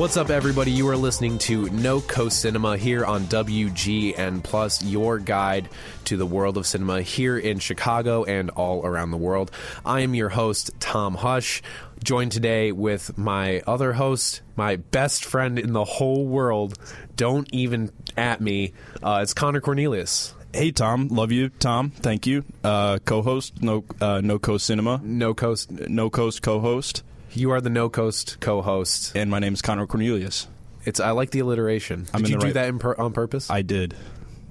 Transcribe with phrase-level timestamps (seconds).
[0.00, 0.70] What's up, everybody?
[0.70, 5.68] You are listening to No Coast Cinema here on WGN Plus, your guide
[6.06, 9.50] to the world of cinema here in Chicago and all around the world.
[9.84, 11.60] I am your host, Tom Hush,
[12.02, 16.78] joined today with my other host, my best friend in the whole world.
[17.16, 18.72] Don't even at me.
[19.02, 20.34] Uh, it's Connor Cornelius.
[20.54, 21.90] Hey Tom, love you, Tom.
[21.90, 22.46] Thank you.
[22.64, 25.70] Uh, co-host, no, uh, no coast cinema, No Coast.
[25.70, 29.12] no coast co-host, You are the No Coast co-host.
[29.14, 30.46] and my name is Connor Cornelius.
[30.84, 32.04] It's I like the alliteration.
[32.04, 33.50] Did I'm in you the do right- that in pur- on purpose?
[33.50, 33.94] I did.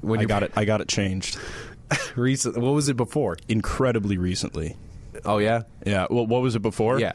[0.01, 0.51] When I you- got it.
[0.55, 1.37] I got it changed
[2.15, 3.37] Recent, what was it before?
[3.47, 4.75] incredibly recently.
[5.25, 5.63] Oh yeah.
[5.85, 6.07] Yeah.
[6.09, 6.99] Well, what was it before?
[6.99, 7.13] Yeah.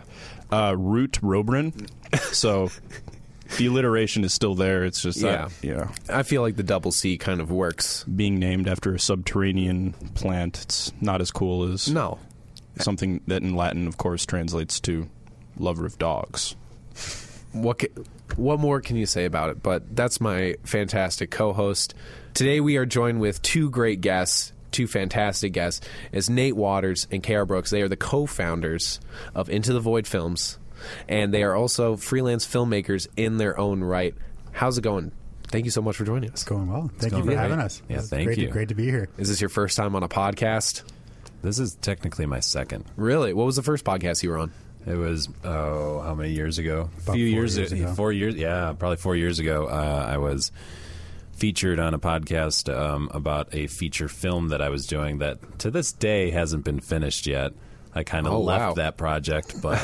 [0.50, 1.88] Uh, Root Robrin.
[2.32, 2.70] so
[3.56, 4.84] the alliteration is still there.
[4.84, 5.88] It's just that, yeah.
[6.08, 8.04] I feel like the double C kind of works.
[8.04, 12.18] Being named after a subterranean plant, it's not as cool as No.
[12.80, 15.08] something that in Latin, of course, translates to
[15.58, 16.56] lover of dogs.
[17.52, 18.02] What ca-
[18.36, 19.62] what more can you say about it?
[19.62, 21.94] But that's my fantastic co-host.
[22.34, 27.22] Today we are joined with two great guests, two fantastic guests, as Nate Waters and
[27.22, 27.70] KR Brooks.
[27.70, 28.98] They are the co-founders
[29.34, 30.58] of Into the Void Films,
[31.08, 34.14] and they are also freelance filmmakers in their own right.
[34.52, 35.12] How's it going?
[35.48, 36.40] Thank you so much for joining us.
[36.40, 36.90] It's Going well.
[36.98, 37.38] Thank going you for great.
[37.38, 37.80] having us.
[37.88, 38.46] Yeah, It's thank great you.
[38.46, 39.08] To, great to be here.
[39.18, 40.82] Is this your first time on a podcast?
[41.42, 42.84] This is technically my second.
[42.96, 43.32] Really?
[43.32, 44.50] What was the first podcast you were on?
[44.86, 46.90] It was oh, how many years ago?
[46.98, 47.94] A few four years, years ago.
[47.94, 49.66] Four years, yeah, probably four years ago.
[49.66, 50.52] Uh, I was
[51.32, 55.70] featured on a podcast um, about a feature film that I was doing that to
[55.70, 57.52] this day hasn't been finished yet.
[57.94, 58.74] I kind of Oh, left wow.
[58.74, 59.78] that project, but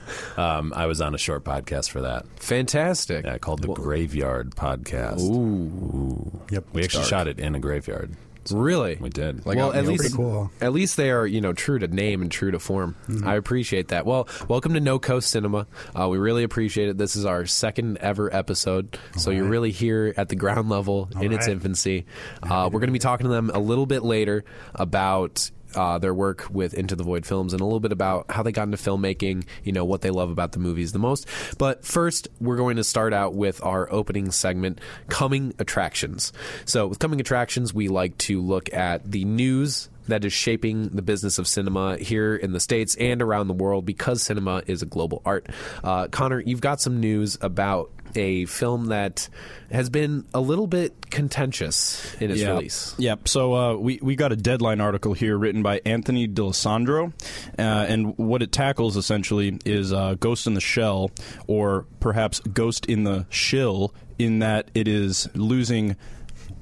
[0.38, 2.26] um, I was on a short podcast for that.
[2.40, 3.24] Fantastic.
[3.26, 5.20] Yeah, called the Well, Graveyard Podcast.
[5.20, 6.40] Ooh.
[6.50, 6.64] Yep.
[6.72, 7.10] We actually dark.
[7.10, 8.12] shot it in a graveyard.
[8.52, 8.96] Really?
[9.00, 9.44] We did.
[9.46, 10.50] Like, Well, at least cool.
[10.60, 12.96] at least they are you know true to name and true to form.
[13.08, 13.26] Mm-hmm.
[13.26, 14.06] I appreciate that.
[14.06, 15.66] Well, welcome to No Coast Cinema.
[15.98, 16.98] Uh, we really appreciate it.
[16.98, 21.32] This is our second ever episode, so you're really here at the ground level in
[21.32, 22.06] its infancy.
[22.42, 25.50] Uh, we're going to be talking to them a little bit later about.
[25.76, 28.52] Uh, their work with Into the Void films and a little bit about how they
[28.52, 31.26] got into filmmaking, you know, what they love about the movies the most.
[31.58, 36.32] But first, we're going to start out with our opening segment, Coming Attractions.
[36.64, 41.02] So, with Coming Attractions, we like to look at the news that is shaping the
[41.02, 44.86] business of cinema here in the States and around the world because cinema is a
[44.86, 45.46] global art.
[45.82, 49.28] Uh, Connor, you've got some news about a film that
[49.70, 52.50] has been a little bit contentious in its yeah.
[52.50, 52.94] release.
[52.98, 53.28] Yep.
[53.28, 57.12] So uh, we we got a deadline article here written by Anthony D'Alessandro,
[57.58, 61.10] uh, and what it tackles essentially is uh, Ghost in the Shell,
[61.46, 65.96] or perhaps Ghost in the Shill, in that it is losing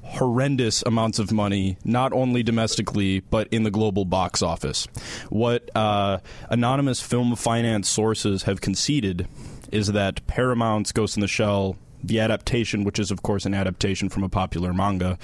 [0.05, 4.87] horrendous amounts of money, not only domestically but in the global box office.
[5.29, 9.27] What uh, anonymous film finance sources have conceded
[9.75, 11.77] is that Paramount's Ghost in the Shell.
[12.03, 15.17] The adaptation, which is of course an adaptation from a popular manga,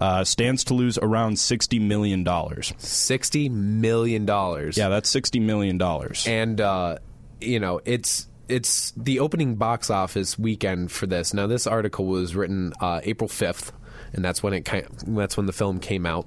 [0.00, 2.72] uh, stands to lose around sixty million dollars.
[2.78, 4.26] $60 million.
[4.26, 6.26] Yeah, that's sixty million dollars.
[6.26, 6.98] and uh,
[7.40, 11.34] you know it's it's the opening box office weekend for this.
[11.34, 13.72] Now, this article was written uh, April fifth.
[14.14, 14.68] And that's when it
[15.06, 16.26] that's when the film came out.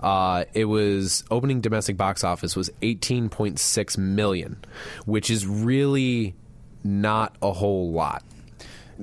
[0.00, 4.62] Uh, it was opening domestic box office was eighteen point six million,
[5.06, 6.34] which is really
[6.84, 8.22] not a whole lot,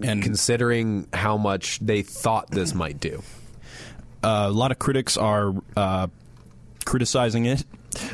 [0.02, 3.22] And considering how much they thought this might do.
[4.24, 6.08] uh, a lot of critics are uh,
[6.86, 7.64] criticizing it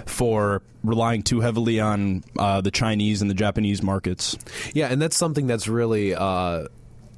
[0.06, 4.38] for relying too heavily on uh, the Chinese and the Japanese markets.
[4.74, 6.68] Yeah, and that's something that's really uh,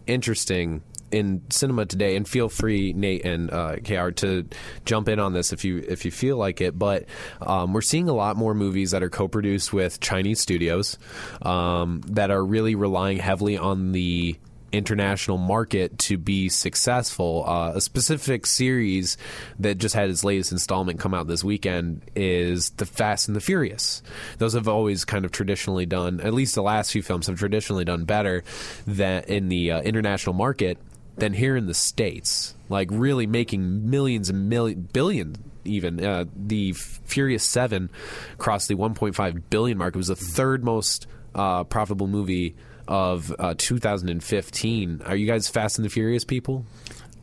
[0.07, 0.81] interesting
[1.11, 2.15] in cinema today.
[2.15, 4.47] And feel free, Nate and uh, Kr, to
[4.85, 6.77] jump in on this if you if you feel like it.
[6.77, 7.05] But
[7.41, 10.97] um, we're seeing a lot more movies that are co-produced with Chinese studios
[11.41, 14.37] um, that are really relying heavily on the
[14.71, 17.43] international market to be successful.
[17.47, 19.17] Uh, a specific series
[19.59, 23.41] that just had its latest installment come out this weekend is The Fast and the
[23.41, 24.01] Furious.
[24.37, 27.85] Those have always kind of traditionally done, at least the last few films have traditionally
[27.85, 28.43] done better
[28.85, 30.77] than in the uh, international market
[31.17, 32.55] than here in the states.
[32.69, 35.35] Like really making millions and million billion
[35.65, 37.89] even uh, the Furious Seven
[38.37, 39.95] crossed the 1.5 billion mark.
[39.95, 42.55] It was the third most uh, profitable movie
[42.87, 45.01] of uh, 2015.
[45.05, 46.65] Are you guys Fast and the Furious people?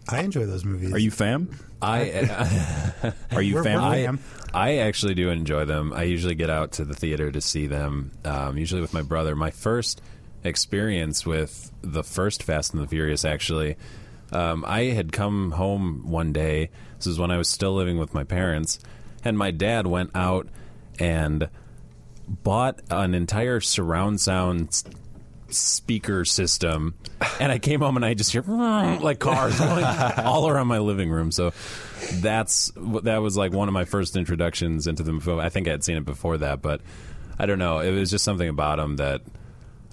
[0.08, 0.92] I enjoy those movies.
[0.92, 1.48] Are you fam?
[1.80, 3.80] I Are you We're- fam?
[3.80, 4.20] we're I, fam.
[4.52, 5.92] I actually do enjoy them.
[5.94, 9.34] I usually get out to the theater to see them, um, usually with my brother.
[9.34, 10.02] My first
[10.44, 13.76] experience with the first Fast and the Furious, actually,
[14.32, 16.70] um, I had come home one day.
[16.98, 18.78] This is when I was still living with my parents,
[19.24, 20.48] and my dad went out
[20.98, 21.48] and
[22.28, 24.82] bought an entire surround sound
[25.48, 26.94] speaker system,
[27.38, 29.60] and I came home and I just hear like cars
[30.18, 31.30] all around my living room.
[31.30, 31.52] So
[32.14, 35.38] that's that was like one of my first introductions into the film.
[35.38, 36.80] I think I had seen it before that, but
[37.38, 37.78] I don't know.
[37.80, 39.22] It was just something about him that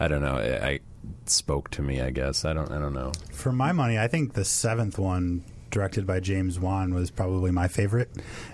[0.01, 0.37] I don't know.
[0.37, 0.79] I, I
[1.27, 2.01] spoke to me.
[2.01, 2.71] I guess I don't.
[2.71, 3.11] I don't know.
[3.31, 7.67] For my money, I think the seventh one, directed by James Wan, was probably my
[7.67, 8.09] favorite.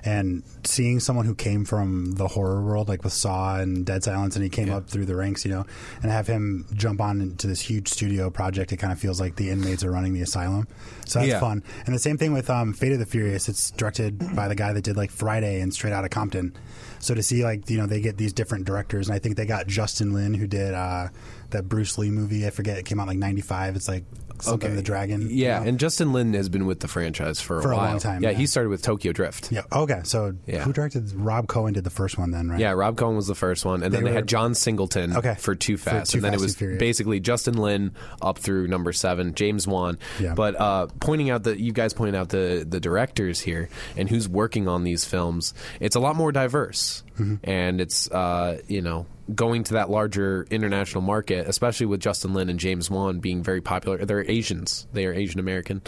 [0.06, 4.36] And seeing someone who came from the horror world, like with Saw and Dead Silence,
[4.36, 5.66] and he came up through the ranks, you know,
[6.02, 9.36] and have him jump on into this huge studio project, it kind of feels like
[9.36, 10.68] the inmates are running the asylum.
[11.06, 11.40] So that's Yeah.
[11.40, 11.64] fun.
[11.86, 13.50] And the same thing with um, Fate of the Furious.
[13.50, 16.54] It's directed by the guy that did like Friday and Straight Outta Compton.
[17.00, 19.46] So to see like you know they get these different directors, and I think they
[19.46, 21.10] got Justin Lin who did uh,
[21.52, 22.46] that Bruce Lee movie.
[22.46, 23.76] I forget it came out like '95.
[23.76, 24.04] It's like
[24.42, 25.28] something the dragon.
[25.32, 25.70] Yeah, you know?
[25.70, 28.32] and Justin Lin has been with the franchise for a For a long time, Yeah,
[28.32, 28.38] yeah.
[28.38, 29.52] he started with Tokyo Drift.
[29.52, 29.62] Yeah.
[29.72, 30.02] Okay.
[30.04, 30.64] So Yeah.
[30.64, 31.12] who directed?
[31.16, 32.60] Rob Cohen did the first one, then, right?
[32.60, 35.16] Yeah, Rob Cohen was the first one, and then They they were- had John Singleton
[35.18, 35.36] Okay.
[35.40, 37.92] for Too For Fast, Too and then it was basically Justin Lin
[38.22, 39.98] up through number seven, James Wan.
[40.20, 40.34] Yeah.
[40.34, 44.28] But uh, pointing out that you guys point out the the directors here and who's
[44.28, 47.36] working on these films, it's a lot more diverse, Mm-hmm.
[47.44, 52.48] and it's uh, you know going to that larger international market, especially with Justin Lin
[52.50, 54.06] and James Wan being very popular.
[54.06, 54.88] They're Asians.
[54.94, 55.82] They are Asian American,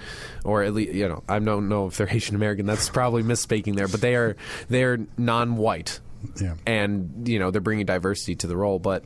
[0.43, 2.65] or at least you know I don't know if they're Asian American.
[2.65, 4.35] That's probably misspeaking there, but they are
[4.69, 5.99] they are non-white
[6.41, 6.55] Yeah.
[6.65, 8.79] and you know they're bringing diversity to the role.
[8.79, 9.03] But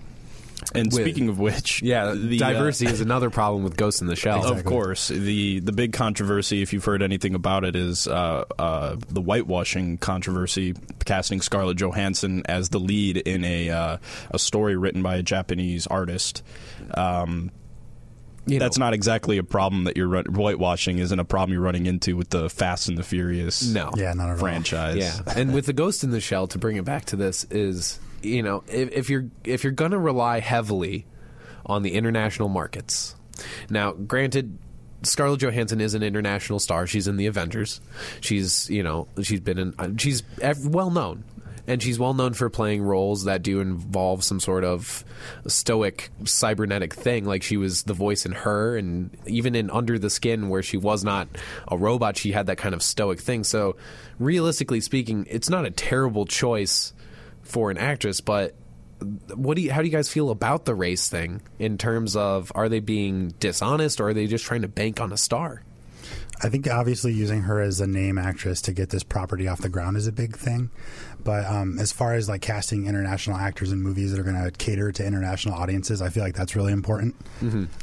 [0.75, 4.07] And With- speaking of which, yeah, the, uh, diversity is another problem with Ghost in
[4.07, 4.45] the Shell.
[4.45, 8.95] Of course, the the big controversy, if you've heard anything about it, is uh, uh,
[9.10, 10.75] the whitewashing controversy,
[11.06, 13.98] casting Scarlett Johansson as the lead in a uh,
[14.31, 16.44] a story written by a Japanese artist.
[16.95, 17.51] Um,
[18.45, 21.62] You know, that's not exactly a problem that you're run- whitewashing isn't a problem you're
[21.62, 23.89] running into with the Fast and the Furious no.
[23.95, 24.12] Yeah.
[24.13, 24.38] Not at all.
[24.38, 24.98] franchise.
[24.98, 28.00] Yeah, and with the Ghost in the Shell, to bring it back to this, is
[28.23, 31.05] you know if, if you're if you're gonna rely heavily
[31.65, 33.15] on the international markets.
[33.69, 34.57] Now, granted.
[35.05, 36.87] Scarlett Johansson is an international star.
[36.87, 37.81] She's in the Avengers.
[38.21, 39.73] She's, you know, she's been in.
[39.77, 40.23] uh, She's
[40.63, 41.25] well known,
[41.67, 45.03] and she's well known for playing roles that do involve some sort of
[45.45, 47.25] stoic cybernetic thing.
[47.25, 50.77] Like she was the voice in her, and even in Under the Skin, where she
[50.77, 51.27] was not
[51.67, 53.43] a robot, she had that kind of stoic thing.
[53.43, 53.75] So,
[54.19, 56.93] realistically speaking, it's not a terrible choice
[57.43, 58.55] for an actress, but
[59.35, 62.51] what do you, how do you guys feel about the race thing in terms of
[62.55, 65.61] are they being dishonest or are they just trying to bank on a star?
[66.41, 69.69] I think obviously using her as a name actress to get this property off the
[69.69, 70.71] ground is a big thing.
[71.23, 74.51] But um, as far as like casting international actors in movies that are going to
[74.51, 77.15] cater to international audiences, I feel like that's really important.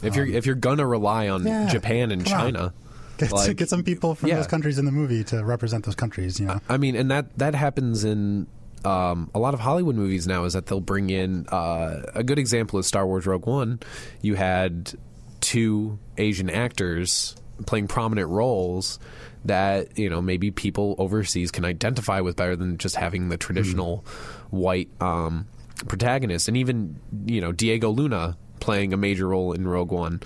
[0.03, 2.27] If you're if you're gonna rely on Um, yeah, Japan and on.
[2.27, 2.75] China,
[3.19, 4.37] Get, like- get some people from Yeah.
[4.37, 6.39] those countries in the movie to represent those countries.
[6.41, 8.47] You know, I mean, and that that happens in
[8.85, 10.45] um, a lot of Hollywood movies now.
[10.45, 13.81] Is that they'll bring in uh, a good example is Star Wars Rogue One.
[14.23, 14.93] You had
[15.41, 17.37] two Asian actors
[17.67, 18.99] playing prominent roles
[19.45, 24.05] that you know maybe people overseas can identify with better than just having the traditional
[24.51, 25.47] white um,
[25.87, 26.49] protagonist.
[26.49, 30.21] And even you know Diego Luna playing a major role in Rogue One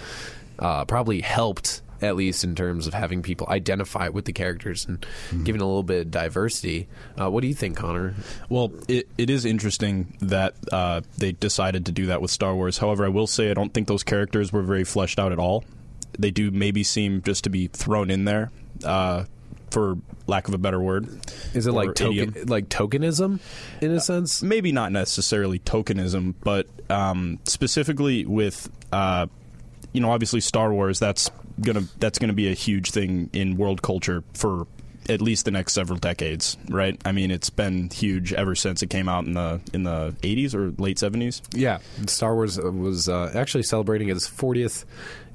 [0.59, 5.05] uh, probably helped at least in terms of having people identify with the characters and
[5.45, 6.89] giving a little bit of diversity.
[7.21, 8.15] Uh, what do you think, Connor?
[8.49, 12.79] Well, it, it is interesting that uh, they decided to do that with Star Wars.
[12.79, 15.65] However, I will say I don't think those characters were very fleshed out at all.
[16.19, 18.51] They do maybe seem just to be thrown in there,
[18.85, 19.25] uh,
[19.71, 19.97] for
[20.27, 21.09] lack of a better word.
[21.53, 23.41] Is it like token, like tokenism
[23.81, 24.43] in a sense?
[24.43, 29.27] maybe not necessarily tokenism, but um, specifically with uh,
[29.93, 30.99] you know obviously Star Wars.
[31.01, 31.31] That's
[31.61, 34.67] gonna that's gonna be a huge thing in world culture for
[35.09, 37.01] at least the next several decades, right?
[37.05, 40.55] I mean, it's been huge ever since it came out in the in the 80s
[40.55, 41.43] or late 70s.
[41.53, 44.85] Yeah, Star Wars uh, was uh, actually celebrating its 40th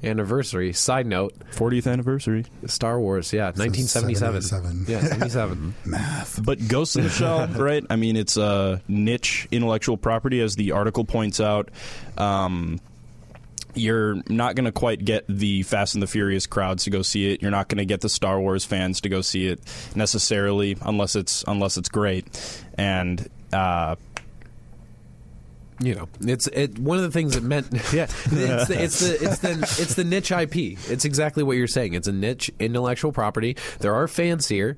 [0.02, 0.72] anniversary.
[0.72, 2.46] Side note: 40th anniversary.
[2.66, 4.42] Star Wars, yeah, 1977.
[4.42, 4.84] 77.
[4.88, 5.74] Yeah, 77.
[5.84, 6.44] math.
[6.44, 7.84] But Ghost in the Shell, right?
[7.88, 11.70] I mean, it's a niche intellectual property, as the article points out.
[12.18, 12.80] Um,
[13.74, 17.32] you're not going to quite get the Fast and the Furious crowds to go see
[17.32, 17.42] it.
[17.42, 19.60] You're not going to get the Star Wars fans to go see it
[19.94, 22.26] necessarily, unless it's unless it's great.
[22.76, 23.96] And uh,
[25.82, 26.78] you know, it's it.
[26.78, 30.04] One of the things that meant, yeah, it's the, it's the it's the it's the
[30.04, 30.78] niche IP.
[30.90, 31.94] It's exactly what you're saying.
[31.94, 33.56] It's a niche intellectual property.
[33.78, 34.76] There are fans here,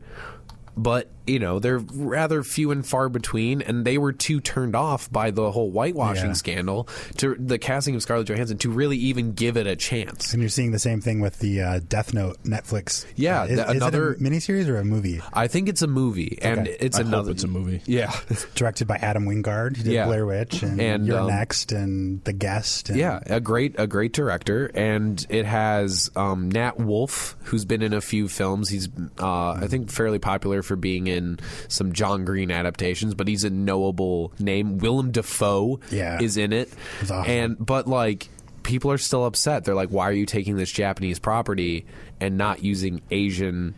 [0.77, 5.11] but you know they're rather few and far between, and they were too turned off
[5.11, 6.33] by the whole whitewashing Yeah.
[6.33, 6.89] scandal
[7.19, 10.33] to the casting of Scarlett Johansson to really even give it a chance.
[10.33, 13.05] And you're seeing the same thing with the uh, Death Note Netflix.
[13.17, 15.21] Yeah, Uh, is, the- is another- it a miniseries or a movie?
[15.33, 16.77] I think it's a movie, and Okay.
[16.81, 17.31] it's I hope another.
[17.33, 17.83] it's a movie.
[17.87, 19.77] Yeah, It's Directed by Adam Wingard.
[19.77, 20.07] He did Yeah.
[20.07, 22.89] Blair Witch and, And, You're um, Next and The Guest.
[22.91, 27.83] And Yeah, a great a great director, and it has um, Nat Wolff, who's been
[27.83, 28.69] in a few films.
[28.69, 28.89] He's
[29.21, 31.39] uh, I think fairly popular for being in
[31.69, 34.79] some John Green adaptations, but he's a knowable name.
[34.79, 36.21] Willem Dafoe Yeah.
[36.21, 37.25] is in it, awesome.
[37.27, 38.29] and but like
[38.65, 39.65] people are still upset.
[39.65, 41.85] They're like, why are you taking this Japanese property
[42.21, 43.75] and not using Asian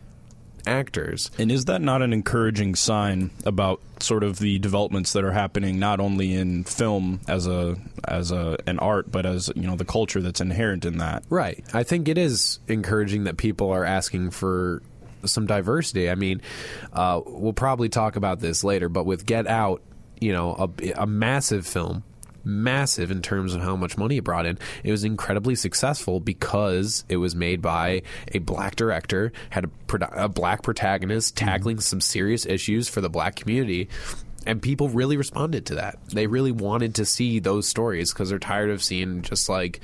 [0.67, 1.31] actors?
[1.39, 5.79] And is that not an encouraging sign about sort of the developments that are happening
[5.79, 7.77] not only in film as a
[8.07, 11.25] as a an art, but as you know the culture that's inherent in that?
[11.31, 11.65] Right.
[11.73, 14.83] I think it is encouraging that people are asking for
[15.31, 16.11] some diversity.
[16.11, 16.41] I mean,
[16.93, 19.83] uh, we'll probably talk about this later, but with Get Out,
[20.21, 22.05] you know, a, a massive film,
[22.45, 24.59] massive in terms of how much money it brought in.
[24.83, 28.03] It was incredibly successful because it was made by
[28.33, 33.37] a black director, had a, a black protagonist tackling some serious issues for the black
[33.37, 33.89] community.
[34.47, 35.99] And people really responded to that.
[36.09, 39.81] They really wanted to see those stories because they're tired of seeing just like,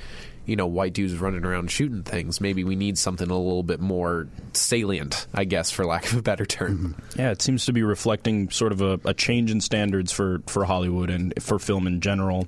[0.51, 2.41] you know, white dudes running around shooting things.
[2.41, 6.21] Maybe we need something a little bit more salient, I guess, for lack of a
[6.21, 6.95] better term.
[7.15, 10.65] Yeah, it seems to be reflecting sort of a, a change in standards for, for
[10.65, 12.47] Hollywood and for film in general.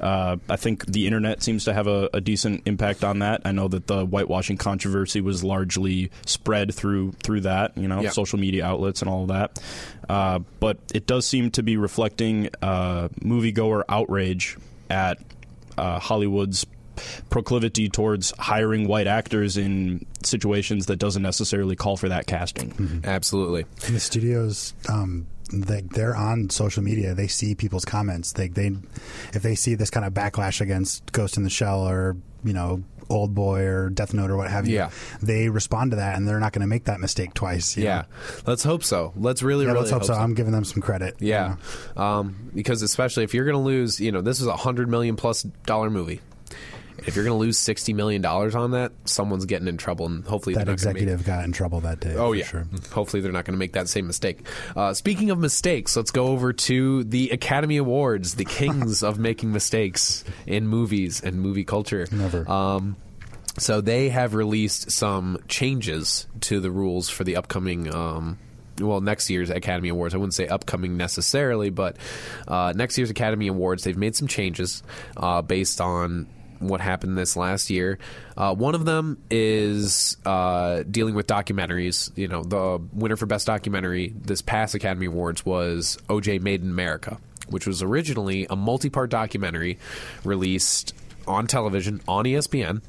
[0.00, 3.42] Uh, I think the internet seems to have a, a decent impact on that.
[3.44, 8.10] I know that the whitewashing controversy was largely spread through through that, you know, Yeah.
[8.10, 9.60] social media outlets and all of that.
[10.08, 14.56] Uh, but it does seem to be reflecting uh, moviegoer outrage
[14.90, 15.18] at
[15.78, 16.64] uh, Hollywood's
[17.30, 23.02] proclivity towards hiring white actors in situations that doesn't necessarily call for that casting.
[23.04, 23.64] Absolutely.
[23.86, 27.14] And the studios, um, they, they're on social media.
[27.14, 28.32] They see people's comments.
[28.32, 28.72] They, they,
[29.34, 32.82] if they see this kind of backlash against Ghost in the Shell or you know
[33.10, 34.90] Old Boy or Death Note or what have you, Yeah.
[35.20, 37.76] they respond to that, and they're not going to make that mistake twice.
[37.76, 37.96] you Yeah.
[38.02, 38.04] know?
[38.46, 39.12] Let's hope so.
[39.16, 39.72] Let's really, yeah.
[39.72, 40.14] really let's hope so.
[40.14, 41.16] I'm giving them some credit.
[41.20, 41.56] you Yeah,
[41.96, 42.02] know.
[42.02, 45.16] um, because especially if you're going to lose, you know, this is a hundred million
[45.16, 46.22] plus dollar movie.
[46.98, 50.24] If you're going to lose sixty million dollars on that, someone's getting in trouble, and
[50.24, 52.14] hopefully that gonna make- executive got in trouble that day.
[52.16, 52.44] Oh yeah.
[52.44, 52.66] sure.
[52.92, 54.46] Hopefully they're not going to make that same mistake.
[54.76, 59.52] Uh, speaking of mistakes, let's go over to the Academy Awards, the kings of making
[59.52, 62.06] mistakes in movies and movie culture.
[62.12, 62.48] Never.
[62.50, 62.96] Um,
[63.58, 67.92] so they have released some changes to the rules for the upcoming.
[67.94, 68.38] Um,
[68.80, 70.14] well, next year's Academy Awards.
[70.14, 71.96] I wouldn't say upcoming necessarily, but
[72.48, 74.82] uh, next year's Academy Awards, they've made some changes
[75.16, 76.26] uh, based on
[76.68, 77.98] what happened this last year.
[78.36, 82.16] Uh, one of them is uh, dealing with documentaries.
[82.16, 86.70] You know, the winner for Best Documentary this past Academy Awards was OJ Made in
[86.70, 89.78] America, which was originally a multi part documentary
[90.24, 90.94] released
[91.26, 92.82] on television on ESPN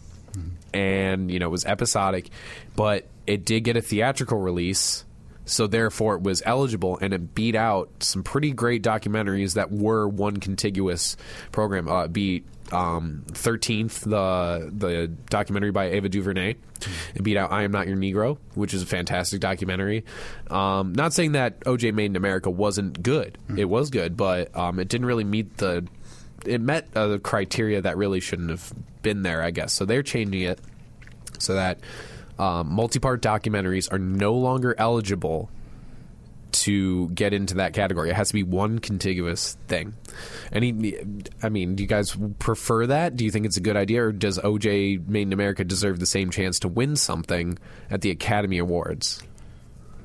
[0.74, 2.30] and you know it was episodic,
[2.76, 5.06] but it did get a theatrical release,
[5.46, 10.08] so therefore it was eligible and it beat out some pretty great documentaries that were
[10.08, 11.16] one contiguous
[11.52, 11.88] program.
[11.88, 16.56] Uh, beat um, Thirteenth, the the documentary by Ava DuVernay.
[17.16, 20.04] It beat out I Am Not Your Negro, which is a fantastic documentary.
[20.50, 24.80] Um, not saying that OJ Made in America wasn't good; it was good, but um,
[24.80, 25.88] it didn't really meet the
[26.46, 29.74] it met uh, the criteria that really shouldn't have been there, I guess.
[29.74, 30.60] So they're changing it
[31.40, 31.80] so that
[32.40, 35.50] um, multi-part documentaries are no longer eligible
[36.54, 38.10] to get into that category.
[38.10, 39.94] It has to be one contiguous thing.
[40.52, 40.96] Any,
[41.42, 43.16] I mean, do you guys prefer that?
[43.16, 46.06] Do you think it's a good idea, or does OJ Made in America deserve the
[46.06, 47.58] same chance to win something
[47.90, 49.22] at the Academy Awards?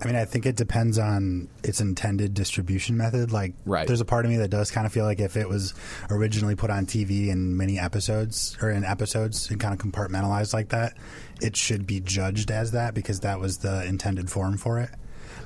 [0.00, 3.32] I mean, I think it depends on its intended distribution method.
[3.32, 3.84] Like, Right.
[3.84, 5.74] there's a part of me that does kind of feel like if it was
[6.08, 10.68] originally put on TV in many episodes or in episodes and kind of compartmentalized like
[10.68, 10.92] that,
[11.40, 14.90] it should be judged as that because that was the intended form for it.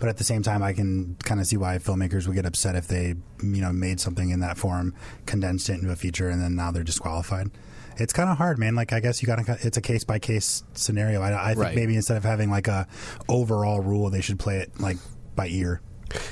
[0.02, 2.74] But at the same time, I can kind of see why filmmakers would get upset
[2.74, 6.42] if they, you know, made something in that form, condensed it into a feature, and
[6.42, 7.52] then now they're disqualified.
[7.98, 8.74] It's kind of hard, man.
[8.74, 9.56] Like I guess you got to.
[9.62, 11.22] It's a case by case scenario.
[11.22, 11.76] I, I think Right.
[11.76, 12.88] maybe instead of having like a
[13.28, 14.96] overall rule, they should play it like
[15.36, 15.80] by ear.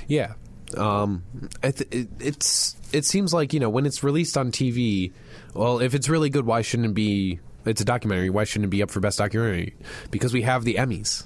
[0.09, 0.33] Yeah,
[0.77, 1.23] um,
[1.63, 5.13] I th- it, it's it seems like you know when it's released on TV.
[5.55, 7.39] Well, if it's really good, why shouldn't it be?
[7.65, 8.31] It's a documentary.
[8.31, 9.77] Why shouldn't it be up for best documentary?
[10.11, 11.25] Because we have the Emmys.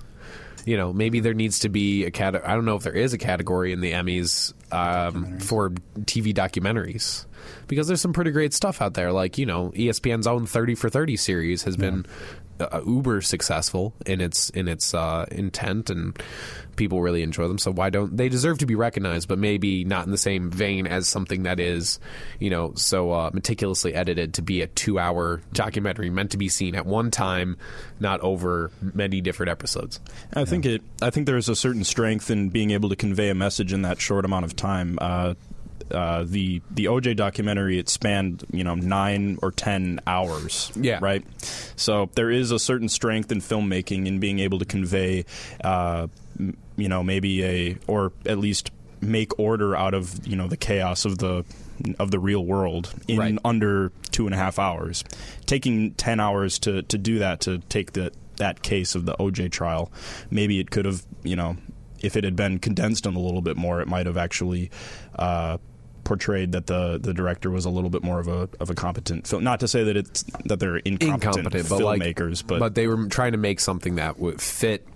[0.66, 2.35] You know, maybe there needs to be a cat.
[2.47, 7.26] I don't know if there is a category in the Emmys um, for TV documentaries.
[7.68, 9.12] because there's some pretty great stuff out there.
[9.12, 12.06] Like you know, ESPN's own Thirty for Thirty series has been
[12.61, 16.18] uh, uber successful in its in its uh, intent, and
[16.76, 17.58] people really enjoy them.
[17.58, 19.28] So why don't they deserve to be recognized?
[19.28, 21.99] But maybe not in the same vein as something that is,
[22.38, 26.75] you know, so uh, meticulously edited to be a two-hour documentary meant to be seen
[26.75, 27.56] at one time,
[28.00, 30.00] not over many different episodes.
[30.32, 30.82] I think it.
[31.02, 34.00] I think there's a certain strength in being able to convey a message in that
[34.00, 34.99] short amount of time.
[35.95, 40.73] Uh, the the OJ documentary it spanned you know nine or ten hours.
[40.75, 40.99] Yeah.
[41.01, 41.25] Right.
[41.77, 45.25] So there is a certain strength in filmmaking in being able to convey,
[45.63, 46.09] uh,
[46.39, 48.71] m- you know, maybe a or at least
[49.01, 51.45] make order out of you know the chaos of the
[51.99, 53.39] of the real world in Right.
[53.45, 55.05] under two and a half hours.
[55.47, 59.49] Taking ten hours to to do that to take the that case of the OJ
[59.53, 59.93] trial,
[60.31, 61.57] maybe it could have you know
[62.01, 64.71] if it had been condensed in a little bit more, it might have actually.
[65.17, 65.59] Uh,
[66.04, 69.26] portrayed that the the director was a little bit more of a of a competent
[69.26, 72.87] film not to say that it's that they're incompetent, incompetent, but like filmmakers but, they
[72.87, 74.87] were trying to make something that would fit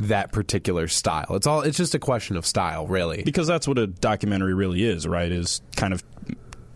[0.00, 1.26] that particular style.
[1.30, 1.60] It's all.
[1.60, 3.22] It's just a question of style, really.
[3.22, 5.30] because that's what a documentary really is, right?
[5.30, 6.02] Is kind of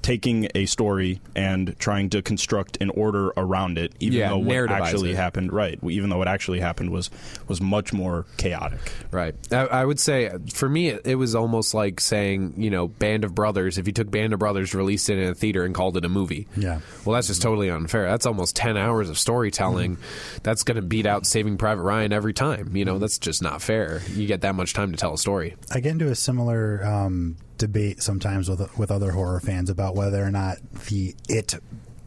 [0.05, 4.71] taking a story and trying to construct an order around it, even Yeah, though what
[4.71, 5.17] actually it.
[5.17, 5.79] happened, right?
[5.83, 7.09] Even though what actually happened was
[7.49, 8.79] was much more chaotic.
[9.11, 9.35] Right.
[9.51, 13.25] I, I would say for me, it, it was almost like saying, you know, Band
[13.25, 13.79] of Brothers.
[13.79, 16.09] If you took Band of Brothers, released it in a theater, and called it a
[16.11, 16.81] movie, Yeah.
[17.07, 18.05] Well, that's just totally unfair.
[18.05, 19.97] That's almost ten hours of storytelling.
[20.43, 22.77] That's going to beat out Saving Private Ryan every time.
[22.77, 24.03] You know, that's just not fair.
[24.13, 25.57] You get that much time to tell a story.
[25.73, 30.23] I get into a similar um, debate sometimes with with other horror fans about whether
[30.25, 30.59] or not
[30.89, 31.55] the It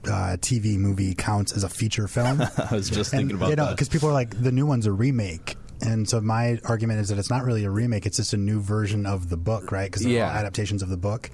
[0.05, 2.41] uh, TV movie counts as a feature film.
[2.57, 3.71] I was just and, thinking about you know, that.
[3.71, 5.57] because people are like, the new one's a remake.
[5.81, 8.59] And so my argument is that it's not really a remake; it's just a new
[8.61, 9.85] version of the book, right?
[9.91, 10.29] Because they're Yeah.
[10.31, 11.29] all adaptations of the book.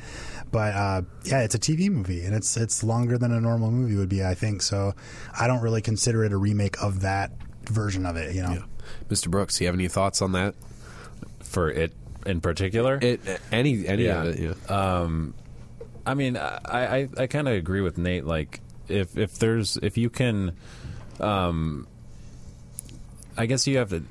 [0.52, 3.96] But uh, yeah, it's a TV movie, and it's it's longer than a normal movie
[3.96, 4.62] would be, I think.
[4.62, 4.96] So
[5.40, 7.32] I don't really consider it a remake of that
[7.70, 8.36] version of it.
[8.36, 8.64] You know,
[9.08, 9.30] Mr.
[9.32, 10.56] Brooks, do you have any thoughts on that?
[11.42, 11.94] for it
[12.26, 13.00] in particular.
[13.02, 14.24] It any any Yeah.
[14.24, 14.56] of it?
[14.70, 14.76] Yeah.
[15.02, 15.34] Um,
[16.06, 18.26] I mean, I I, I kind of agree with Nate.
[18.26, 20.54] Like, if if there's if you can,
[21.20, 21.88] um,
[23.38, 24.04] I guess you have to.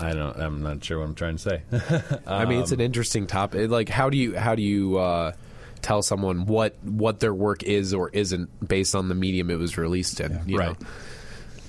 [0.00, 0.36] I don't.
[0.36, 1.62] I'm not sure what I'm trying to say.
[2.26, 3.70] I mean, it's an interesting topic.
[3.70, 5.32] Like, how do you how do you uh,
[5.80, 9.76] tell someone what what their work is or isn't based on the medium it was
[9.78, 10.40] released in?
[10.46, 10.80] you Right.
[10.80, 10.86] know?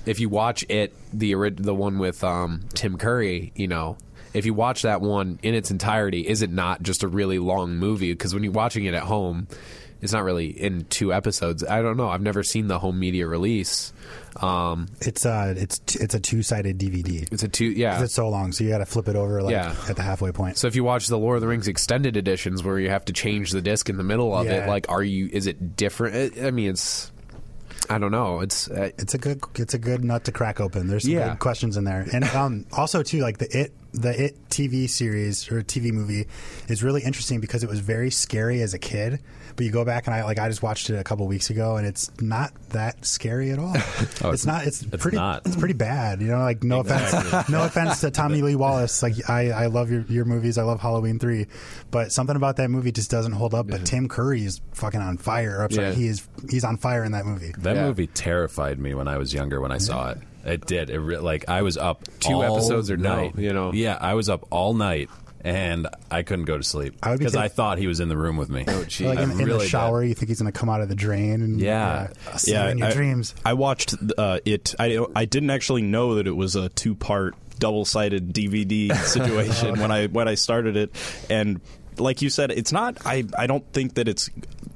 [0.06, 3.98] If you watch it, the the one with um, Tim Curry, you know,
[4.34, 7.76] if you watch that one in its entirety, is it not just a really long
[7.76, 8.12] movie?
[8.12, 9.48] Because when you're watching it at home,
[10.00, 11.62] it's not really in two episodes.
[11.64, 12.08] I don't know.
[12.08, 13.92] I've never seen the home media release.
[14.40, 17.30] Um, it's uh, it's t- it's a two sided DVD.
[17.30, 18.02] it's a two, yeah.
[18.02, 19.74] It's so long, so you got to flip it over like Yeah.
[19.88, 20.56] at the halfway point.
[20.56, 23.12] So if you watch the Lord of the Rings extended editions where you have to
[23.12, 26.38] change the disc in the middle of it, like are you is it different?
[26.40, 27.10] I mean, it's
[27.90, 28.40] I don't know.
[28.40, 30.86] It's uh, it's a good it's a good nut to crack open.
[30.86, 31.30] There's some Yeah.
[31.30, 35.50] good questions in there, and um, also too like the it the it TV series
[35.50, 36.26] or TV movie
[36.68, 39.20] is really interesting because it was very scary as a kid.
[39.56, 41.76] But you go back and I like I just watched it a couple weeks ago,
[41.76, 43.74] and it's not that scary at all.
[44.22, 44.66] oh, it's not.
[44.66, 45.16] It's, it's pretty.
[45.16, 45.46] not.
[45.46, 46.20] It's pretty bad.
[46.20, 49.02] You know, like no offense, no offense to Tommy Lee Wallace.
[49.02, 50.58] Like I, I love your your movies.
[50.58, 51.46] I love Halloween three,
[51.90, 53.66] but something about that movie just doesn't hold up.
[53.68, 55.62] But Tim Curry is fucking on fire.
[55.62, 55.94] I'm sorry, Yeah.
[55.94, 57.52] he is he's on fire in that movie.
[57.58, 57.86] That Yeah.
[57.86, 59.60] movie terrified me when I was younger.
[59.60, 60.90] When I saw it, it did.
[60.90, 63.38] It re- like I was up Two all episodes or no, night.
[63.38, 63.72] you know?
[63.72, 65.10] Yeah, I was up all night
[65.42, 68.00] and I couldn't go to sleep I would be because think- I thought he was
[68.00, 68.64] in the room with me.
[68.68, 69.06] Oh, gee.
[69.06, 69.68] Like I in, in really the did.
[69.68, 72.08] shower, you think he's going to come out of the drain, and Yeah.
[72.30, 73.34] I'll see you in your I, dreams.
[73.44, 74.74] I watched uh, it.
[74.78, 79.80] I I didn't actually know that it was a two part double sided DVD situation
[79.80, 80.90] when I when I started it,
[81.28, 81.60] and
[81.98, 82.98] like you said, it's not.
[83.06, 84.30] I I don't think that it's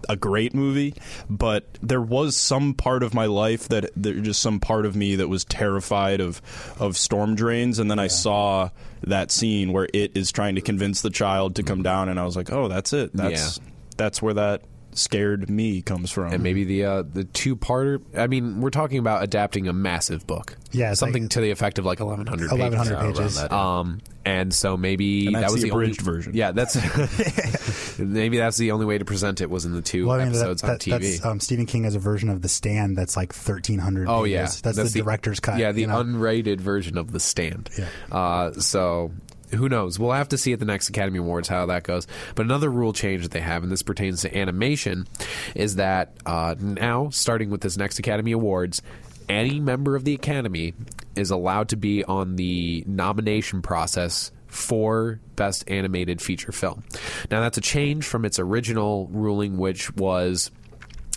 [0.08, 0.94] a great movie,
[1.28, 5.16] but there was some part of my life that there just some part of me
[5.16, 6.40] that was terrified of
[6.78, 8.70] of storm drains, and then I saw
[9.02, 11.82] that scene where it is trying to convince the child to come mm-hmm.
[11.84, 13.12] down, and I was like, oh, that's it.
[13.14, 13.60] That's
[13.96, 14.62] that's where that
[14.94, 16.32] scared me comes from.
[16.32, 18.00] and maybe the uh, the two parter.
[18.16, 20.56] I mean, we're talking about adapting a massive book.
[20.72, 23.18] Yeah, something like- to the effect of like eleven hundred 1100 pages.
[23.18, 23.38] pages.
[23.38, 23.54] around that.
[23.56, 26.32] Um, and so maybe And that was the the, abridged only, version.
[26.34, 26.76] Yeah, that's
[27.98, 30.32] maybe that's the only way to present it was in the two Well, I mean,
[30.32, 30.90] that, episodes on that- TV.
[30.90, 34.08] that's um, Stephen King has a version of The Stand that's like thirteen hundred.
[34.08, 35.58] Oh yeah, that's, the, director's cut.
[35.58, 36.02] Yeah, the you know?
[36.02, 37.68] unrated version of the stand.
[37.78, 37.86] Yeah.
[38.10, 39.12] Uh, so
[39.54, 39.98] who knows?
[39.98, 42.06] We'll have to see at the next Academy Awards how that goes.
[42.34, 45.06] But another rule change that they have, and this pertains to animation,
[45.54, 48.82] is that uh, now, starting with this next Academy Awards,
[49.28, 50.74] any member of the Academy
[51.16, 56.84] is allowed to be on the nomination process for Best Animated Feature Film.
[57.30, 60.50] Now, that's a change from its original ruling, which was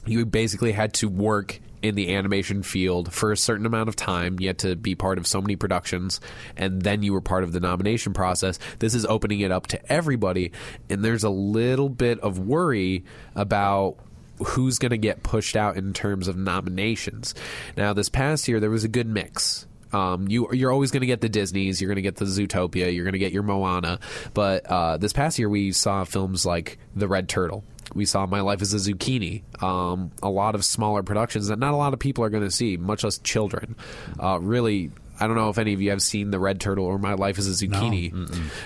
[0.06, 4.38] you basically had to work in the animation field for a certain amount of time.
[4.38, 6.20] Had to be part of so many productions,
[6.56, 8.60] and then you were part of the nomination process.
[8.80, 10.52] This is opening it up to everybody,
[10.90, 13.04] and there's a little bit of worry
[13.36, 13.98] about
[14.46, 17.34] who's going to get pushed out in terms of nominations.
[17.76, 19.66] Now, this past year, there was a good mix.
[19.94, 22.94] Um, you you're always going to get the Disney's, you're going to get the Zootopia,
[22.94, 24.00] you're going to get your Moana,
[24.34, 27.64] but uh, this past year we saw films like The Red Turtle.
[27.94, 31.74] We saw My Life as a Zucchini, um, a lot of smaller productions that not
[31.74, 33.76] a lot of people are going to see, much less children.
[34.22, 36.98] Uh, really, I don't know if any of you have seen The Red Turtle or
[36.98, 38.12] My Life as a Zucchini,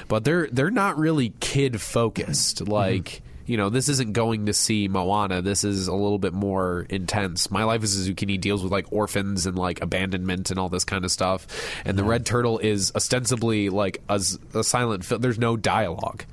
[0.08, 2.68] but they're they're not really kid focused.
[2.68, 5.42] Like you know, this isn't going to see Moana.
[5.42, 7.52] This is a little bit more intense.
[7.52, 10.86] My Life as a Zucchini deals with like orphans and like abandonment and all this
[10.86, 11.48] kind of stuff.
[11.84, 15.22] And The Red Turtle is ostensibly like a silent film.
[15.22, 16.24] There's no dialogue.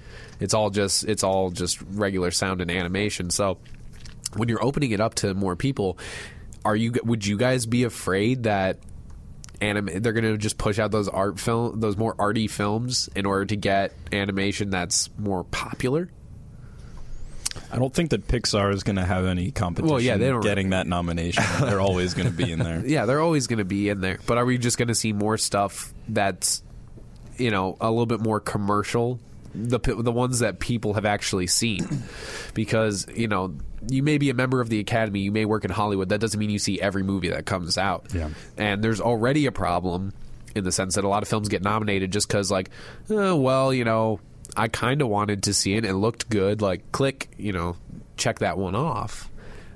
[0.41, 3.31] It's all just it's all just regular sound and animation.
[3.31, 3.59] So
[4.37, 5.99] when you're opening it up to more people,
[6.65, 8.79] are you would you guys be afraid that
[9.61, 13.27] anime they're going to just push out those art film those more arty films in
[13.27, 16.09] order to get animation that's more popular?
[17.73, 20.43] I don't think that Pixar is going to have any competition Well, yeah, they don't-
[20.43, 21.43] getting that nomination.
[21.61, 22.83] They're always going to be in there.
[22.87, 24.19] Yeah, they're always going to be in there.
[24.27, 26.63] But are we just going to see more stuff that's,
[27.37, 29.19] you know, a little bit more commercial?
[29.67, 32.05] The the ones that people have actually seen,
[32.55, 33.55] because you know
[33.89, 36.09] you may be a member of the Academy, you may work in Hollywood.
[36.11, 38.07] That doesn't mean you see every movie that comes out.
[38.15, 38.31] Yeah.
[38.57, 40.13] and there's already a problem
[40.55, 42.71] in the sense that a lot of films get nominated just because, like,
[43.11, 44.21] uh, well, you know,
[44.57, 45.85] I kind of wanted to see it.
[45.85, 46.63] It looked good.
[46.63, 47.77] Like, click, you know,
[48.17, 49.31] check that one off.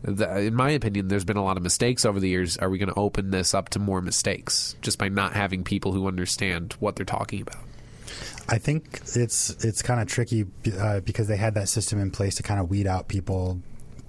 [0.04, 2.56] In my opinion, there's been a lot of mistakes over the years.
[2.56, 5.92] Are we going to open this up to more mistakes just by not having people
[5.92, 7.62] who understand what they're talking about?
[8.48, 10.46] I think it's it's kind of tricky
[10.78, 13.60] uh, because they had that system in place to kind of weed out people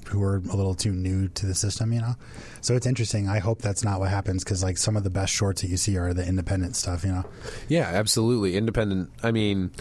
[0.07, 2.15] who were a little too new to the system, you know.
[2.61, 3.27] So it's interesting.
[3.29, 5.77] I hope that's not what happens because like some of the best shorts that you
[5.77, 7.25] see are the independent stuff, you know.
[7.67, 8.55] Yeah, absolutely.
[8.57, 9.11] Independent.
[9.21, 9.71] I mean,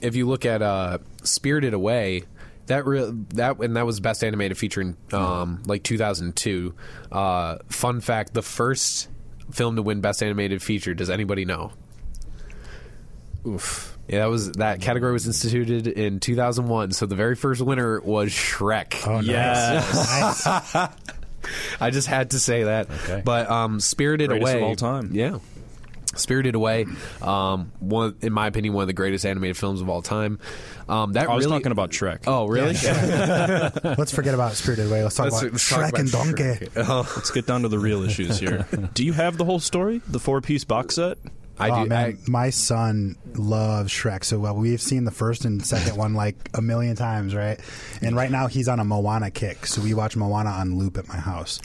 [0.00, 2.22] if you look at uh, Spirited Away,
[2.66, 6.74] that re- that and that was best animated feature in um, like 2002.
[7.12, 9.08] Uh, fun fact: the first
[9.50, 10.94] film to win best animated feature.
[10.94, 11.72] Does anybody know?
[13.46, 13.96] Oof.
[14.08, 16.92] Yeah, that was that category was instituted in 2001.
[16.92, 19.06] So the very first winner was Shrek.
[19.06, 19.26] Oh, nice.
[19.26, 20.46] Yes.
[20.46, 20.88] nice.
[21.80, 22.90] I just had to say that.
[22.90, 23.22] Okay.
[23.24, 25.10] But um, Spirited Greatest Away of all time.
[25.12, 25.38] Yeah.
[26.14, 26.86] Spirited Away,
[27.20, 30.38] um, one in my opinion, one of the greatest animated films of all time.
[30.88, 32.20] Um, that I was really, talking about Shrek.
[32.26, 32.72] Oh, really?
[33.98, 35.02] Let's forget about Spirited Away.
[35.02, 36.42] Let's talk Let's- about let's talk Shrek about and Donkey.
[36.42, 36.88] Shrek.
[36.88, 38.66] Oh, Let's get down to the real issues here.
[38.94, 40.00] Do you have the whole story?
[40.08, 41.18] The four piece box set?
[41.58, 41.88] I oh do.
[41.88, 44.54] man, I, my son loves Shrek so well.
[44.56, 47.58] We've seen the first and second one like a million times, right?
[48.02, 51.08] And right now he's on a Moana kick, so we watch Moana on loop at
[51.08, 51.60] my house.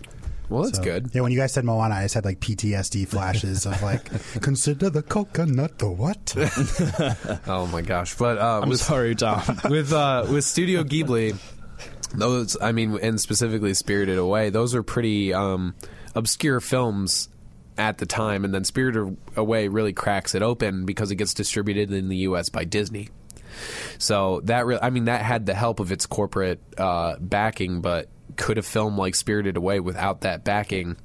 [0.49, 1.09] well, that's So- good.
[1.13, 4.05] Yeah, when you guys said Moana, I just had like PTSD flashes of like,
[4.41, 6.33] consider the coconut the what?
[7.47, 8.15] Oh my gosh!
[8.15, 9.41] But uh, I'm with, sorry, Tom.
[9.69, 11.35] with uh, with Studio Ghibli,
[12.15, 15.75] those I mean, and specifically Spirited Away, those are pretty um,
[16.15, 17.29] obscure films
[17.77, 21.91] at the time, and then Spirited Away really cracks it open because it gets distributed
[21.91, 22.49] in the U.S.
[22.49, 23.09] by Disney.
[23.97, 28.07] So that re- I mean that had the help of its corporate uh, backing, but
[28.37, 30.97] could a film like Spirited Away without that backing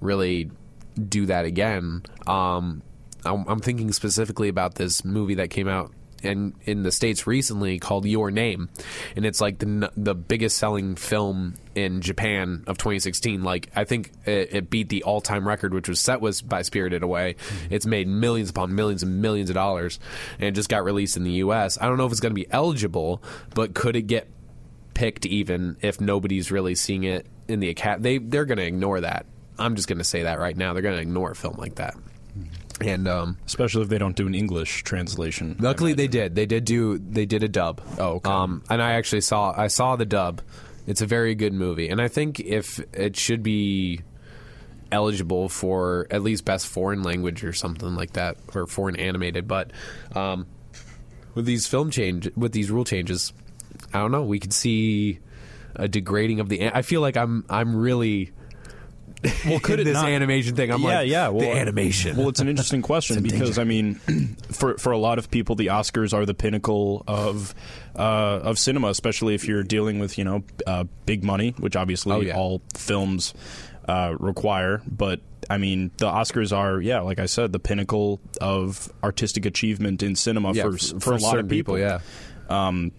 [0.00, 0.50] really
[0.96, 2.02] do that again?
[2.26, 2.82] Um,
[3.24, 7.78] I'm, I'm thinking specifically about this movie that came out in in the states recently
[7.78, 8.68] called Your Name,
[9.16, 13.42] and it's like the the biggest selling film in Japan of 2016.
[13.42, 16.62] Like I think it, it beat the all time record, which was set was by
[16.62, 17.34] Spirited Away.
[17.34, 17.74] Mm-hmm.
[17.74, 19.98] It's made millions upon millions and millions of dollars,
[20.38, 21.78] and just got released in the U.S.
[21.80, 23.22] I don't know if it's going to be eligible,
[23.54, 24.28] but could it get
[24.94, 28.02] picked even if nobody's really seeing it in the academy?
[28.02, 29.26] They they're going to ignore that.
[29.58, 30.72] I'm just going to say that right now.
[30.72, 31.96] They're going to ignore a film like that.
[32.80, 35.56] And um, Especially if they don't do an English translation.
[35.58, 36.34] Luckily, they did.
[36.34, 36.98] They did do.
[36.98, 37.80] They did a dub.
[37.98, 38.30] Oh, okay.
[38.30, 39.52] Um, and I actually saw.
[39.56, 40.42] I saw the dub.
[40.86, 44.00] It's a very good movie, and I think if it should be
[44.90, 49.46] eligible for at least best foreign language or something like that, or foreign animated.
[49.46, 49.70] But
[50.14, 50.46] um,
[51.34, 53.32] with these film change, with these rule changes,
[53.92, 54.22] I don't know.
[54.22, 55.18] We could see
[55.74, 56.70] a degrading of the.
[56.70, 57.44] I feel like I'm.
[57.50, 58.32] I'm really.
[59.46, 60.70] Well, could this not- animation thing?
[60.70, 61.28] I'm yeah, like, yeah.
[61.28, 62.16] Well, the animation.
[62.16, 63.94] Well, it's an interesting question because I mean,
[64.52, 67.54] for for a lot of people, the Oscars are the pinnacle of
[67.96, 72.12] uh, of cinema, especially if you're dealing with you know uh, big money, which obviously
[72.14, 72.36] Oh, yeah.
[72.36, 73.34] all films
[73.88, 74.82] uh, require.
[74.86, 80.02] But I mean, the Oscars are, yeah, like I said, the pinnacle of artistic achievement
[80.02, 81.78] in cinema Yeah, for, f- for, a lot of people.
[81.78, 82.00] yeah.
[82.50, 82.92] um,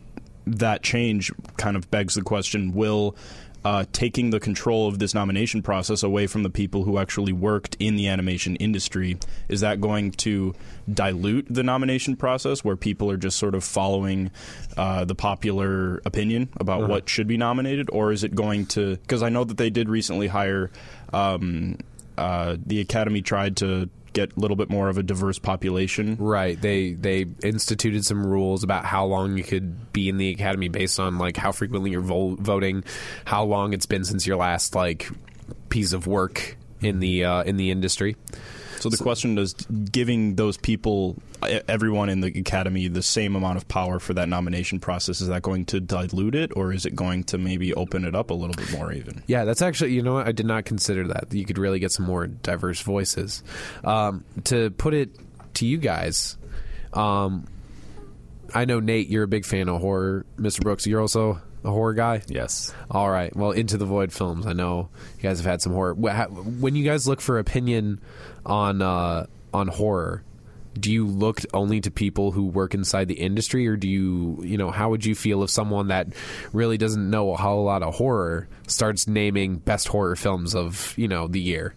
[0.48, 3.16] that change kind of begs the question: Will
[3.70, 7.74] uh, taking the control of this nomination process away from the people who actually worked
[7.80, 10.56] in the animation industry is that going to
[10.92, 14.32] dilute the nomination process, where people are just sort of following
[14.76, 16.94] uh, the popular opinion about Uh-huh.
[16.94, 18.96] what should be nominated, or is it going to?
[19.04, 20.72] Because I know that they did recently hire.
[21.14, 21.78] Um,
[22.18, 26.60] uh, the Academy tried to get a little bit more of a diverse population Right.
[26.60, 31.00] They they instituted some rules about how long you could be in the academy based
[31.00, 32.84] on like how frequently you're vo- voting,
[33.26, 35.10] how long it's been since your last like
[35.70, 38.16] piece of work in the uh, in the industry.
[38.80, 41.18] So the question is giving those people,
[41.68, 45.22] everyone in the academy, the same amount of power for that nomination process.
[45.22, 48.30] Is that going to dilute it, or is it going to maybe open it up
[48.30, 48.92] a little bit more?
[48.92, 51.34] Even Yeah, that's actually you know what I did not consider that.
[51.34, 53.44] You could really get some more diverse voices.
[53.84, 55.16] Um, to put it
[55.56, 56.38] to you guys,
[56.94, 57.48] um,
[58.54, 60.26] I know Nate, you're a big fan of horror.
[60.38, 60.62] Mr.
[60.62, 62.22] Brooks, you're also a horror guy.
[62.28, 62.74] Yes.
[62.90, 63.36] All right.
[63.36, 64.46] Well, Into the Void films.
[64.46, 65.94] I know you guys have had some horror.
[65.94, 68.02] When you guys look for opinion
[68.46, 70.24] on uh, on horror,
[70.80, 74.58] do you look only to people who work inside the industry, or do you, you
[74.58, 76.08] know, how would you feel if someone that
[76.54, 81.08] really doesn't know a whole lot of horror starts naming best horror films of you
[81.08, 81.74] know the year?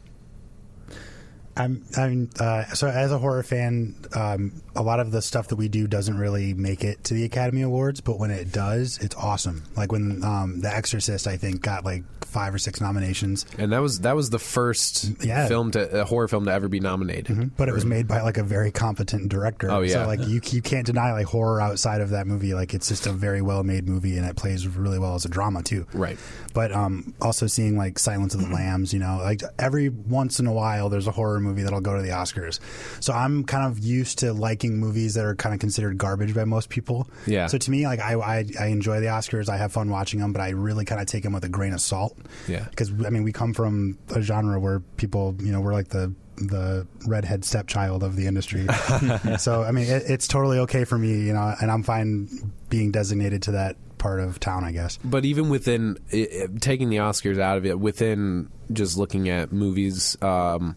[1.55, 5.57] I'm, I'm uh, so as a horror fan, um, a lot of the stuff that
[5.57, 9.14] we do doesn't really make it to the Academy Awards, but when it does, it's
[9.16, 9.64] awesome.
[9.77, 13.81] Like when um, The Exorcist, I think, got like five or six nominations, And that
[13.81, 15.47] was that was the first Yeah.
[15.49, 17.57] film to a horror film to ever be nominated.
[17.57, 19.71] but it was made by like a very competent director.
[19.71, 19.92] Oh, yeah.
[19.92, 22.55] so like you you can't deny like horror outside of that movie.
[22.55, 25.29] Like it's just a very well made movie, and it plays really well as a
[25.29, 25.87] drama too.
[25.92, 26.18] Right.
[26.55, 30.47] But um, also seeing like Silence of the Lambs, you know, like every once in
[30.47, 32.59] a while, there's a horror movie that'll go to the Oscars.
[33.01, 36.45] So I'm kind of used to liking movies that are kind of considered garbage by
[36.45, 37.09] most people.
[37.27, 37.47] Yeah.
[37.47, 39.49] So to me, like I, I, I enjoy the Oscars.
[39.49, 41.73] I have fun watching them, but I really kind of take them with a grain
[41.73, 42.16] of salt.
[42.48, 42.66] Yeah.
[42.70, 46.14] Because I mean, we come from a genre where people, you know, we're like the
[46.37, 48.66] the redhead stepchild of the industry.
[49.38, 52.28] so I mean, it, it's totally okay for me, you know, and I'm fine
[52.68, 54.98] being designated to that part of town, I guess.
[55.04, 59.52] But even within i- i- taking the Oscars out of it, within just looking at
[59.52, 60.76] movies, um,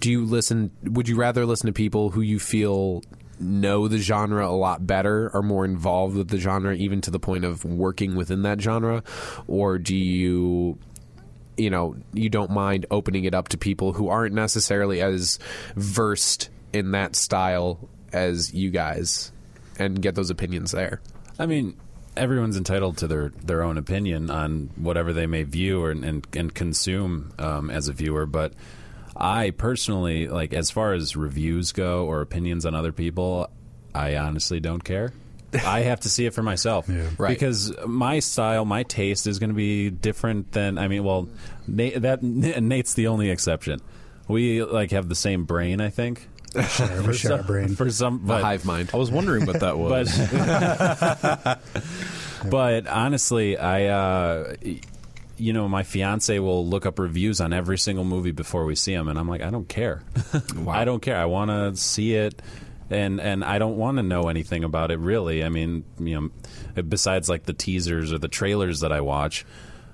[0.00, 0.70] do you listen?
[0.82, 3.02] Would you rather listen to people who you feel
[3.44, 7.18] know the genre a lot better, are more involved with the genre, even to the
[7.18, 9.02] point of working within that genre,
[9.46, 10.78] or do you?
[11.56, 15.38] You know, you don't mind opening it up to people who aren't necessarily as
[15.76, 19.30] versed in that style as you guys,
[19.78, 21.00] and get those opinions there.
[21.38, 21.76] I mean,
[22.16, 26.54] everyone's entitled to their, their own opinion on whatever they may view or, and and
[26.54, 28.26] consume um, as a viewer.
[28.26, 28.52] But
[29.16, 33.48] I personally, like, as far as reviews go or opinions on other people,
[33.94, 35.12] I honestly don't care.
[35.64, 37.28] I have to see it for myself, Right.
[37.28, 40.78] Because my style, my taste is going to be different than.
[40.78, 41.28] I mean, well,
[41.68, 43.80] Nate, that Nate's the only exception.
[44.26, 46.28] We like have the same brain, I think.
[46.70, 47.74] Share, we share a some, brain.
[47.74, 48.90] for some, The but, hive mind.
[48.94, 50.16] I was wondering what that was.
[50.18, 51.60] but
[52.50, 54.80] but honestly, I uh, y-
[55.36, 58.94] you know my fiance will look up reviews on every single movie before we see
[58.94, 60.02] them, and I'm like, I don't care.
[60.68, 61.16] I don't care.
[61.16, 62.40] I want to see it.
[62.90, 65.42] And and I don't want to know anything about it really.
[65.42, 66.20] I mean, you
[66.76, 69.46] know, besides like the teasers or the trailers that I watch.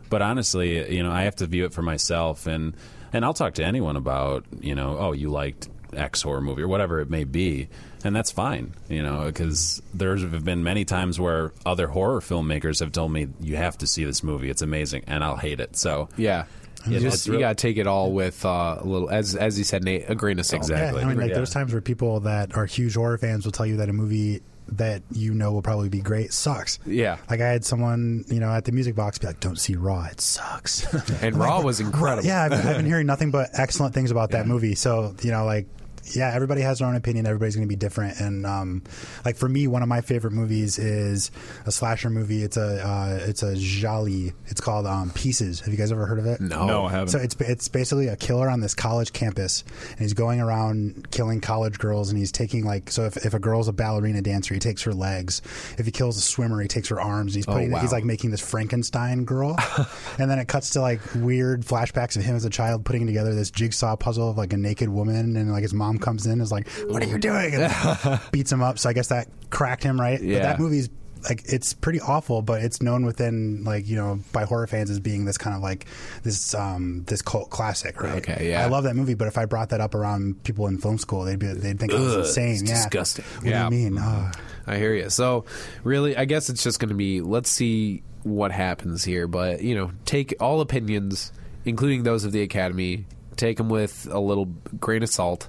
[0.09, 2.75] But honestly, you know, I have to view it for myself, and
[3.13, 6.69] and I'll talk to anyone about you know, oh, you liked X horror movie or
[6.69, 7.69] whatever it may be,
[8.05, 12.81] and that's fine, you know, because there have been many times where other horror filmmakers
[12.81, 15.77] have told me you have to see this movie, it's amazing, and I'll hate it.
[15.77, 16.45] So Yeah.
[16.87, 19.59] You, Yeah, just, it's you gotta take it all with uh, a little, as as
[19.59, 20.63] you said, Nate, a grain of salt.
[20.63, 21.01] Exactly.
[21.01, 21.35] Yeah, I mean, like Yeah.
[21.35, 24.41] there's times where people that are huge horror fans will tell you that a movie
[24.73, 26.79] that you know will probably be great sucks.
[26.87, 27.19] Yeah.
[27.29, 30.05] Like I had someone, you know, at the music box be like, "Don't see Raw,
[30.05, 30.87] it sucks."
[31.23, 32.27] And Raw was incredible.
[32.27, 34.75] yeah, I've, I've been hearing nothing but excellent things about that movie.
[34.75, 35.67] So you know, like.
[36.15, 37.27] Yeah, everybody has their own opinion.
[37.27, 38.83] Everybody's going to be different, and um,
[39.25, 41.31] like for me, one of my favorite movies is
[41.67, 42.43] a slasher movie.
[42.43, 44.07] It's a uh, it's a giallo.
[44.47, 45.61] It's called um, Pieces.
[45.61, 46.41] Have you guys ever heard of it?
[46.41, 46.67] No.
[46.67, 47.09] No, I haven't.
[47.09, 51.41] So it's it's basically a killer on this college campus, and he's going around killing
[51.41, 54.61] college girls, and he's taking like so if, if a girl's a ballerina dancer, he
[54.61, 55.43] takes her legs.
[55.79, 57.33] If he kills a swimmer, he takes her arms.
[57.35, 57.81] And he's putting Oh, wow.
[57.83, 59.57] he's like making this Frankenstein girl,
[60.19, 63.35] and then it cuts to like weird flashbacks of him as a child putting together
[63.35, 66.43] this jigsaw puzzle of like a naked woman, and like his mom comes in and
[66.43, 68.79] is like, "What are you doing?" And beats him up.
[68.79, 70.21] So I guess that cracked him right.
[70.21, 70.39] Yeah.
[70.39, 70.89] But that movie's
[71.29, 75.01] like it's pretty awful, but it's known within like you know by horror fans as
[75.01, 75.85] being this kind of like
[76.23, 78.17] this um this cult classic, right?
[78.27, 78.63] Okay, yeah.
[78.65, 81.25] I love that movie, but if I brought that up around people in film school,
[81.25, 82.53] they'd be they'd think I Ugh, was insane.
[82.63, 83.25] it's yeah, disgusting.
[83.41, 83.69] What Yeah.
[83.69, 83.99] do you mean?
[84.03, 84.31] Oh.
[84.67, 85.11] I hear you.
[85.11, 85.45] So,
[85.85, 89.27] really, I guess it's just going to be let's see what happens here.
[89.27, 91.33] But you know, take all opinions,
[91.67, 93.05] including those of the Academy,
[93.37, 94.47] take them with a little
[94.79, 95.49] grain of salt.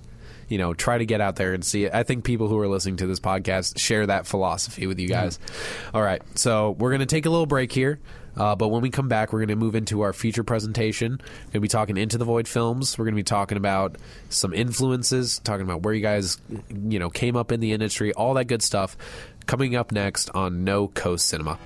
[0.51, 1.93] You know, try to get out there and see it.
[1.93, 5.39] I think people who are listening to this podcast share that philosophy with you guys.
[5.93, 7.99] All right, so we're going to take a little break here.
[8.35, 11.13] Uh, but when we come back, we're going to move into our feature presentation.
[11.13, 12.97] We're going to be talking Into the Void films.
[12.97, 13.97] We're going to be talking about
[14.29, 16.37] some influences, talking about where you guys,
[16.69, 18.95] you know, came up in the industry, all that good stuff.
[19.47, 21.59] Coming up next on No Coast Cinema.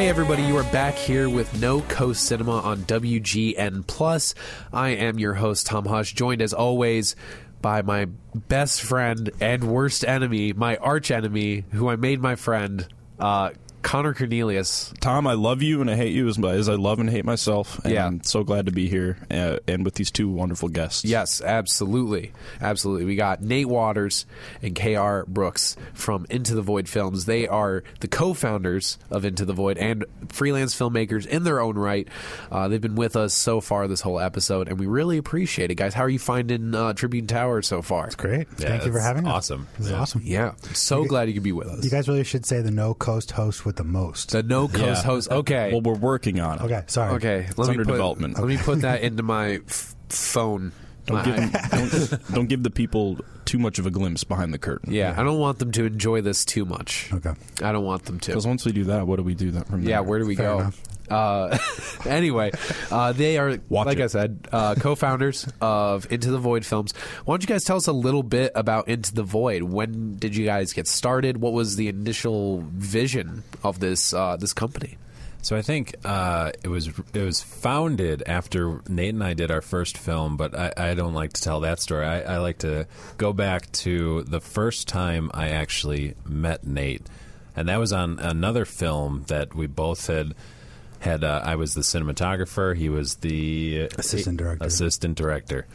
[0.00, 4.34] Hey everybody, you are back here with No Coast Cinema on WGN Plus.
[4.72, 7.14] I am your host Tom Hush, joined as always
[7.60, 12.88] by my best friend and worst enemy, my arch enemy, who I made my friend,
[13.18, 13.50] uh,
[13.82, 14.92] Connor Cornelius.
[15.00, 17.78] Tom, I love you and I hate you as, as I love and hate myself.
[17.84, 18.06] And Yeah.
[18.06, 21.04] I'm so glad to be here uh, and with these two wonderful guests.
[21.04, 22.32] Yes, absolutely.
[22.60, 23.04] Absolutely.
[23.06, 24.26] We got Nate Waters
[24.62, 27.24] and KR Brooks from Into the Void Films.
[27.24, 31.76] They are the co founders of Into the Void and freelance filmmakers in their own
[31.76, 32.06] right.
[32.50, 35.76] Uh, they've been with us so far this whole episode, and we really appreciate it,
[35.76, 35.94] guys.
[35.94, 38.06] How are you finding uh, Tribune Tower so far?
[38.06, 38.46] It's great.
[38.58, 39.32] Yeah, Thank you for it's having us.
[39.34, 39.66] awesome.
[39.78, 40.00] This is Yeah.
[40.00, 40.20] awesome.
[40.24, 40.52] Yeah.
[40.74, 41.84] So glad you could be with us.
[41.84, 44.32] You guys really should say the no coast host with the most.
[44.32, 45.02] the No Coast Yeah.
[45.02, 45.30] host.
[45.30, 45.70] Okay.
[45.70, 46.62] Well, we're working on it.
[46.62, 47.12] okay, sorry.
[47.14, 47.36] okay.
[47.42, 48.36] Let It's me under put, development.
[48.36, 50.72] Let me put that into my f- phone.
[51.06, 54.58] Don't give, My- don't, don't give the people too much of a glimpse behind the
[54.58, 54.92] curtain.
[54.92, 57.10] yeah, I don't want them to enjoy this too much.
[57.12, 57.32] Okay.
[57.62, 58.26] I don't want them to.
[58.32, 59.90] Because once we do that, what do we do that from there?
[59.90, 60.58] Yeah, where do we Fair go?
[60.60, 60.80] enough.
[61.10, 61.58] Uh,
[62.06, 62.50] anyway,
[62.90, 64.04] uh, they are, Watch like it.
[64.04, 66.92] I said, uh, co-founders of Into the Void Films.
[67.24, 69.62] Why don't you guys tell us a little bit about Into the Void?
[69.62, 71.38] When did you guys get started?
[71.38, 74.96] What was the initial vision of this uh, this company?
[75.42, 79.62] So I think uh, it was it was founded after Nate and I did our
[79.62, 82.04] first film, but I, I don't like to tell that story.
[82.04, 87.06] I, I like to go back to the first time I actually met Nate,
[87.56, 90.34] and that was on another film that we both had
[91.00, 91.24] had.
[91.24, 92.76] Uh, I was the cinematographer.
[92.76, 94.64] He was the Assistant director.
[94.64, 95.66] Assistant director,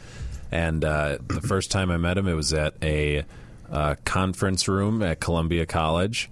[0.51, 3.25] and uh, the first time I met him, it was at a
[3.69, 6.29] uh, conference room at Columbia College.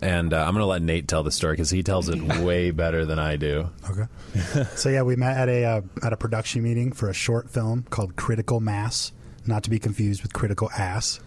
[0.00, 2.70] And uh, I'm going to let Nate tell the story because he tells it way
[2.70, 3.70] better than I do.
[3.88, 4.64] Okay.
[4.74, 7.84] so yeah, we met at a uh, at a production meeting for a short film
[7.90, 9.12] called Critical Mass,
[9.46, 11.20] not to be confused with Critical Ass.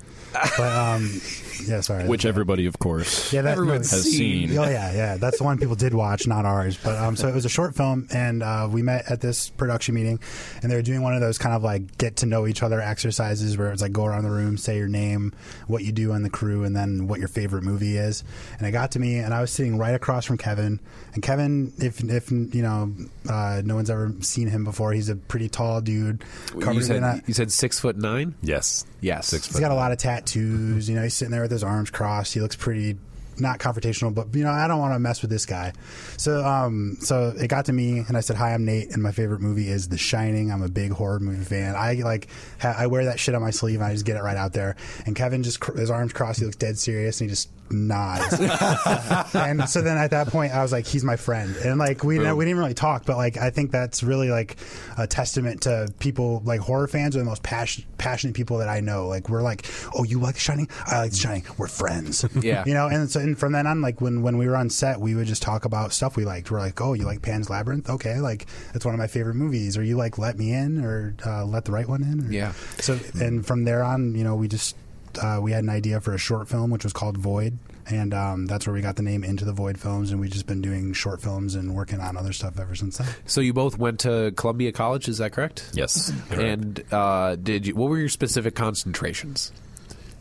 [0.58, 1.22] But um,
[1.66, 2.08] yeah, sorry.
[2.08, 4.58] Which everybody, of course, yeah, that, no, has seen.
[4.58, 5.18] Oh yeah, yeah.
[5.18, 6.78] That's the one people did watch, not ours.
[6.82, 9.96] But um, so it was a short film, and uh, we met at this production
[9.96, 10.20] meeting,
[10.62, 12.82] and they were doing one of those kind of like get to know each other
[12.82, 15.34] exercises where it's like go around the room, say your name,
[15.68, 18.24] what you do on the crew, and then what your favorite movie is.
[18.58, 20.80] And it got to me, and I was sitting right across from Kevin.
[21.14, 22.94] And Kevin, if if you know,
[23.30, 24.92] uh, no one's ever seen him before.
[24.94, 26.24] He's a pretty tall dude.
[26.54, 28.36] You covered in a- you said six foot nine.
[28.42, 28.86] Yes.
[29.06, 29.28] Yes.
[29.28, 30.90] Six He's got a lot of tattoos.
[30.90, 32.34] You know, he's sitting there with his arms crossed.
[32.34, 32.98] He looks pretty
[33.40, 35.74] not confrontational, but you know, I don't want to mess with this guy.
[36.18, 39.12] So, um, so it got to me, and I said, "Hi, I'm Nate, and my
[39.12, 40.52] favorite movie is The Shining.
[40.52, 41.76] I'm a big horror movie fan.
[41.76, 42.28] I like,
[42.60, 44.54] ha- I wear that shit on my sleeve, and I just get it right out
[44.54, 46.40] there." And Kevin just cr- his arms crossed.
[46.40, 48.40] He looks dead serious, and he just nods.
[49.34, 52.18] and so then at that point, I was like, "He's my friend," and like we
[52.20, 52.38] Boom.
[52.38, 54.58] we didn't really talk, but like I think that's really like
[54.98, 58.80] a testament to people like horror fans are the most passion, passionate people that I
[58.82, 59.08] know.
[59.08, 60.70] Like we're like, "Oh, you like The Shining?
[60.86, 61.46] I like The Shining.
[61.58, 62.64] We're friends." Yeah.
[62.68, 62.88] you know.
[62.88, 65.28] And so and from then on, like when when we were on set, we would
[65.28, 66.50] just talk about stuff we liked.
[66.52, 67.90] We're like, "Oh, you like Pan's Labyrinth?
[67.90, 71.16] Okay, like it's one of my favorite movies." Or you like Let Me In or
[71.26, 72.28] uh, Let the Right One In?
[72.28, 72.54] Or- Yeah.
[72.80, 74.76] So and from there on, you know, we just
[75.22, 77.58] uh, we had an idea for a short film which was called Void.
[77.88, 80.48] And um, that's where we got the name Into the Void Films, and we've just
[80.48, 83.08] been doing short films and working on other stuff ever since then.
[83.28, 85.70] So you both went to Columbia College, is that correct?
[85.74, 86.12] Yes.
[86.32, 87.76] And uh, did you?
[87.76, 89.52] What were your specific concentrations?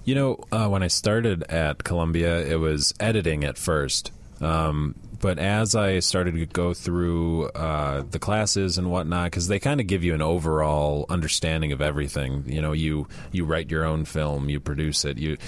[0.05, 4.13] You know, uh, when I started at Columbia, it was editing at first.
[4.41, 9.59] Um, but as I started to go through uh, the classes and whatnot, because they
[9.59, 12.45] kind of give you an overall understanding of everything.
[12.47, 15.39] You know, you you write your own film, you produce it, you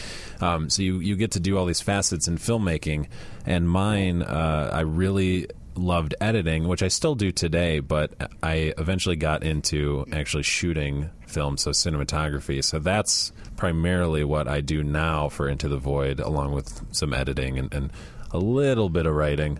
[0.40, 3.08] um, so you you get to do all these facets in filmmaking.
[3.44, 9.16] And mine, uh, I really loved editing, which I still do today, but I eventually
[9.16, 12.62] got into actually shooting film, so cinematography.
[12.62, 17.58] So that's primarily what I do now for Into the Void, along with some editing
[17.58, 17.90] and, and
[18.30, 19.58] a little bit of writing.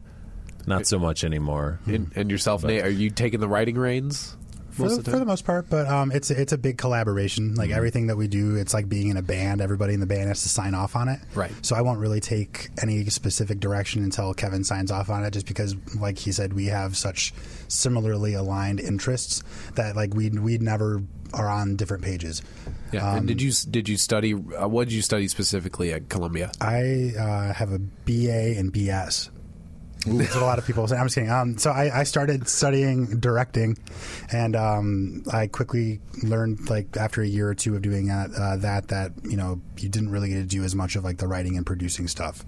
[0.67, 1.79] Not so much anymore.
[1.87, 4.37] And, and yourself, Nate, are you taking the writing reins?
[4.77, 5.68] For most the, of the for the most part.
[5.68, 7.55] But um, it's it's a big collaboration.
[7.55, 7.77] Like Mm-hmm.
[7.77, 9.61] everything that we do, it's like being in a band.
[9.61, 11.18] Everybody in the band has to sign off on it.
[11.35, 11.51] Right.
[11.62, 15.47] So I won't really take any specific direction until Kevin signs off on it, just
[15.47, 17.35] because, like he said, we have such
[17.68, 19.43] similarly aligned interests
[19.74, 21.03] that like we we never
[21.35, 22.41] are on different pages.
[22.93, 23.11] Yeah.
[23.11, 24.33] Um, and did you did you study?
[24.35, 26.53] Uh, what did you study specifically at Columbia?
[26.61, 29.31] I uh, have a BA and BS.
[30.07, 30.96] That's what a lot of people say.
[30.96, 31.30] I'm just kidding.
[31.30, 33.76] Um, so I, I started studying directing,
[34.32, 38.57] and um, I quickly learned, like after a year or two of doing that, uh,
[38.59, 41.26] that that you know you didn't really get to do as much of like the
[41.26, 42.44] writing and producing stuff.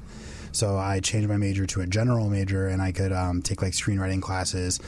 [0.52, 3.72] So I changed my major to a general major, and I could um, take like
[3.72, 4.80] screenwriting classes.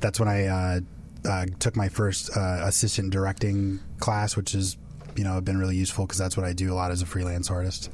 [0.00, 0.80] That's when I uh,
[1.26, 4.76] uh, took my first uh, assistant directing class, which is
[5.16, 7.50] you know been really useful because that's what I do a lot as a freelance
[7.50, 7.90] artist.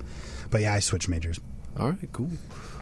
[0.50, 1.40] But yeah, I switched majors.
[1.78, 2.30] All right, cool.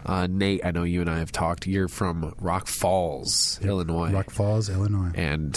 [0.05, 1.67] Uh, Nate, I know you and I have talked.
[1.67, 5.13] You're from Rock Falls, Illinois, Rock Falls, Illinois.
[5.15, 5.55] and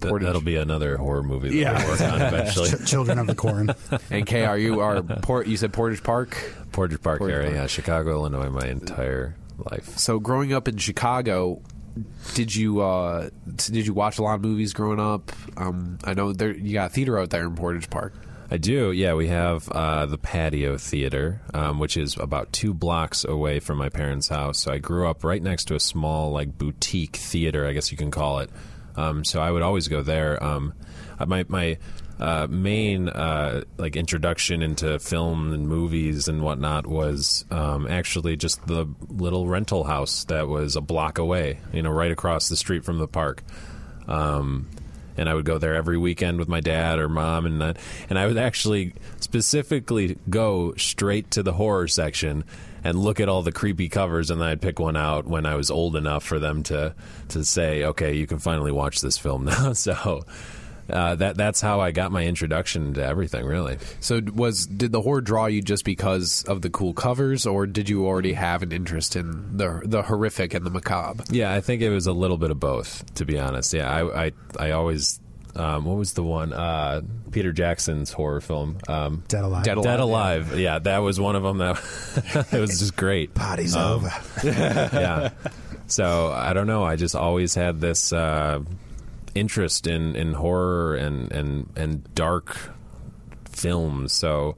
[0.00, 1.78] Th- that'll be another horror movie that Yeah.
[1.78, 2.70] we'll work on eventually.
[2.70, 3.70] Ch- Children of the Corn.
[4.10, 5.46] and K, are you are Port?
[5.46, 6.36] You said Portage Park.
[6.72, 7.56] Portage Park Portage area, Park.
[7.60, 9.36] yeah, Chicago, Illinois, my entire
[9.70, 9.96] life.
[9.98, 11.60] So, growing up in Chicago,
[12.34, 15.30] did you uh, did you watch a lot of movies growing up?
[15.56, 18.14] Um, I know there you got theater out there in Portage Park.
[18.52, 18.92] I do.
[18.92, 23.78] Yeah, we have uh, the Patio Theater, um, which is about two blocks away from
[23.78, 24.58] my parents' house.
[24.58, 27.96] So I grew up right next to a small, like boutique theater, I guess you
[27.96, 28.50] can call it.
[28.94, 30.44] Um, so I would always go there.
[30.44, 30.74] Um,
[31.18, 31.78] uh, my my
[32.20, 38.66] uh, main uh, like introduction into film and movies and whatnot was um, actually just
[38.66, 41.58] the little rental house that was a block away.
[41.72, 43.42] You know, right across the street from the park.
[44.06, 44.68] Um,
[45.16, 48.26] and I would go there every weekend with my dad or mom, and and I
[48.26, 52.44] would actually specifically go straight to the horror section
[52.84, 55.54] and look at all the creepy covers, and then I'd pick one out when I
[55.54, 56.94] was old enough for them to
[57.28, 59.72] to say, okay, you can finally watch this film now.
[59.72, 60.24] so.
[60.90, 63.78] Uh, that that's how I got my introduction to everything, really.
[64.00, 67.88] So, was did the horror draw you just because of the cool covers, or did
[67.88, 71.24] you already have an interest in the the horrific and the macabre?
[71.30, 73.72] Yeah, I think it was a little bit of both, to be honest.
[73.72, 75.20] Yeah, I I, I always
[75.54, 79.64] um, what was the one uh, Peter Jackson's horror film um, Dead Alive.
[79.64, 79.84] Dead Alive.
[79.84, 80.58] Dead Alive.
[80.58, 81.58] Yeah, that was one of them.
[81.58, 83.34] That it was just great.
[83.34, 84.10] Party's Um, over.
[84.44, 85.30] yeah.
[85.86, 86.82] So I don't know.
[86.84, 88.60] I just always had this uh,
[89.34, 92.56] interest in, in horror and, and and dark
[93.44, 94.12] films.
[94.12, 94.56] So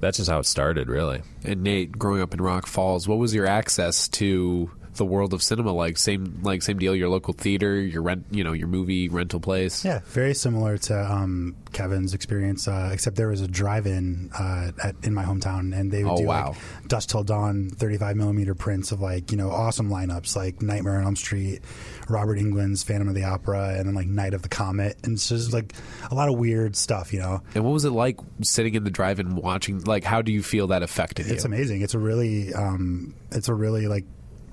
[0.00, 1.22] that's just how it started, really.
[1.44, 5.42] And Nate, growing up in Rock Falls, what was your access to the world of
[5.42, 5.96] cinema like?
[5.98, 6.94] Same like same deal.
[6.94, 9.84] Your local theater, your rent, you know, your movie rental place.
[9.84, 14.96] Yeah, very similar to um, Kevin's experience, uh, except there was a drive-in uh, at,
[15.02, 16.48] in my hometown, and they would Oh, do wow.
[16.50, 20.98] like Dusk Till Dawn 35 millimeter prints of like you know awesome lineups like Nightmare
[20.98, 21.60] on Elm Street,
[22.08, 25.28] Robert Englund's Phantom of the Opera, and then like Night of the Comet, and it's
[25.28, 25.72] just like
[26.10, 27.42] a lot of weird stuff, you know.
[27.54, 29.80] And what was it like sitting in the drive-in watching?
[29.84, 31.34] Like, how do you feel that affected you?
[31.34, 31.48] It's you?
[31.48, 31.82] amazing.
[31.82, 34.04] It's a really, um, it's a really like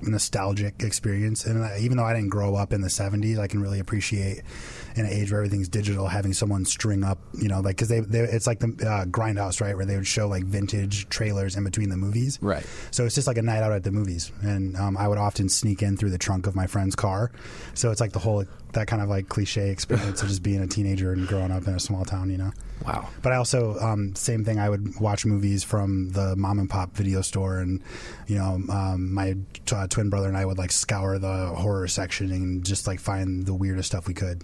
[0.03, 1.45] nostalgic experience.
[1.45, 4.41] And I, even though I didn't grow up in the '70s, I can really appreciate
[4.95, 8.01] in an age where everything's digital, having someone string up, you know, like because they,
[8.01, 11.63] they, it's like the uh, Grindhouse, right, where they would show like vintage trailers in
[11.63, 12.65] between the movies, Right.
[12.91, 15.49] So it's just like a night out at the movies, and um, I would often
[15.49, 17.31] sneak in through the trunk of my friend's car.
[17.73, 20.67] So it's like the whole that kind of like cliche experience of just being a
[20.67, 22.51] teenager and growing up in a small town, you know.
[22.85, 23.07] Wow.
[23.21, 24.59] But I also um, same thing.
[24.59, 27.81] I would watch movies from the mom and pop video store, and
[28.27, 31.87] you know, um, my t- uh, twin brother and I would like scour the horror
[31.87, 34.43] section and just like find the weirdest stuff we could,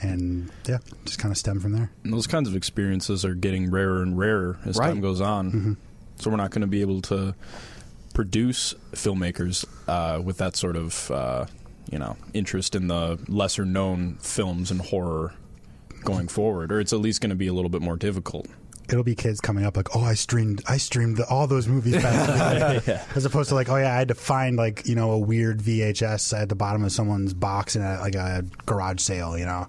[0.00, 1.90] and yeah, just kind of stem from there.
[2.04, 4.88] And those kinds of experiences are getting rarer and rarer as Right.
[4.88, 5.76] time goes on.
[6.16, 7.34] So we're not going to be able to
[8.14, 11.46] produce filmmakers uh, with that sort of uh,
[11.90, 15.34] you know interest in the lesser known films and horror
[16.04, 18.46] going forward, or it's at least going to be a little bit more difficult.
[18.88, 22.02] It'll be kids coming up like, oh, I streamed, I streamed the, all those movies
[22.02, 25.12] back, day." as opposed to like, oh yeah, I had to find like you know
[25.12, 29.38] a weird VHS at the bottom of someone's box in a, like a garage sale,
[29.38, 29.68] you know.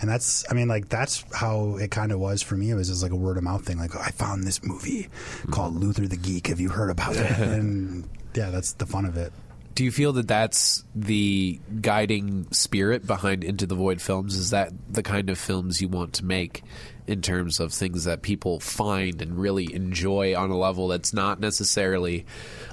[0.00, 2.70] And that's, I mean, like that's how it kind of was for me.
[2.70, 3.78] It was just like a word of mouth thing.
[3.78, 5.08] Like, oh, I found this movie
[5.50, 6.48] called Luther the Geek.
[6.48, 7.30] Have you heard about it?
[7.38, 9.32] and yeah, that's the fun of it.
[9.78, 14.34] Do you feel that that's the guiding spirit behind Into the Void films?
[14.34, 16.64] Is that the kind of films you want to make
[17.06, 21.38] in terms of things that people find and really enjoy on a level that's not
[21.38, 22.26] necessarily,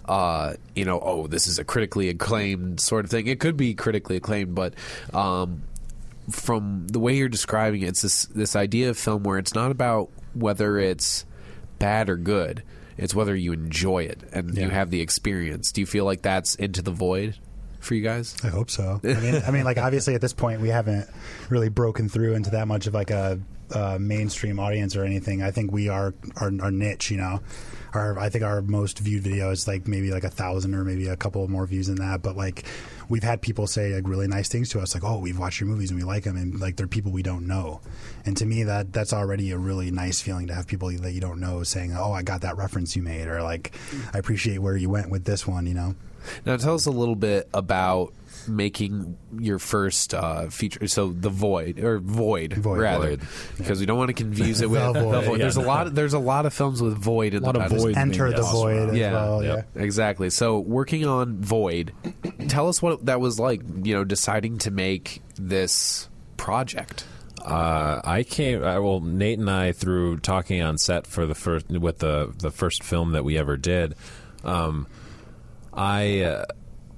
[0.05, 3.27] uh, you know, oh, this is a critically acclaimed sort of thing?
[3.27, 4.73] It could be critically acclaimed, but.
[5.13, 5.61] Um,
[6.31, 9.69] from the way you're describing it, it's this this idea of film where it's not
[9.69, 11.23] about whether it's
[11.77, 12.63] bad or good.
[12.97, 15.71] It's whether you enjoy it and you have the experience.
[15.71, 17.37] Do you feel like that's into the void
[17.79, 18.35] for you guys?
[18.43, 19.01] I hope so.
[19.03, 21.09] I mean, I mean, like obviously at this point we haven't
[21.49, 23.39] really broken through into that much of like a,
[23.71, 25.43] a mainstream audience or anything.
[25.43, 27.11] I think we are our, our niche.
[27.11, 27.41] You know,
[27.93, 31.07] our I think our most viewed video is like maybe like a thousand or maybe
[31.07, 32.21] a couple more views than that.
[32.21, 32.65] But like
[33.09, 35.69] we've had people say like really nice things to us, like oh we've watched your
[35.69, 37.81] movies and we like them, and like they're people we don't know.
[38.25, 41.21] And to me that that's already a really nice feeling to have people that you
[41.21, 43.75] don't know saying oh I got that reference you made or like
[44.13, 45.65] I appreciate where you went with this one.
[45.65, 45.95] You know.
[46.45, 48.13] Now tell us a little bit about
[48.47, 50.87] making your first uh, feature.
[50.87, 52.79] So the void or void, Void.
[52.79, 53.21] rather, Void.
[53.57, 55.25] because we don't want to confuse it with The the Void.
[55.25, 55.39] void.
[55.41, 55.93] There's a lot.
[55.93, 57.85] There's a lot of films with void in A lot the of title.
[57.85, 57.97] void.
[57.97, 58.89] Enter the void around.
[58.91, 59.11] as Yeah.
[59.13, 59.43] well.
[59.43, 59.67] Yep.
[59.75, 59.81] Yeah.
[59.81, 60.29] Exactly.
[60.29, 61.91] So working on Void,
[62.47, 63.61] tell us what that was like.
[63.83, 67.05] You know, deciding to make this project.
[67.43, 68.63] Uh, I came.
[68.63, 72.49] Uh, well, Nate and I, through talking on set for the first with the the
[72.49, 73.93] first film that we ever did,
[74.43, 74.87] um,
[75.73, 76.45] I uh,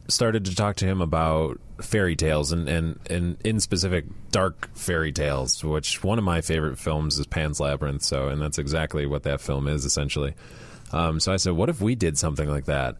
[0.07, 5.11] started to talk to him about fairy tales and, and, and in specific dark fairy
[5.11, 5.63] tales.
[5.63, 8.03] Which one of my favorite films is Pan's Labyrinth.
[8.03, 10.33] So, and that's exactly what that film is essentially.
[10.91, 12.95] Um, so I said, what if we did something like that?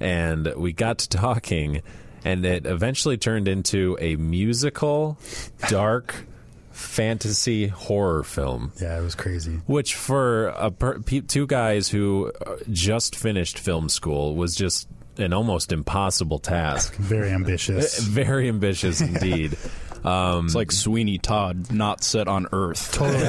[0.00, 1.82] And we got to talking,
[2.24, 5.18] and it eventually turned into a musical,
[5.68, 6.26] dark
[6.72, 8.72] fantasy horror film.
[8.80, 9.60] Yeah, it was crazy.
[9.66, 12.32] Which for a per, two guys who
[12.70, 14.88] just finished film school was just
[15.18, 16.94] an almost impossible task.
[16.96, 17.98] Very ambitious.
[18.00, 19.56] Very ambitious indeed.
[20.04, 22.90] Um, It's like Sweeney Todd, not set on Earth.
[22.92, 23.22] totally.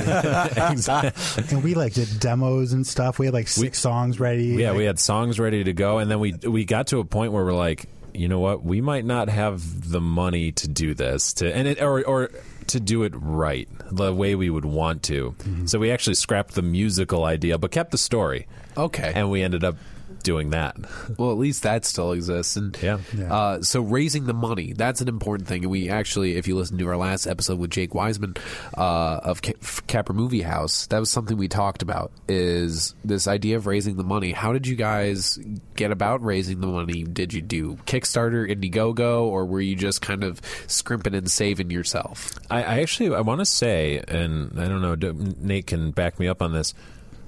[0.58, 3.20] and we like did demos and stuff.
[3.20, 4.46] We had like six songs ready.
[4.46, 7.06] yeah, Like, we had songs ready to go, and then we we got to a
[7.06, 10.96] point where we're like, you know what, we might not have the money to do
[10.96, 12.32] this to and it or or
[12.68, 15.36] to do it right the way we would want to.
[15.66, 19.12] So we actually scrapped the musical idea, but kept the story, Okay.
[19.14, 19.76] and we ended up
[20.24, 20.76] doing that.
[21.18, 22.56] Well, at least that still exists.
[22.56, 22.98] And Yeah.
[23.16, 23.34] Yeah.
[23.34, 25.64] Uh, so raising the money, that's an important thing.
[25.64, 28.36] And we actually, if you listen to our last episode with Jake Wiseman
[28.76, 29.54] uh, of Ca-
[29.88, 34.04] Capra Movie House, that was something we talked about is this idea of raising the
[34.04, 34.32] money.
[34.32, 35.38] How did you guys
[35.76, 37.04] get about raising the money?
[37.04, 42.32] Did you do Kickstarter, Indiegogo, or were you just kind of scrimping and saving yourself?
[42.50, 44.96] I, I actually I want to say, and I don't know,
[45.40, 46.74] Nate can back me up on this.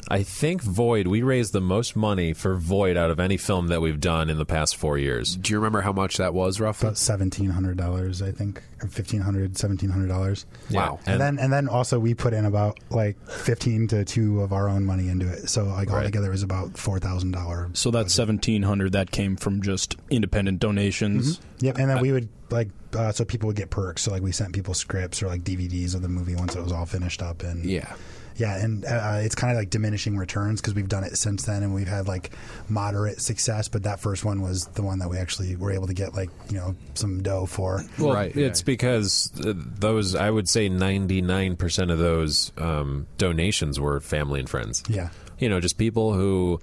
[0.10, 1.08] I think Void.
[1.08, 4.38] We raised the most money for Void out of any film that we've done in
[4.38, 5.36] the past four years.
[5.36, 6.88] Do you remember how much that was roughly?
[6.88, 10.45] about seventeen hundred dollars, I think, or fifteen hundred, seventeen hundred dollars.
[10.72, 10.99] Wow.
[11.06, 14.70] And, then and then also we put in about like fifteen to two of our
[14.70, 15.49] own money into it.
[15.49, 15.99] So like Right.
[16.01, 17.80] altogether it was about four thousand dollars.
[17.80, 21.39] So that seventeen hundred that came from just independent donations.
[21.60, 21.78] Yep.
[21.78, 24.03] And then we would like uh, so people would get perks.
[24.03, 26.72] So like we sent people scripts or like DVDs of the movie once it was
[26.72, 27.43] all finished up.
[27.43, 27.93] And yeah.
[28.38, 31.64] Yeah, and uh, it's kind of like diminishing returns because we've done it since then,
[31.64, 32.32] and we've had like
[32.68, 33.68] moderate success.
[33.70, 36.30] But that first one was the one that we actually were able to get like
[36.50, 37.84] you know some dough for.
[37.98, 38.66] Well, Right, it's yeah.
[38.66, 44.40] because uh, those I would say ninety nine percent of those um, donations were family
[44.40, 44.84] and friends.
[44.90, 45.10] Yeah.
[45.40, 46.60] you know, just people who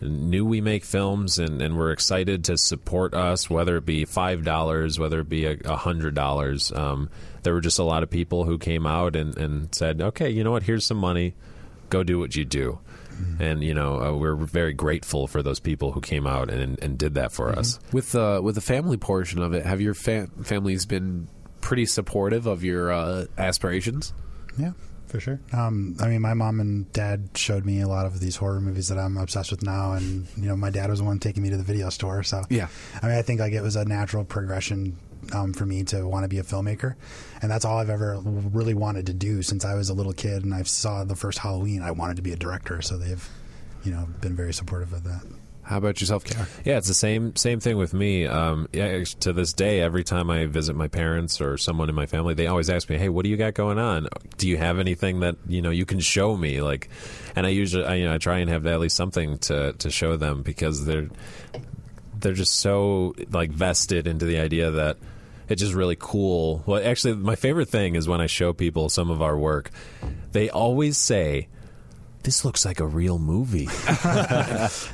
[0.00, 4.44] knew we make films and, and were excited to support us, whether it be five
[4.44, 6.72] dollars, whether it be a, a hundred dollars.
[6.72, 7.08] Um,
[7.42, 10.44] there were just a lot of people who came out and, and said, "Okay, you
[10.44, 10.64] know what?
[10.64, 11.34] Here's some money.
[11.90, 12.78] Go do what you do."
[13.38, 16.98] And you know, uh, we're very grateful for those people who came out and, and
[16.98, 17.78] did that for us.
[17.92, 21.28] With the with the family portion of it, have your fa- families been
[21.62, 24.12] pretty supportive of your uh, aspirations?
[24.58, 24.72] Yeah,
[25.06, 25.40] for sure.
[25.52, 28.88] Um, I mean, my mom and dad showed me a lot of these horror movies
[28.88, 31.50] that I'm obsessed with now, and you know, my dad was the one taking me
[31.50, 32.22] to the video store.
[32.22, 32.68] So Yeah.
[33.02, 34.98] I mean, I think like it was a natural progression
[35.32, 36.94] um, for me to want to be a filmmaker,
[37.42, 40.44] and that's all I've ever really wanted to do since I was a little kid.
[40.44, 42.82] And I saw the first Halloween, I wanted to be a director.
[42.82, 43.28] So they've,
[43.84, 45.22] you know, been very supportive of that.
[45.66, 46.46] How about yourself, Kara?
[46.64, 48.24] Yeah, it's the same same thing with me.
[48.24, 52.06] Um, yeah, to this day, every time I visit my parents or someone in my
[52.06, 54.06] family, they always ask me, "Hey, what do you got going on?
[54.38, 56.88] Do you have anything that you know you can show me?" Like,
[57.34, 59.90] and I usually I, you know I try and have at least something to to
[59.90, 61.08] show them because they're
[62.20, 64.98] they're just so like vested into the idea that
[65.48, 66.62] it's just really cool.
[66.64, 69.72] Well, actually, my favorite thing is when I show people some of our work.
[70.30, 71.48] They always say
[72.26, 73.68] this looks like a real movie.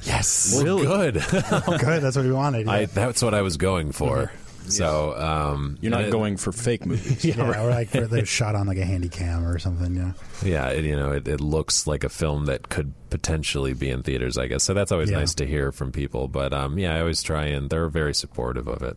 [0.02, 0.86] yes, Really?
[0.86, 1.14] good.
[1.24, 2.66] Good, that's what we wanted.
[2.66, 4.30] Yeah, I, that's what I was going for.
[4.68, 7.24] So um, You're not it- going for fake movies.
[7.24, 9.96] yeah or like they're shot on like a handy cam or something.
[9.96, 10.12] Yeah,
[10.44, 14.02] Yeah, it, you know, it, it looks like a film that could potentially be in
[14.02, 14.62] theaters, I guess.
[14.62, 15.18] So that's always Yeah.
[15.18, 16.28] nice to hear from people.
[16.28, 18.96] But um, yeah, I always try and they're very supportive of it.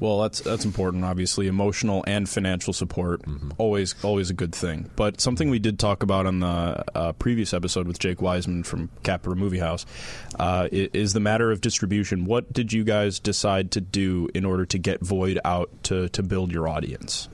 [0.00, 1.04] Well, that's that's important.
[1.04, 3.22] Obviously, emotional and financial support
[3.58, 4.90] always always a good thing.
[4.96, 8.88] But something we did talk about on the uh, previous episode with Jake Wiseman from
[9.02, 9.84] Capra Movie House
[10.38, 12.24] uh, is the matter of distribution.
[12.24, 16.22] What did you guys decide to do in order to get Void out to to
[16.22, 17.28] build your audience?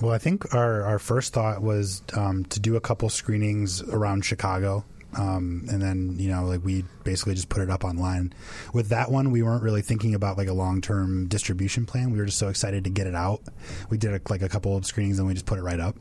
[0.00, 4.24] Well, I think our, our first thought was um, to do a couple screenings around
[4.24, 4.84] Chicago.
[5.16, 8.34] Um, and then, you know, like we basically just put it up online.
[8.74, 12.10] With that one, we weren't really thinking about like a long term distribution plan.
[12.10, 13.42] We were just so excited to get it out.
[13.88, 15.96] We did a, like a couple of screenings and we just put it right up.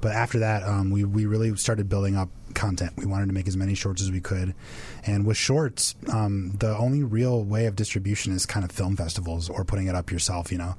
[0.00, 2.92] But after that, um, we, we really started building up content.
[2.96, 4.54] We wanted to make as many shorts as we could.
[5.06, 9.48] And with shorts, um, the only real way of distribution is kind of film festivals
[9.48, 10.74] or putting it up yourself, you know.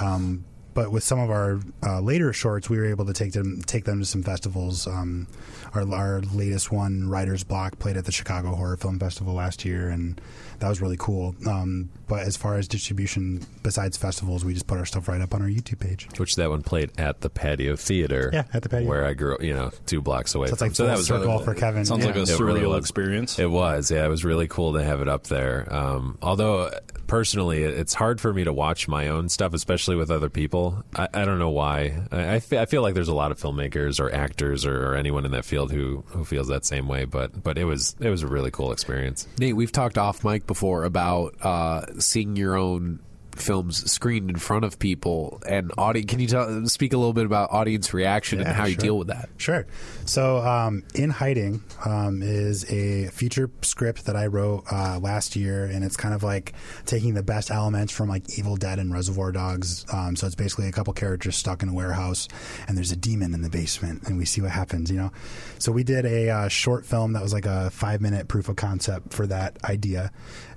[0.00, 0.44] Um,
[0.74, 3.84] but with some of our uh, later shorts, we were able to take them take
[3.84, 4.86] them to some festivals.
[4.86, 5.26] Um,
[5.74, 9.88] our, our latest one, Writer's Block, played at the Chicago Horror Film Festival last year,
[9.88, 10.20] and
[10.62, 11.34] that was really cool.
[11.46, 15.34] Um, but as far as distribution, besides festivals, we just put our stuff right up
[15.34, 16.08] on our YouTube page.
[16.18, 18.30] Which that one played at the Patio Theater.
[18.32, 18.88] Yeah, at the Patio.
[18.88, 20.68] Where I grew up, you know, two blocks away So it's from.
[20.68, 21.84] like so that was circle really, for Kevin.
[21.84, 22.06] Sounds Yeah.
[22.06, 22.78] like a It surreal really was.
[22.78, 23.38] experience.
[23.38, 24.04] It was, yeah.
[24.04, 25.66] It was really cool to have it up there.
[25.72, 26.70] Um, although,
[27.06, 30.84] personally, it's hard for me to watch my own stuff, especially with other people.
[30.94, 32.02] I, I don't know why.
[32.10, 34.94] I, I, fe- I feel like there's a lot of filmmakers or actors or, or
[34.96, 37.04] anyone in that field who, who feels that same way.
[37.04, 39.26] But but it was it was a really cool experience.
[39.38, 43.00] Nate, we've talked off mic before about uh, seeing your own
[43.36, 46.10] films screened in front of people and audience.
[46.10, 48.98] Can you tell, speak a little bit about audience reaction and Yeah, how you deal
[48.98, 49.28] with that?
[49.36, 49.66] Sure.
[50.04, 55.64] So, um, In Hiding um, is a feature script that I wrote uh, last year,
[55.64, 56.52] and it's kind of like
[56.86, 59.84] taking the best elements from like Evil Dead and Reservoir Dogs.
[59.92, 62.28] Um, so it's basically a couple characters stuck in a warehouse,
[62.68, 64.90] and there's a demon in the basement, and we see what happens.
[64.90, 65.12] You know.
[65.58, 68.56] So we did a uh, short film that was like a five minute proof of
[68.56, 70.10] concept for that idea,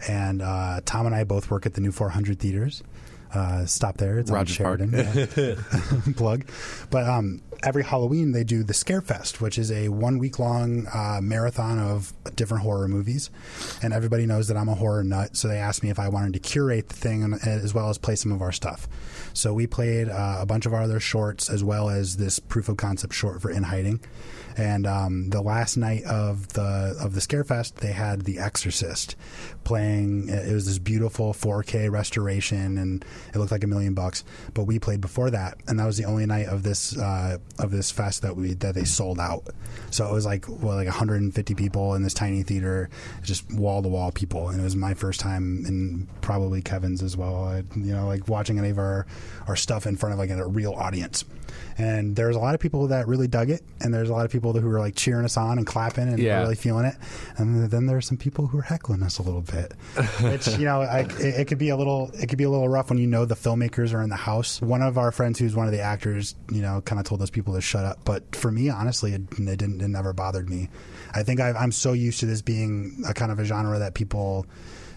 [0.07, 2.83] and uh, Tom and I both work at the New 400 theaters.
[3.33, 4.19] Uh, stop there.
[4.19, 4.77] It's Rogers on.
[4.77, 4.93] Sheridan.
[4.93, 5.55] Yeah.
[6.15, 6.45] plug.
[6.89, 11.19] But um, every Halloween they do the Scarefest, which is a one week long uh,
[11.21, 13.29] marathon of different horror movies.
[13.81, 16.33] And everybody knows that I'm a horror nut, so they asked me if I wanted
[16.33, 18.87] to curate the thing as well as play some of our stuff.
[19.33, 22.69] So we played uh, a bunch of our other shorts as well as this proof
[22.69, 23.99] of concept short for In Hiding.
[24.57, 29.17] And um, the last night of the of the Scarefest, they had The Exorcist
[29.65, 30.29] playing.
[30.29, 33.03] It was this beautiful 4K restoration, and
[33.33, 34.23] it looked like a million bucks.
[34.53, 37.71] But we played before that, and that was the only night of this uh, of
[37.71, 39.47] this fest that we that they sold out.
[39.91, 42.89] So it was like well, like 150 people in this tiny theater,
[43.23, 47.15] just wall to wall people, and it was my first time, and probably Kevin's as
[47.15, 47.45] well.
[47.45, 49.05] I, you know, like watching any of our
[49.47, 51.23] our stuff in front of like a real audience.
[51.77, 54.31] And there's a lot of people that really dug it, and there's a lot of
[54.31, 56.39] people who were like cheering us on and clapping and Yeah.
[56.41, 56.95] really feeling it.
[57.37, 59.73] And then there's some people who are heckling us a little bit,
[60.21, 62.69] which you know, I, it, it could be a little, it could be a little
[62.69, 64.61] rough when you know the filmmakers are in the house.
[64.61, 67.29] One of our friends, who's one of the actors, you know, kind of told those
[67.29, 67.99] people to shut up.
[68.03, 70.69] But for me, honestly, it, it didn't, it never bothered me.
[71.13, 73.93] I think I've, I'm so used to this being a kind of a genre that
[73.93, 74.45] people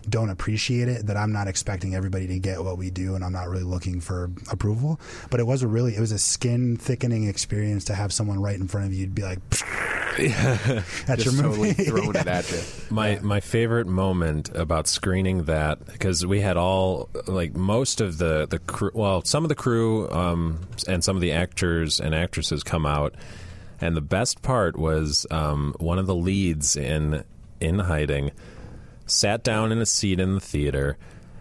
[0.09, 3.32] don't appreciate it that I'm not expecting everybody to get what we do and I'm
[3.32, 5.00] not really looking for approval.
[5.30, 8.56] But it was a really it was a skin thickening experience to have someone right
[8.59, 9.40] in front of you be like
[10.18, 11.84] that's Just your totally movie.
[11.84, 12.59] throwing it at you.
[12.90, 18.46] My my favorite moment about screening that because we had all like most of the
[18.48, 22.64] the crew, well, some of the crew um, and some of the actors and actresses
[22.64, 23.14] come out,
[23.80, 27.22] and the best part was um, one of the leads in
[27.61, 28.32] in hiding
[29.09, 30.96] sat down in a seat in the theater,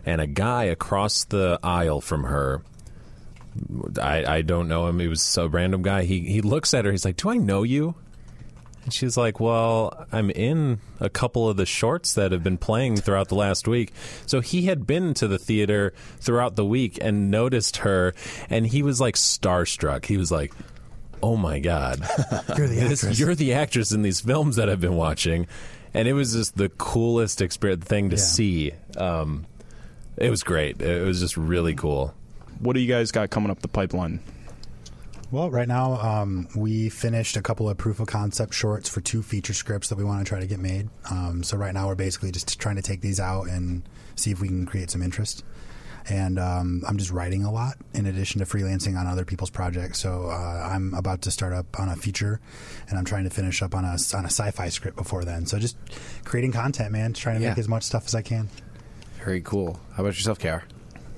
[0.05, 2.63] and a guy across the aisle from her.
[4.01, 4.99] I, I don't know him.
[4.99, 6.03] He was a random guy.
[6.03, 6.91] He he looks at her.
[6.91, 7.95] He's like, "Do I know you?"
[8.84, 12.95] And she's like, Well, I'm in a couple of the shorts that have been playing
[12.97, 13.91] throughout the last week.
[14.26, 18.13] So he had been to the theater throughout the week and noticed her,
[18.49, 20.05] and he was like starstruck.
[20.05, 20.53] He was like,
[21.22, 21.99] Oh my God.
[22.57, 25.47] you're the This- you're the actress in these films that I've been watching.
[25.94, 28.22] And it was just the coolest experience thing to Yeah.
[28.22, 28.72] see.
[28.98, 29.46] Um,
[30.18, 30.82] it was great.
[30.82, 32.14] It was just really cool.
[32.60, 34.20] What do you guys got coming up the pipeline?
[35.30, 39.22] Well, right now um, we finished a couple of proof of concept shorts for two
[39.22, 40.90] feature scripts that we want to try to get made.
[41.12, 43.84] Um, so right now we're basically just trying to take these out and
[44.16, 45.44] see if we can create some interest.
[46.10, 49.99] And um, I'm just writing a lot in addition to freelancing on other people's projects.
[49.99, 52.39] So uh, I'm about to start up on a feature,
[52.89, 55.45] and I'm trying to finish up on a on a sci-fi script before then.
[55.45, 55.78] So just
[56.24, 57.14] creating content, man.
[57.14, 57.49] Just trying to Yeah.
[57.49, 58.49] make as much stuff as I can.
[59.24, 59.80] Very cool.
[59.95, 60.64] How about yourself, KR?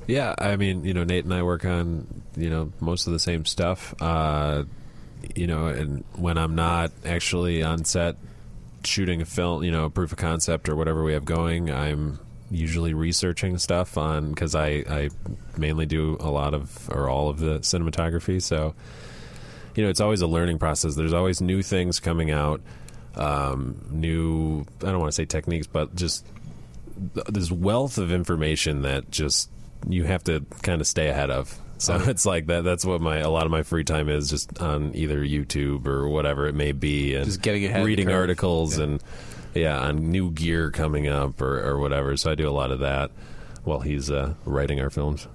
[0.07, 3.19] Yeah, I mean, you know, Nate and I work on, you know, most of the
[3.19, 3.93] same stuff.
[4.01, 4.63] Uh,
[5.35, 8.15] you know, and when I'm not actually on set
[8.83, 12.17] shooting a film, you know, proof of concept or whatever we have going, I'm
[12.51, 15.09] usually researching stuff on because I, I
[15.57, 18.41] mainly do a lot of or all of the cinematography.
[18.41, 18.75] So,
[19.75, 20.95] you know, it's always a learning process.
[20.95, 22.61] There's always new things coming out,
[23.15, 26.25] um, new, I don't want to say techniques, but just
[27.13, 29.49] th- this wealth of information that just
[29.87, 31.57] you have to kind of stay ahead of.
[31.77, 32.65] So it's like that.
[32.65, 36.09] That's what my a lot of my free time is, just on either YouTube or
[36.09, 39.01] whatever it may be, and Just getting ahead reading articles and
[39.53, 42.15] yeah, on new gear coming up or, or whatever.
[42.17, 43.11] So I do a lot of that
[43.63, 45.27] while he's uh, writing our films.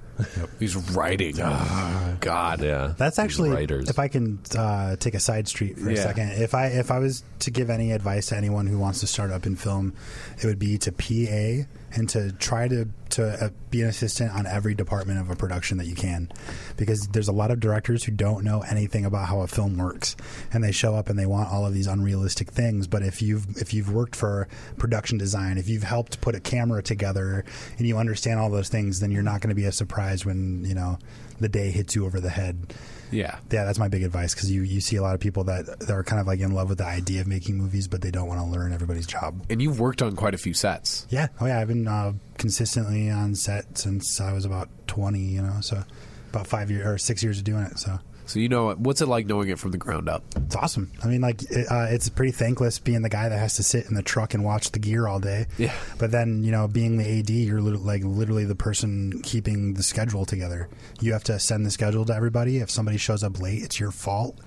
[0.61, 1.35] He's writing.
[1.43, 2.63] Oh, God.
[2.63, 3.89] Yeah, That's actually, writers.
[3.89, 6.03] if I can uh, take a side street for a Yeah.
[6.05, 9.09] second, if I if I was to give any advice to anyone who wants to
[9.09, 9.93] start up in film,
[10.41, 14.45] it would be to PA and to try to to uh, be an assistant on
[14.45, 16.33] every department of a production that you can,
[16.77, 20.17] because there's a lot of directors who don't know anything about how a film works,
[20.53, 22.87] and they show up and they want all of these unrealistic things.
[22.87, 26.83] But if you've if you've worked for production design, if you've helped put a camera
[26.83, 27.45] together,
[27.79, 30.65] and you understand all those things, then you're not going to be as surprised when
[30.65, 30.99] you know
[31.41, 32.75] the day hits you over the head.
[33.11, 33.39] Yeah.
[33.51, 35.91] Yeah, that's my big advice because you, you see a lot of people that, that
[35.91, 38.27] are kind of like in love with the idea of making movies, but they don't
[38.27, 39.41] want to learn everybody's job.
[39.49, 41.07] And you've worked on quite a few sets.
[41.11, 45.43] Yeah, oh yeah, I've been uh, consistently on set since I was about twenty, you
[45.43, 45.85] know, so
[46.31, 47.79] about five years or six years of doing it.
[47.79, 50.23] So So you know what's it like knowing it from the ground up?
[50.55, 50.91] it's awesome.
[51.03, 53.87] I mean, like it, uh, it's pretty thankless being the guy that has to sit
[53.87, 55.47] in the truck and watch the gear all day.
[55.59, 55.75] Yeah.
[55.99, 60.25] But then you know, being the AD, you're like literally the person keeping the schedule
[60.25, 60.69] together.
[61.01, 62.59] You have to send the schedule to everybody.
[62.59, 64.39] If somebody shows up late, it's your fault.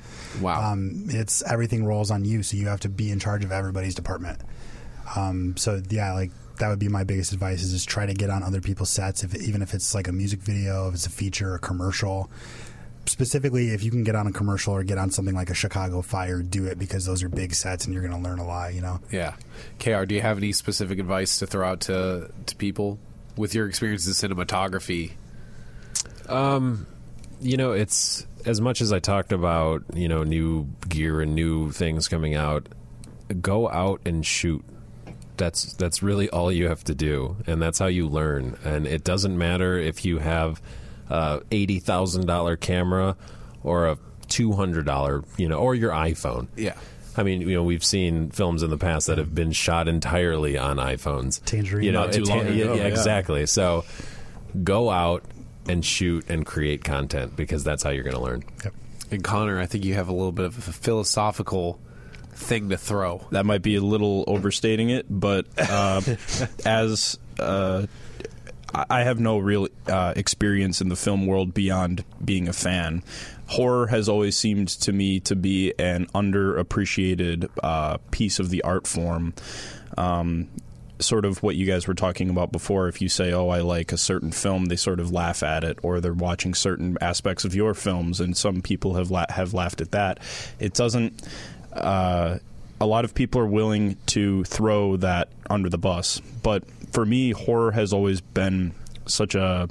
[0.41, 0.71] Wow.
[0.71, 3.95] Um, it's everything rolls on you, so you have to be in charge of everybody's
[3.95, 4.39] department.
[5.15, 8.30] Um, so yeah, like that would be my biggest advice: is just try to get
[8.30, 11.09] on other people's sets, if even if it's like a music video, if it's a
[11.09, 12.30] feature, a commercial.
[13.08, 16.01] Specifically, if you can get on a commercial or get on something like a Chicago
[16.01, 18.74] Fire, do it because those are big sets and you're going to learn a lot.
[18.74, 18.99] You know.
[19.12, 19.36] yeah.
[19.80, 22.99] KR, do you have any specific advice to throw out to, to people
[23.38, 25.12] with your experience in cinematography?
[26.28, 26.86] Um,
[27.39, 31.72] you know, it's as much as I talked about, you know, new gear and new
[31.72, 32.68] things coming out,
[33.41, 34.64] go out and shoot.
[35.38, 38.58] That's that's really all you have to do, and that's how you learn.
[38.66, 40.62] And it doesn't matter if you have
[41.10, 43.16] a eighty thousand dollar camera
[43.64, 43.97] or a
[44.28, 46.47] two hundred dollar, you know, or your iPhone.
[46.55, 46.76] Yeah.
[47.16, 50.58] I mean, you know, we've seen films in the past that have been shot entirely
[50.58, 51.43] on iPhones.
[51.45, 51.84] Tangerine.
[51.84, 52.88] you know, Not too long yeah, ago, yeah, yeah.
[52.88, 53.47] exactly.
[53.47, 53.86] So,
[54.64, 55.24] go out
[55.68, 58.43] and shoot and create content because that's how you're going to learn.
[58.64, 58.74] Yep.
[59.10, 61.80] And Connor, I think you have a little bit of a philosophical
[62.34, 63.26] thing to throw.
[63.32, 66.01] That might be a little overstating it, but uh,
[66.66, 67.88] as uh,
[68.74, 73.03] I have no real uh, experience in the film world beyond being a fan.
[73.47, 78.86] Horror has always seemed to me to be an underappreciated uh, piece of the art
[78.86, 79.34] form.
[79.97, 80.49] Um,
[80.99, 82.88] sort of what you guys were talking about before.
[82.88, 85.80] If you say, "Oh, I like a certain film," they sort of laugh at it,
[85.82, 89.82] or they're watching certain aspects of your films, and some people have la- have laughed
[89.82, 90.20] at that.
[90.59, 91.22] It doesn't.
[91.72, 92.39] Uh,
[92.80, 97.32] a lot of people are willing to throw that under the bus, but for me,
[97.32, 98.73] horror has always been
[99.05, 99.67] such a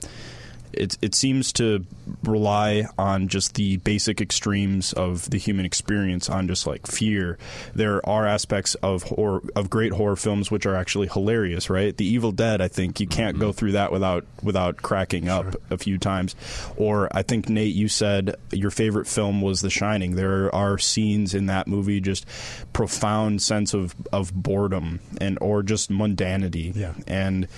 [0.77, 1.85] it, it seems to
[2.23, 7.39] rely on just the basic extremes of the human experience on just like fear.
[7.75, 11.97] There are aspects of horror of great horror films which are actually hilarious right?
[11.97, 13.57] The evil dead i think you can't go mm-hmm.
[13.57, 16.35] through that without without cracking up a few times.
[16.77, 20.17] Or i think nate you said your favorite film was the shining.
[20.17, 22.27] There are scenes in that movie just
[22.73, 26.75] profound sense of of boredom and or just mundanity.
[26.75, 26.95] Yeah.
[27.07, 27.49] and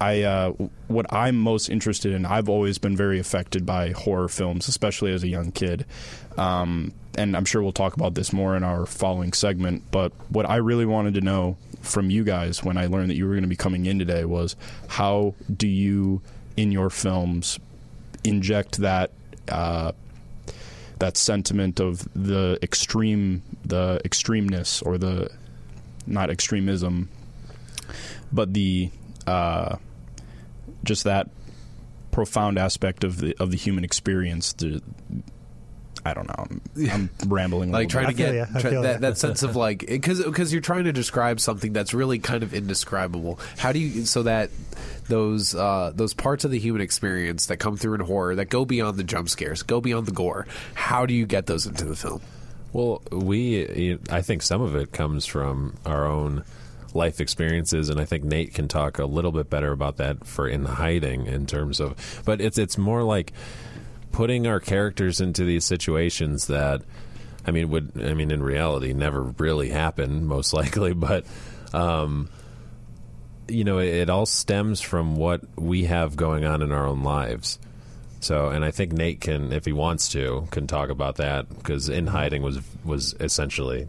[0.00, 0.52] I uh,
[0.88, 2.26] what I'm most interested in.
[2.26, 5.86] I've always been very affected by horror films, especially as a young kid.
[6.36, 9.84] Um, and I'm sure we'll talk about this more in our following segment.
[9.90, 13.26] But what I really wanted to know from you guys when I learned that you
[13.26, 14.56] were going to be coming in today was
[14.88, 16.22] how do you,
[16.56, 17.58] in your films,
[18.24, 19.10] inject that
[19.48, 19.92] uh,
[20.98, 25.30] that sentiment of the extreme, the extremeness, or the
[26.06, 27.08] not extremism,
[28.32, 28.90] but the
[29.26, 29.76] uh,
[30.84, 31.28] just that
[32.10, 34.52] profound aspect of the of the human experience.
[34.54, 34.82] The,
[36.06, 36.34] I don't know.
[36.36, 36.60] I'm,
[36.90, 37.70] I'm rambling.
[37.70, 38.16] a like trying bit.
[38.18, 38.46] to I get feel ya.
[38.54, 41.72] I try- feel that, that sense of like because because you're trying to describe something
[41.72, 43.38] that's really kind of indescribable.
[43.56, 44.50] How do you so that
[45.08, 48.64] those uh, those parts of the human experience that come through in horror that go
[48.64, 50.46] beyond the jump scares, go beyond the gore?
[50.74, 52.20] How do you get those into the film?
[52.74, 56.42] Well, we, I think some of it comes from our own
[56.94, 60.48] life experiences, and I think Nate can talk a little bit better about that for
[60.48, 62.22] in hiding in terms of.
[62.24, 63.32] But it's it's more like
[64.12, 66.82] putting our characters into these situations that,
[67.46, 71.24] I mean, would I mean in reality never really happen, most likely, but.
[71.72, 72.28] Um,
[73.46, 77.02] you know, it, it all stems from what we have going on in our own
[77.02, 77.58] lives.
[78.20, 81.90] So, and I think Nate can, if he wants to, can talk about that because
[81.90, 83.86] in hiding was was essentially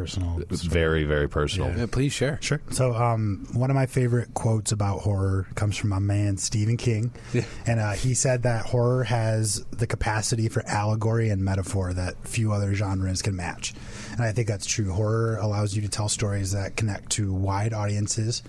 [0.00, 0.40] Personal.
[0.48, 1.76] very very personal.
[1.76, 2.38] Yeah, please share.
[2.40, 2.60] Sure.
[2.70, 7.12] So, um, one of my favorite quotes about horror comes from my man Stephen King,
[7.66, 12.52] and uh, he said that horror has the capacity for allegory and metaphor that few
[12.52, 13.74] other genres can match.
[14.12, 14.92] And I think that's true.
[14.92, 18.42] Horror allows you to tell stories that connect to wide audiences,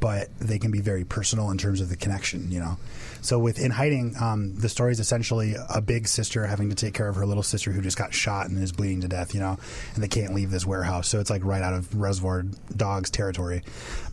[0.00, 2.50] but they can be very personal in terms of the connection.
[2.50, 2.78] You know.
[3.22, 6.94] So with In Hiding, um, the story is essentially a big sister having to take
[6.94, 9.40] care of her little sister who just got shot and is bleeding to death, you
[9.40, 9.58] know,
[9.94, 11.08] and they can't leave this warehouse.
[11.08, 12.44] So it's like right out of Reservoir
[12.76, 13.62] Dogs territory.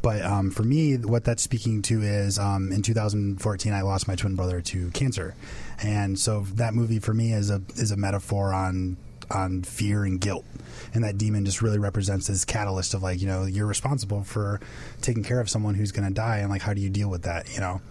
[0.02, 4.16] But um, for me, what that's speaking to is um, in 2014, I lost my
[4.16, 5.36] twin brother to cancer,
[5.82, 8.98] and so that movie for me is a is a metaphor on
[9.30, 10.46] on fear and guilt.
[10.94, 14.60] And that demon just really represents this catalyst of like, you know, you're responsible for
[15.02, 17.24] taking care of someone who's going to die, and like, how do you deal with
[17.24, 17.82] that, you know?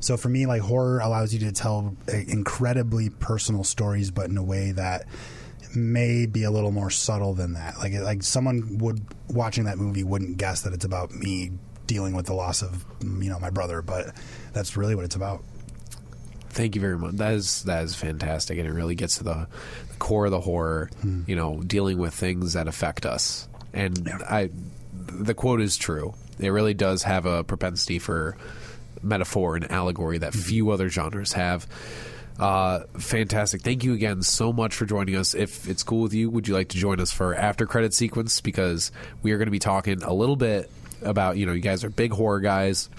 [0.00, 4.36] So for me, like horror allows you to tell uh, incredibly personal stories, but in
[4.36, 5.06] a way that
[5.74, 7.78] may be a little more subtle than that.
[7.78, 11.52] Like like someone would watching that movie wouldn't guess that it's about me
[11.86, 14.14] dealing with the loss of you know my brother, but
[14.52, 15.42] that's really what it's about.
[16.50, 17.16] Thank you very much.
[17.16, 19.48] That is that is fantastic, and it really gets to the,
[19.90, 20.90] the core of the horror.
[21.26, 24.50] You know, dealing with things that affect us, and I,
[24.92, 26.14] the quote is true.
[26.38, 28.36] It really does have a propensity for
[29.02, 31.66] metaphor and allegory that few other genres have.
[32.38, 33.62] Uh, fantastic.
[33.62, 35.34] Thank you again so much for joining us.
[35.34, 38.40] If it's cool with you, would you like to join us for after credit sequence?
[38.40, 38.92] Because
[39.22, 40.70] we are going to be talking a little bit
[41.02, 42.90] about, you know, you guys are big horror guys.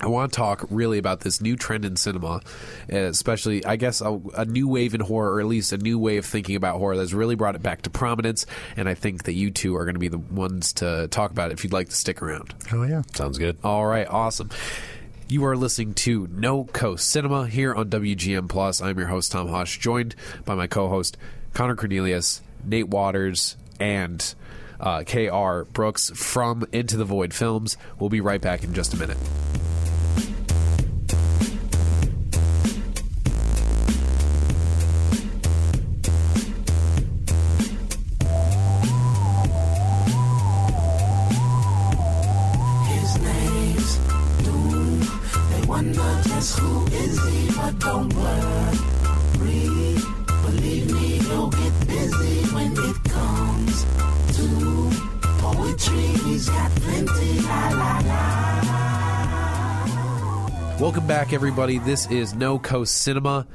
[0.00, 2.40] I want to talk really about this new trend in cinema,
[2.88, 6.16] especially, I guess, a, a new wave in horror, or at least a new way
[6.16, 8.46] of thinking about horror that's really brought it back to prominence.
[8.76, 11.50] And I think that you two are going to be the ones to talk about
[11.50, 12.54] it if you'd like to stick around.
[12.72, 13.02] Oh yeah.
[13.14, 13.58] Sounds good.
[13.62, 14.50] All right, awesome.
[15.32, 18.82] You are listening to No Coast Cinema here on WGN Plus.
[18.82, 20.14] I'm your host Tom Hush, joined
[20.44, 21.16] by my co-host
[21.54, 24.34] Connor Cornelius, Nate Waters, and
[24.78, 25.64] uh, K.R.
[25.64, 27.78] Brooks from Into the Void Films.
[27.98, 29.16] We'll be right back in just a minute.
[61.32, 61.78] Back, everybody.
[61.78, 63.46] This is No Coast Cinema,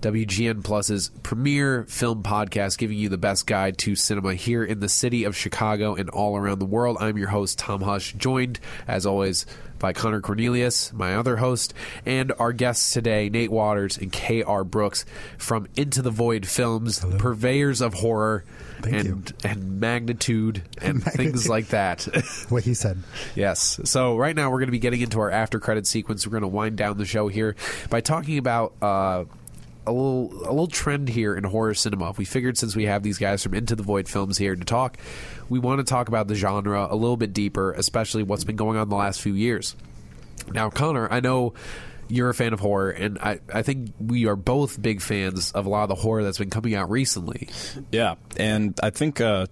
[0.00, 4.88] WGN Plus's premier film podcast, giving you the best guide to cinema here in the
[4.88, 6.96] city of Chicago and all around the world.
[7.00, 9.44] I'm your host, Tom Hush, joined, as always,
[9.78, 11.74] by Connor Cornelius, my other host,
[12.06, 14.64] and our guests today, Nate Waters and K.R.
[14.64, 15.04] Brooks
[15.36, 18.46] from Into the Void Films, purveyors of horror
[18.82, 19.50] Thank and, you.
[19.50, 22.06] and magnitude and things like that.
[22.48, 23.02] What he said.
[23.34, 23.80] Yes.
[23.84, 26.26] So right now we're going to be getting into our after credit sequence.
[26.26, 27.56] We're going to wind down the show here
[27.90, 29.24] by talking about uh,
[29.86, 32.12] a little a little trend here in horror cinema.
[32.16, 34.98] We figured since we have these guys from Into the Void Films here to talk,
[35.48, 38.78] we want to talk about the genre a little bit deeper, especially what's been going
[38.78, 39.74] on the last few years.
[40.52, 41.54] Now, Connor, I know
[42.08, 45.66] you're a fan of horror, and I, I think we are both big fans of
[45.66, 47.48] a lot of the horror that's been coming out recently.
[47.92, 49.46] Yeah, and I think uh,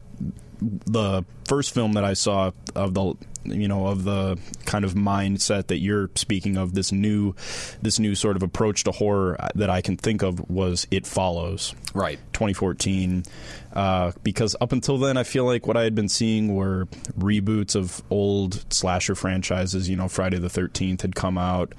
[0.60, 3.14] the first film that I saw of the
[3.50, 7.34] you know of the kind of mindset that you're speaking of this new
[7.82, 11.74] this new sort of approach to horror that I can think of was It Follows.
[11.94, 12.18] Right.
[12.32, 13.24] 2014
[13.72, 16.86] uh, because up until then I feel like what I had been seeing were
[17.18, 21.74] reboots of old slasher franchises you know Friday the 13th had come out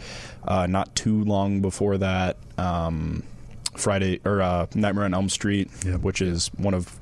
[0.48, 3.24] uh, not too long before that um,
[3.76, 6.02] Friday or uh, Nightmare on Elm Street Yep.
[6.02, 6.98] which is one of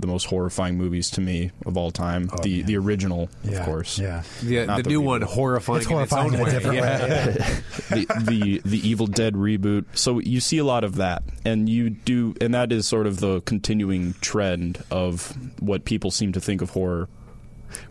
[0.00, 2.28] the most horrifying movies to me of all time.
[2.32, 3.98] Oh, the the original, Oh, Yeah, of course.
[3.98, 4.22] Yeah.
[4.42, 5.04] The, the the new reboot.
[5.04, 5.80] one horrifying.
[5.82, 6.50] It's in its horrifying own in a way.
[6.50, 7.26] different Yeah.
[7.26, 7.36] way.
[7.38, 7.60] Yeah.
[7.90, 9.84] the, the the Evil Dead reboot.
[9.94, 13.20] So you see a lot of that, and you do, and that is sort of
[13.20, 17.08] the continuing trend of what people seem to think of horror.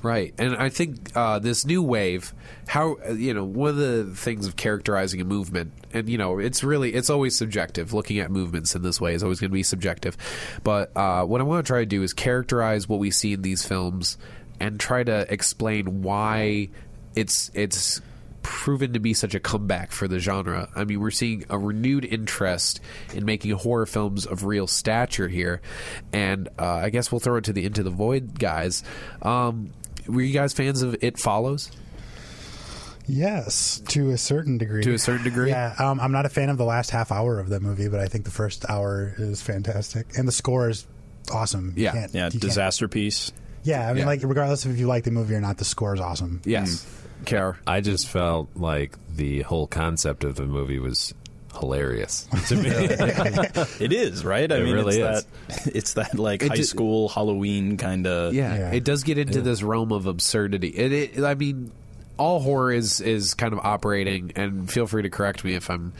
[0.01, 2.33] Right, and I think uh, this new wave,
[2.67, 6.63] how you know, one of the things of characterizing a movement, and you know, it's
[6.63, 7.93] really it's always subjective.
[7.93, 10.17] Looking at movements in this way is always going to be subjective.
[10.63, 13.41] But uh, what I want to try to do is characterize what we see in
[13.41, 14.17] these films
[14.59, 16.69] and try to explain why
[17.15, 18.01] it's it's
[18.47, 20.69] proven to be such a comeback for the genre.
[20.73, 22.79] I mean, we're seeing a renewed interest
[23.13, 25.61] in making horror films of real stature here,
[26.13, 28.83] and uh, I guess we'll throw it to the Into the Void guys.
[29.21, 29.71] Um,
[30.07, 31.69] were you guys fans of It Follows?
[33.09, 34.83] Yes, to a certain degree.
[34.83, 35.49] To a certain degree?
[35.49, 37.99] Yeah, um, I'm not a fan of the last half hour of the movie, but
[37.99, 40.85] I think the first hour is fantastic, and the score is
[41.33, 41.73] awesome.
[41.75, 42.07] You Yeah.
[42.11, 43.31] Yeah, Disasterpeace.
[43.63, 44.05] Yeah, I mean, Yeah.
[44.07, 46.41] like regardless of if you like the movie or not, the score is awesome.
[46.45, 46.85] Yes.
[47.27, 47.57] Care.
[47.67, 51.13] I just felt like the whole concept of the movie was
[51.59, 52.69] hilarious to me.
[53.83, 54.51] It is right.
[54.51, 55.25] I It mean, really it's is.
[55.65, 58.33] that it's that like It high ju- school Halloween kind of.
[58.33, 58.71] Yeah, Yeah.
[58.73, 60.69] it does get into this realm of absurdity.
[60.69, 61.71] It, it, I mean,
[62.17, 65.93] all horror is is kind of operating, and feel free to correct me if I'm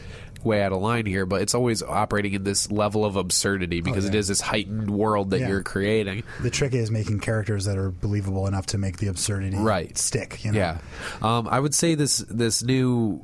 [0.44, 4.04] way out of line here, but it's always operating in this level of absurdity because
[4.06, 4.20] it yeah.
[4.20, 5.48] is this heightened world that Yeah.
[5.48, 6.22] you're creating.
[6.40, 9.96] The trick is making characters that are believable enough to make the absurdity Right.
[9.98, 10.44] stick.
[10.44, 10.58] You know?
[10.58, 10.78] Yeah,
[11.22, 13.22] um, I would say this this new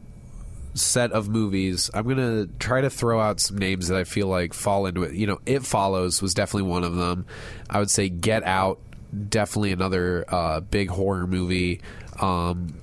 [0.75, 1.89] set of movies.
[1.95, 5.15] I'm gonna try to throw out some names that I feel like fall into it.
[5.15, 7.27] You know, It Follows was definitely one of them.
[7.71, 8.81] I would say Get Out,
[9.29, 11.81] definitely another uh, big horror movie.
[12.21, 12.75] Um,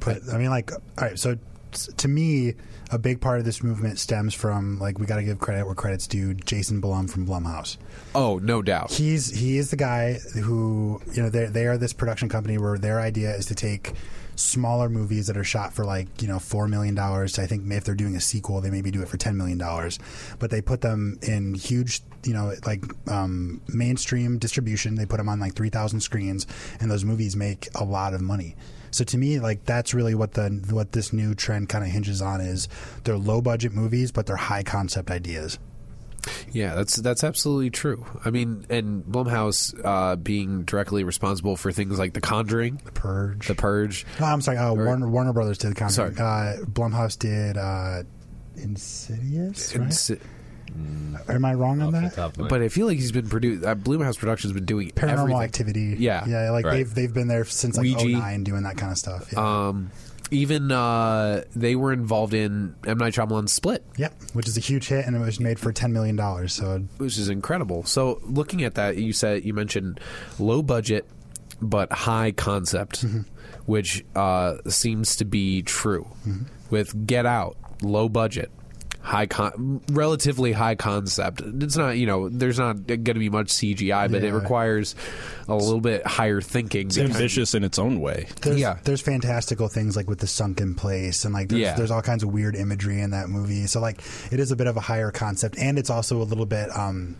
[0.00, 1.18] But I mean, like, all right.
[1.18, 1.36] So
[1.98, 2.54] to me,
[2.94, 5.74] a big part of this movement stems from like we got to give credit where
[5.74, 6.32] credit's due.
[6.32, 7.76] Jason Blum from Blumhouse.
[8.14, 8.92] oh, no doubt.
[8.92, 12.78] He's he is the guy who you know they they are this production company where
[12.78, 13.94] their idea is to take
[14.36, 17.36] smaller movies that are shot for like you know four million dollars.
[17.36, 19.98] I think if they're doing a sequel, they maybe do it for ten million dollars,
[20.38, 24.94] but they put them in huge you know like um, mainstream distribution.
[24.94, 26.46] They put them on like three thousand screens,
[26.78, 28.54] and those movies make a lot of money.
[28.94, 32.22] So to me, like that's really what the what this new trend kind of hinges
[32.22, 32.68] on is
[33.02, 35.58] they're low budget movies, but they're high concept ideas.
[36.52, 38.06] Yeah, that's that's absolutely true.
[38.24, 43.48] I mean, and Blumhouse uh, being directly responsible for things like The Conjuring, The Purge.
[43.48, 44.06] The Purge.
[44.20, 44.58] Oh, I'm sorry.
[44.58, 46.14] Uh, Warner, Warner Brothers did the Conjuring.
[46.14, 46.58] Sorry.
[46.60, 48.04] Uh, Blumhouse did uh,
[48.56, 49.76] Insidious.
[49.76, 50.18] Right?
[51.28, 52.14] Am I wrong on Off the that?
[52.14, 53.64] top of my- But I feel like he's been produced.
[53.64, 55.40] Uh, Blumhouse Productions has been doing Paranormal everything.
[55.42, 55.96] Activity.
[55.98, 56.24] Yeah.
[56.26, 56.50] yeah.
[56.50, 56.72] Like Right.
[56.78, 58.06] they've they've been there since like Ouija.
[58.18, 59.32] 09 doing that kind of stuff.
[59.32, 59.68] Yeah.
[59.68, 59.90] Um,
[60.30, 64.14] even uh, they were involved in M Night Shyamalan's Split, yep.
[64.32, 66.52] Which is a huge hit, and it was made for 10 million dollars.
[66.54, 67.84] So which is incredible.
[67.84, 70.00] So, looking at that, you said you mentioned
[70.38, 71.06] low budget
[71.62, 73.04] but high concept,
[73.66, 76.08] which uh, seems to be true.
[76.70, 78.50] With Get Out, low budget.
[79.04, 81.42] High con, relatively high concept.
[81.44, 84.94] It's not, you know, there's not going to be much CGI, but it requires
[85.46, 86.86] a little bit higher thinking.
[86.86, 88.28] It's ambitious in its own way.
[88.40, 88.78] there's, Yeah.
[88.84, 91.74] there's fantastical things like with the sunken place, and like there's, Yeah.
[91.76, 93.66] there's all kinds of weird imagery in that movie.
[93.66, 94.00] So like
[94.32, 96.74] it is a bit of a higher concept, and it's also a little bit.
[96.74, 97.16] Um,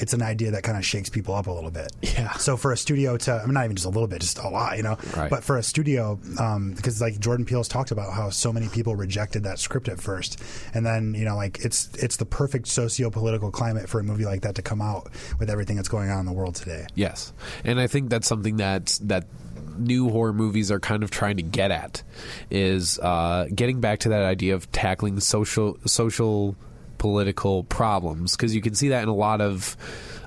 [0.00, 1.92] it's an idea that kind of shakes people up a little bit.
[2.02, 2.32] Yeah.
[2.32, 4.48] So for a studio to, I mean, not even just a little bit, just a
[4.48, 4.96] lot, you know.
[5.16, 5.30] Right.
[5.30, 8.96] But for a studio, um, because like Jordan Peele's talked about how so many people
[8.96, 10.42] rejected that script at first,
[10.74, 14.42] and then you know, like it's it's the perfect socio-political climate for a movie like
[14.42, 16.86] that to come out with everything that's going on in the world today.
[16.94, 17.32] Yes,
[17.64, 19.26] and I think that's something that that
[19.78, 22.02] new horror movies are kind of trying to get at
[22.50, 26.56] is uh, getting back to that idea of tackling social social
[26.98, 29.76] political problems because you can see that in a lot of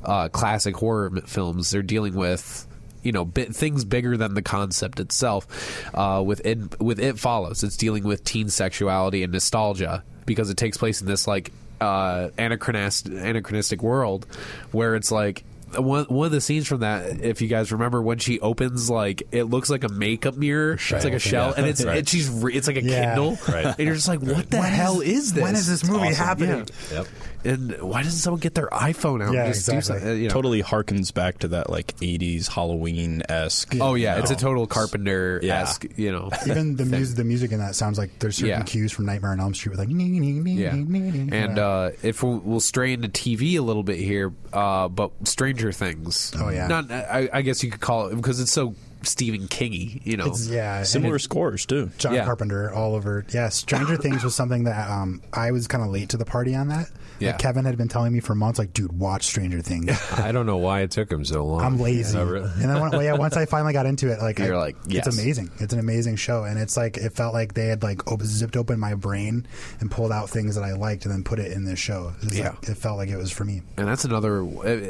[0.04, 1.72] uh, classic horror films.
[1.72, 2.68] They're dealing with
[3.04, 5.86] you know things bigger than the concept itself.
[5.94, 10.58] Uh, with it, with it follows, it's dealing with teen sexuality and nostalgia because it
[10.58, 14.26] takes place in this like uh, anachronistic anachronistic world
[14.72, 15.44] where it's like
[15.78, 19.24] one one of the scenes from that, if you guys remember, when she opens like
[19.32, 22.00] it looks like a makeup mirror, it's like a shell, and it's Right.
[22.00, 23.16] and she's re- it's like a Yeah.
[23.16, 23.66] Kindle, Right.
[23.68, 25.42] and you're just like, what the When hell is- is, this?
[25.44, 26.68] when is this movie happening?
[26.92, 26.98] Yeah.
[27.00, 27.08] Yep.
[27.44, 30.00] And why doesn't someone get their iPhone out Yeah, and just do exactly.
[30.02, 30.22] something?
[30.22, 30.34] You know?
[30.34, 33.76] Totally harkens back to that like '80s Halloween esque.
[33.82, 36.30] Oh yeah, it's a total Carpenter esque, you know.
[36.48, 38.64] Even the music, the music in that sounds like there's certain Yeah.
[38.64, 41.38] cues from Nightmare on Elm Street with like, nee, nee, nee, Yeah, nee, nee, nee.
[41.38, 45.72] and uh, if we'll, we'll stray into TV a little bit here, uh, but Stranger
[45.72, 46.34] Things.
[46.38, 46.68] Oh, yeah.
[46.68, 50.06] not I, I guess you could call it because it's so Stephen Kingy.
[50.06, 51.90] You know, It's, yeah, Similar it- scores too.
[51.98, 52.26] John Yeah.
[52.26, 53.26] Carpenter all over.
[53.34, 56.56] Yeah, Stranger Things was something that um, I was kind of late to the party
[56.56, 56.88] on that.
[57.22, 57.32] Yeah.
[57.32, 59.90] Like Kevin had been telling me for months, like, dude, watch Stranger Things.
[60.18, 61.62] I don't know why it took him so long.
[61.62, 62.18] I'm lazy.
[62.18, 62.50] Oh, really?
[62.56, 64.76] And then when, well, yeah, once I finally got into it, like You're I- like,
[64.88, 65.08] yes.
[65.08, 65.52] it's amazing.
[65.60, 68.58] It's an amazing show, and it's like it felt like they had like op- zipped
[68.58, 69.48] open my brain
[69.80, 72.14] and pulled out things that I liked, and then put it in this show.
[72.22, 72.50] It's Yeah.
[72.50, 73.62] like, it felt like it was for me.
[73.78, 74.44] and that's another.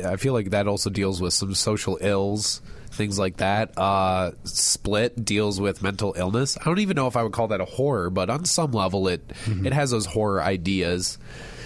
[0.07, 2.61] I feel like that also deals with some social ills,
[2.91, 3.77] things like that.
[3.77, 6.57] Uh, Split deals with mental illness.
[6.59, 9.07] I don't even know if I would call that a horror, but on some level,
[9.07, 11.17] it it has those horror ideas.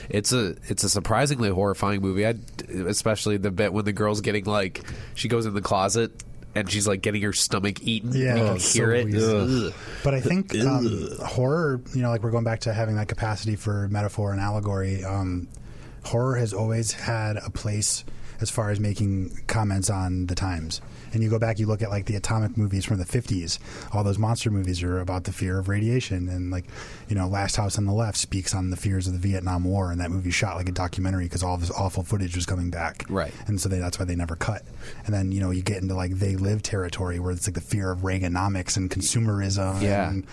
[0.09, 2.25] It's a it's a surprisingly horrifying movie.
[2.25, 2.35] I,
[2.87, 4.81] especially the bit when the girl's getting like
[5.13, 6.23] she goes in the closet
[6.55, 8.13] and she's like getting her stomach eaten.
[8.13, 9.67] Yeah, and you can hear so it.
[9.67, 9.73] Ugh.
[10.03, 13.55] But I think um, horror, you know, like we're going back to having that capacity
[13.55, 15.03] for metaphor and allegory.
[15.03, 15.47] Um,
[16.03, 18.05] horror has always had a place
[18.41, 20.81] as far as making comments on the times.
[21.13, 23.57] And you go back, you look at like the atomic movies from the 50s.
[23.93, 26.27] All those monster movies are about the fear of radiation.
[26.27, 26.65] And like,
[27.07, 29.91] you know, Last House on the Left speaks on the fears of the Vietnam War.
[29.91, 33.05] And that movie shot like a documentary because all this awful footage was coming back.
[33.09, 33.31] Right.
[33.47, 34.63] And so they, that's why they never cut.
[35.05, 37.61] And then, you know, you get into like they live territory where it's like the
[37.61, 39.81] fear of Reaganomics and consumerism.
[39.81, 40.09] Yeah.
[40.09, 40.27] And,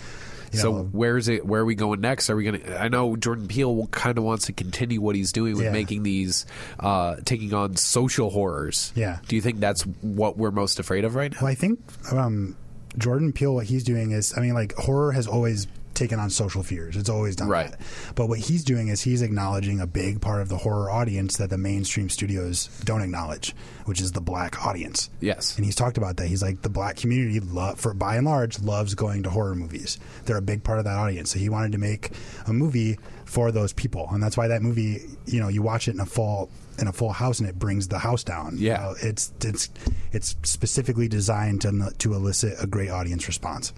[0.52, 1.44] you So know, where is it?
[1.46, 2.28] Where are we going next?
[2.30, 2.80] Are we going to?
[2.80, 5.72] I know Jordan Peele kind of wants to continue what he's doing with Yeah.
[5.72, 6.46] making these,
[6.80, 8.92] uh, taking on social horrors.
[8.94, 9.18] Yeah.
[9.28, 11.38] Do you think that's what we're most afraid of right now?
[11.42, 11.80] Well, I think
[12.12, 12.56] um,
[12.98, 16.62] Jordan Peele, what he's doing is, I mean, like horror has always taken on social
[16.62, 16.96] fears.
[16.96, 17.70] It's always done Right.
[17.70, 17.80] that.
[18.14, 21.50] But what he's doing is he's acknowledging a big part of the horror audience that
[21.50, 25.10] the mainstream studios don't acknowledge, which is the black audience.
[25.20, 25.56] Yes.
[25.56, 26.26] And he's talked about that.
[26.28, 29.98] He's like the black community, love, for by and large, loves going to horror movies.
[30.24, 31.30] They're a big part of that audience.
[31.30, 32.10] So he wanted to make
[32.46, 35.94] a movie for those people, and that's why that movie, you know, you watch it
[35.94, 38.56] in a full in a full house, and it brings the house down.
[38.58, 38.76] You Yeah.
[38.78, 39.70] know, it's it's
[40.12, 43.72] it's specifically designed to to elicit a great audience response.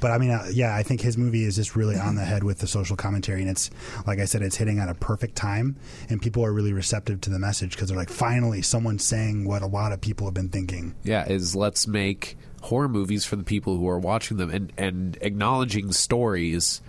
[0.00, 2.44] But I mean, uh, yeah, I think his movie is just really on the head
[2.44, 3.70] with the social commentary, and it's
[4.06, 5.76] like I said, it's hitting at a perfect time,
[6.08, 9.62] and people are really receptive to the message because they're like, finally, someone's saying what
[9.62, 10.94] a lot of people have been thinking.
[11.02, 15.18] Yeah, is let's make horror movies for the people who are watching them and and
[15.20, 16.80] acknowledging stories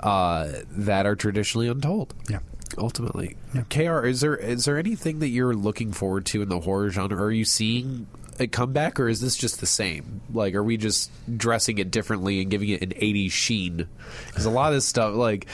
[0.00, 2.14] uh, that are traditionally untold.
[2.28, 2.40] Yeah.
[2.78, 3.36] Ultimately,
[3.68, 7.22] Kr, is there is there anything that you're looking forward to in the horror genre?
[7.22, 8.06] Are you seeing
[8.38, 10.20] a comeback, or is this just the same?
[10.32, 13.86] Like, are we just dressing it differently and giving it an '80s sheen?
[14.26, 15.46] Because a lot of this stuff, like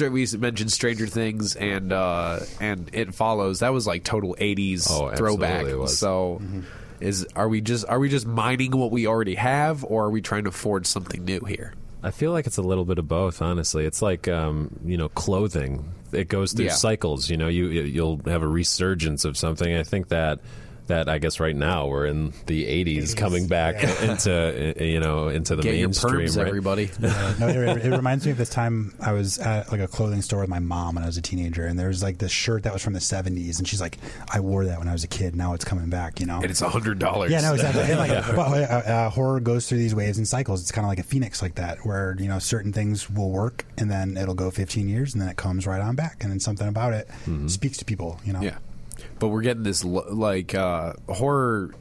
[0.00, 5.14] we mentioned Stranger Things and uh, and It Follows, that was like total '80s Oh,
[5.14, 5.66] throwback.
[5.88, 6.40] So,
[7.00, 10.20] is are we just are we just mining what we already have, or are we
[10.22, 11.74] trying to forge something new here?
[12.04, 13.40] I feel like it's a little bit of both.
[13.40, 15.92] Honestly, it's like um, you know clothing.
[16.12, 16.72] It goes through Yeah.
[16.72, 17.30] cycles.
[17.30, 19.72] You know, you you'll have a resurgence of something.
[19.74, 20.40] I think that
[20.88, 25.28] that I guess right now we're in the '80s, coming back into uh, you know
[25.28, 26.14] into the Get your mainstream.
[26.26, 26.46] perms, right?
[26.46, 26.90] everybody.
[27.02, 30.22] Uh, no, it, it reminds me of this time I was at like a clothing
[30.22, 32.64] store with my mom when I was a teenager, and there was like this shirt
[32.64, 33.98] that was from the '70s, and she's like,
[34.32, 35.36] "I wore that when I was a kid.
[35.36, 37.30] Now it's coming back." You know, and it's a hundred dollars.
[37.30, 37.82] Yeah, no, exactly.
[37.82, 40.60] And, like, but, uh, uh, horror goes through these waves and cycles.
[40.62, 43.64] It's kind of like a phoenix, like that, where you know certain things will work,
[43.78, 46.40] and then it'll go 15 years, and then it comes right on back, and then
[46.40, 47.08] something about it
[47.46, 48.20] speaks to people.
[48.24, 48.56] You know, Yeah,
[49.22, 51.72] but we're getting this lo- like uh, horror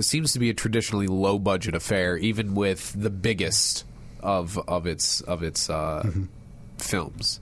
[0.00, 3.84] seems to be a traditionally low budget affair, even with the biggest
[4.18, 6.04] of of its of its uh,
[6.78, 7.38] films.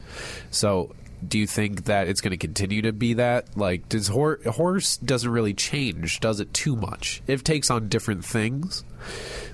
[0.50, 0.94] So,
[1.26, 3.56] do you think that it's going to continue to be that?
[3.56, 6.20] Like, does horror horror doesn't really change?
[6.20, 7.22] Does it too much?
[7.26, 8.84] It takes on different things.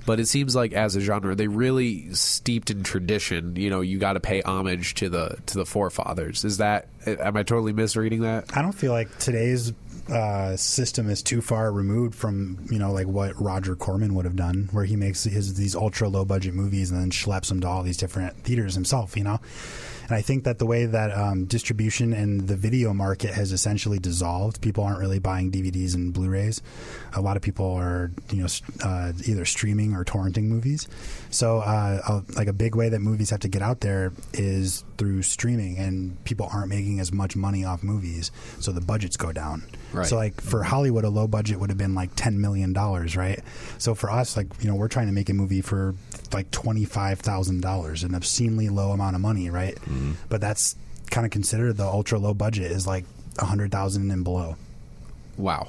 [0.05, 3.55] But it seems like as a genre, they really steeped in tradition.
[3.55, 6.45] You know, you got to pay homage to the to the forefathers.
[6.45, 6.89] Is that?
[7.07, 8.57] Am I totally misreading that?
[8.57, 9.73] I don't feel like today's
[10.09, 14.37] uh, system is too far removed from you know like what Roger Corman would have
[14.37, 17.69] done, where he makes his these ultra low budget movies and then schleps them to
[17.69, 19.17] all these different theaters himself.
[19.17, 19.41] You know,
[20.13, 23.99] and I think that the way that um, distribution and the video market has essentially
[23.99, 26.61] dissolved, people aren't really buying DVDs and Blu-rays.
[27.15, 28.49] A lot of people are you know
[28.85, 30.87] uh, either streaming or torrenting movies.
[31.31, 34.85] So uh, a- like a big way that movies have to get out there is
[34.99, 39.33] through streaming, and people aren't making as much money off movies, so the budgets go
[39.33, 39.63] down.
[39.95, 40.07] Right.
[40.07, 43.41] So like for Hollywood, a low budget would have been like ten million dollars, right?
[43.79, 45.95] So for us, like you know, we're trying to make a movie for
[46.35, 49.79] like twenty five thousand dollars, an obscenely low amount of money, right?
[50.29, 50.77] But that's
[51.11, 53.05] kind of considered the ultra low budget is like
[53.39, 54.57] a hundred thousand and below.
[55.37, 55.69] Wow.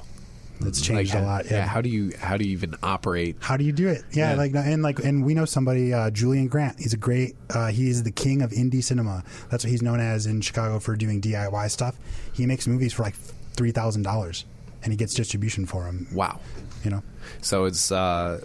[0.60, 1.44] It's changed Like, a lot.
[1.50, 1.66] Yeah.
[1.66, 3.36] How do you how do you even operate?
[3.40, 4.02] How do you do it?
[4.12, 4.36] Yeah, Yeah.
[4.36, 6.78] like and like and we know somebody, uh, Julian Grant.
[6.78, 7.34] He's a great.
[7.50, 9.24] Uh, he's the king of indie cinema.
[9.50, 11.96] That's what he's known as in Chicago for doing DIY stuff.
[12.32, 13.16] He makes movies for like
[13.54, 14.44] three thousand dollars,
[14.84, 16.06] and he gets distribution for them.
[16.12, 16.38] Wow.
[16.84, 17.02] You know,
[17.42, 18.40] So it's uh,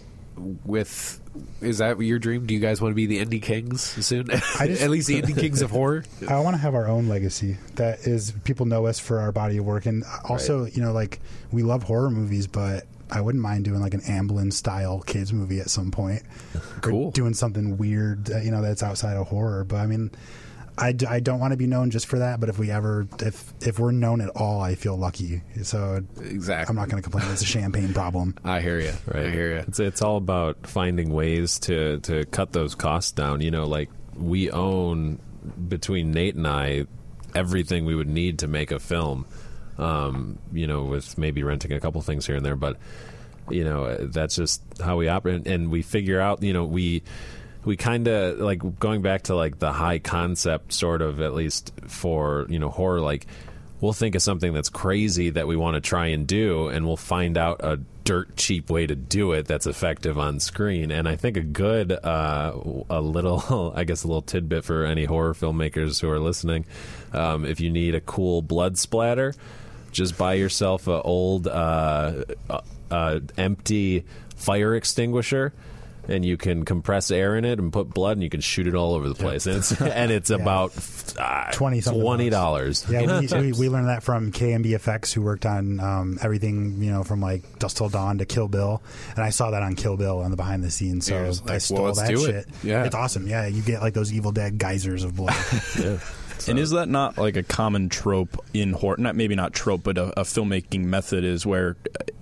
[0.66, 1.20] with
[1.62, 2.46] is that your dream?
[2.46, 4.28] Do you guys want to be the indie kings soon?
[4.28, 6.04] Just- At least the indie kings of horror.
[6.28, 7.58] I want to have our own legacy.
[7.76, 11.20] That is, people know us for our body of work, and also, you know, like
[11.52, 15.60] we love horror movies, but I wouldn't mind doing like an Amblin style kids movie
[15.60, 16.22] at some point.
[16.56, 17.12] Or Cool.
[17.12, 19.64] doing something weird, uh, you know, that's outside of horror.
[19.64, 20.12] But I mean,
[20.80, 22.40] I, d- I don't want to be known just for that.
[22.40, 25.42] But if we ever, if if we're known at all, I feel lucky.
[25.64, 26.72] So Exactly.
[26.72, 27.30] I'm not going to complain.
[27.32, 28.36] It's a champagne problem.
[28.44, 28.94] I hear you.
[29.06, 29.26] Right.
[29.28, 29.58] I hear you.
[29.68, 33.42] It's it's all about finding ways to to cut those costs down.
[33.42, 35.20] You know, like we own
[35.68, 36.86] between Nate and I
[37.36, 39.26] everything we would need to make a film.
[39.78, 42.78] Um, you know, with maybe renting a couple things here and there, but
[43.50, 46.44] you know that's just how we operate, and we figure out.
[46.44, 47.02] You know, we
[47.70, 51.72] we kind of like going back to like the high concept sort of at least
[51.86, 53.28] for you know horror like
[53.80, 56.98] we'll think of something that's crazy that we want to try and do and we'll
[56.98, 60.90] find out a dirt cheap way to do it that's effective on screen.
[60.90, 62.54] And i think a good uh,
[62.90, 66.66] a little i guess a little tidbit for any horror filmmakers who are listening
[67.14, 69.36] um, if you need a cool blood splatter
[69.92, 74.06] just buy yourself an old uh, uh, uh, empty
[74.36, 75.54] fire extinguisher
[76.10, 78.76] and you can compress air in it and put blood and you can shoot it
[78.76, 80.74] all over the place and it's and it's about
[81.18, 85.22] uh, 20 something twenty dollars Yeah, we, we, we learned that from KNB Effects, who
[85.22, 88.82] worked on um, everything, you know, from like Dusk Till Dawn to Kill Bill,
[89.16, 91.06] and I saw that on Kill Bill on the behind the scenes.
[91.06, 92.30] So You're just I like, stole well, that shit.
[92.36, 92.48] it.
[92.64, 92.86] Yeah.
[92.86, 93.28] it's awesome.
[93.28, 95.36] Yeah, you get like those Evil Dead geysers of blood.
[96.50, 98.98] And is that not like a common trope in horror?
[98.98, 101.78] Not maybe not trope, but a, a filmmaking method is where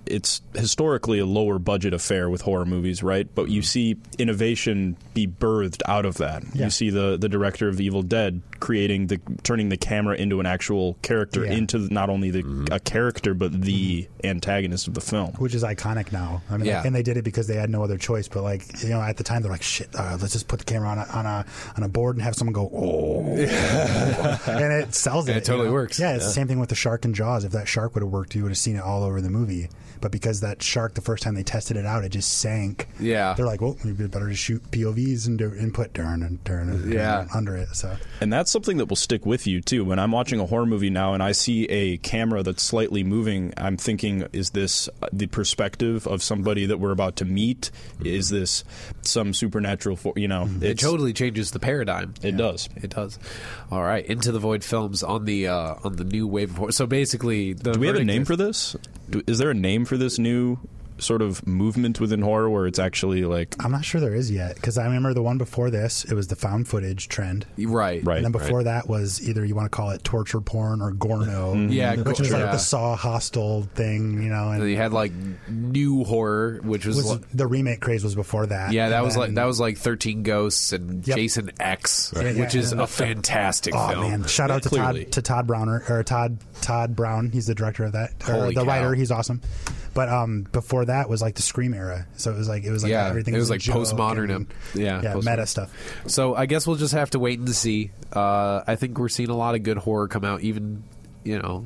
[0.06, 3.28] it's historically a lower budget affair with horror movies, right?
[3.34, 3.66] But you mm-hmm.
[3.66, 6.44] see innovation be birthed out of that.
[6.54, 6.64] Yeah.
[6.64, 10.46] You see the the director of Evil Dead creating the turning the camera into an
[10.46, 11.52] actual character, Yeah.
[11.52, 15.32] into not only the a character but the antagonist of the film.
[15.38, 16.42] which is iconic now.
[16.50, 16.82] I mean, Yeah.
[16.84, 18.28] and they did it because they had no other choice.
[18.28, 20.64] But like, you know, at the time they're like, shit, uh, let's just put the
[20.64, 21.44] camera on a, on a
[21.76, 23.22] on a board and have someone go, oh,
[24.46, 25.32] and it sells it.
[25.32, 25.72] And it you totally know?
[25.74, 25.98] works.
[25.98, 27.44] Yeah, it's the same thing with the shark and Jaws.
[27.44, 29.68] If that shark would have worked, you would have seen it all over the movie.
[30.00, 32.88] But because that shark, the first time they tested it out, it just sank.
[33.00, 33.34] Yeah.
[33.34, 36.68] they're like, well, maybe it'd better to shoot POVs and do input turn and turn
[36.70, 37.26] and Yeah.
[37.34, 37.68] under it.
[37.74, 39.84] So And that's something that will stick with you too.
[39.84, 43.52] When I'm watching a horror movie now and I see a camera that's slightly moving,
[43.56, 47.70] I'm thinking, is this uh, the perspective of somebody that we're about to meet?
[48.04, 48.64] Is this
[49.02, 49.96] some supernatural?
[49.96, 52.14] For, you know, It totally changes the paradigm.
[52.22, 52.68] It does.
[52.76, 53.18] It does.
[53.70, 56.72] All right, into the void films on the uh, on the new wave of horror.
[56.72, 58.76] So basically, the Do we have a name is- for this?
[59.26, 60.58] Is there a name for this new
[60.98, 64.54] sort of movement within horror where it's actually like I'm not sure there is yet
[64.56, 67.46] because I remember the one before this, it was the found footage trend.
[67.58, 68.16] Right, Right.
[68.16, 71.28] And then before that was either you want to call it torture porn or gorno,
[71.58, 71.72] Mm-hmm.
[71.72, 72.38] Yeah, which is yeah.
[72.38, 74.50] like the Saw Hostel thing, you know.
[74.50, 75.12] And And you had like
[75.48, 78.72] new horror, which was, was like, the remake craze was before that.
[78.72, 81.16] yeah, that And was like that was like Thirteen Ghosts and Yep.
[81.16, 84.10] Jason X, Yeah, yeah, which is a fantastic Oh film.
[84.10, 84.24] man!
[84.24, 85.04] Shout out to Clearly.
[85.04, 87.30] Todd to Todd Browner or Todd Todd Brown.
[87.30, 88.66] He's the director of that or Holy the cow.
[88.66, 88.94] writer.
[88.94, 89.40] He's awesome.
[89.98, 92.06] But um, before that was like the Scream era.
[92.16, 93.34] So it was like it was like Yeah, everything.
[93.34, 95.24] it was a like postmodern and- yeah, yeah, postmodern.
[95.24, 95.74] meta stuff.
[96.06, 97.90] So I guess we'll just have to wait and see.
[98.12, 100.84] Uh, I think we're seeing a lot of good horror come out, even
[101.24, 101.64] you know,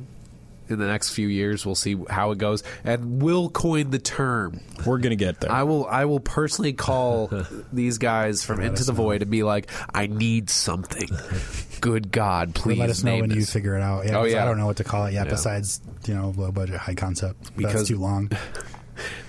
[0.73, 1.65] in the next few years.
[1.65, 4.59] We'll see how it goes, and we'll coin the term.
[4.85, 5.51] we're gonna get there?
[5.51, 5.85] I will.
[5.85, 7.31] I will personally call
[7.71, 11.09] these guys from Into the Void and be like, "I need something.
[11.81, 14.05] Good God, please Let us know when you figure it out.
[14.05, 14.41] Yeah, Oh, yeah.
[14.41, 15.25] I don't know what to call it yet.
[15.25, 15.31] Yeah.
[15.33, 17.55] Besides, you know, low budget, high concept.
[17.57, 18.31] Because- That's too long.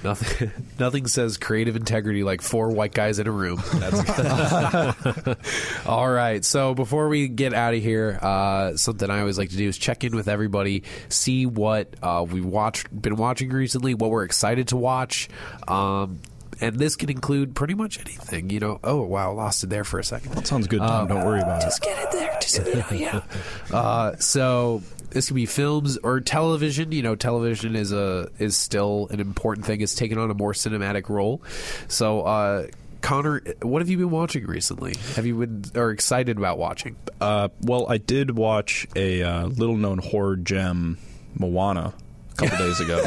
[0.03, 3.62] Nothing, nothing says creative integrity like four white guys in a room.
[5.86, 6.45] All right.
[6.45, 9.78] So before we get out of here, uh, something I always like to do is
[9.78, 14.69] check in with everybody, see what uh, we watched, been watching recently, what we're excited
[14.69, 15.28] to watch.
[15.69, 16.20] Um,
[16.60, 18.81] and this can include pretty much anything, you know.
[18.85, 20.32] Oh wow, lost it there for a second.
[20.32, 20.81] that sounds good.
[20.81, 21.09] Tom.
[21.09, 21.64] Don't worry about it.
[21.64, 22.39] Just get it there.
[22.40, 23.22] Just you know, yeah.
[23.72, 26.93] Uh, so this could be films or television.
[26.93, 29.81] You know, television is a is still an important thing.
[29.81, 31.43] It's taken on a more cinematic role.
[31.89, 32.22] So.
[32.22, 32.66] Uh,
[33.01, 34.94] Connor, what have you been watching recently?
[35.14, 36.97] Have you been or excited about watching?
[37.20, 40.97] Uh, well, I did watch a uh, little known horror gem,
[41.39, 41.93] Moana.
[42.35, 43.01] A couple days ago,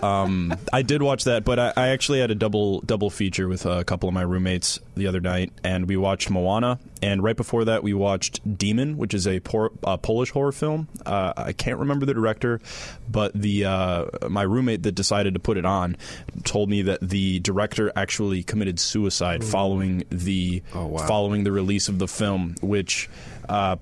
[0.06, 3.66] um, I did watch that, but I, I actually had a double double feature with
[3.66, 7.64] a couple of my roommates the other night, and we watched Moana, and right before
[7.64, 10.86] that, we watched Demon, which is a por- uh, Polish horror film.
[11.04, 12.60] Uh, I can't remember the director,
[13.08, 15.96] but the uh, my roommate that decided to put it on
[16.44, 21.06] told me that the director actually committed suicide following the Oh, wow.
[21.06, 23.08] following the release of the film, which.
[23.48, 23.76] Uh,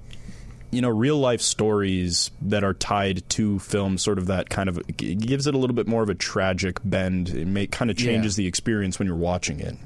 [0.70, 4.78] you know real life stories that are tied to film sort of that kind of
[4.78, 7.30] it gives it a little bit more of a tragic bend.
[7.30, 9.76] It may kind of changes the experience when you're watching it.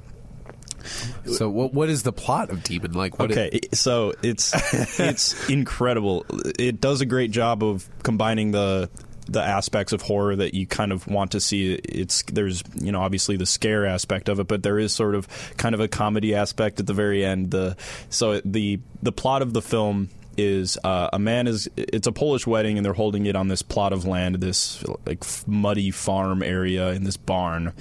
[1.26, 2.92] So what what is the plot of Demon?
[2.92, 4.52] Like what okay so it's
[4.98, 6.26] it's incredible.
[6.58, 8.90] It does a great job of combining the
[9.28, 11.74] the aspects of horror that you kind of want to see.
[11.74, 15.28] It's there's you know obviously the scare aspect of it but there is sort of
[15.56, 17.52] kind of a comedy aspect at the very end.
[17.52, 17.76] The
[18.10, 22.46] so the the plot of the film is uh, a man is it's a Polish
[22.46, 26.42] wedding and they're holding it on this plot of land this like f- muddy farm
[26.42, 27.72] area in this barn.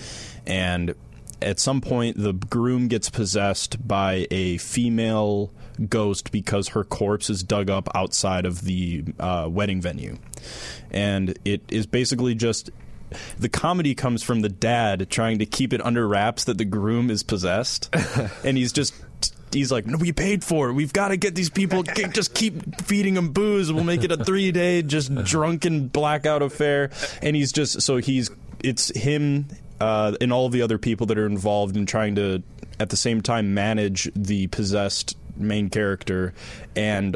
[0.45, 0.95] And
[1.41, 5.52] at some point the groom gets possessed by a female
[5.90, 10.18] ghost because her corpse is dug up outside of the uh, wedding venue.
[10.91, 12.69] And it is basically just
[13.38, 17.10] the comedy comes from the dad trying to keep it under wraps that the groom
[17.10, 17.94] is possessed.
[18.44, 18.94] And he's just
[19.53, 20.73] he's like no we paid for it.
[20.73, 21.84] We've got to get these people.
[22.11, 23.72] Just keep feeding them booze.
[23.72, 26.91] We'll make it a three day just drunken blackout affair.
[27.22, 28.30] And he's just so he's
[28.64, 29.48] it's him
[29.80, 32.44] uh, and all of the other people that are involved in trying to
[32.80, 36.34] at the same time manage the possessed main character
[36.76, 37.15] and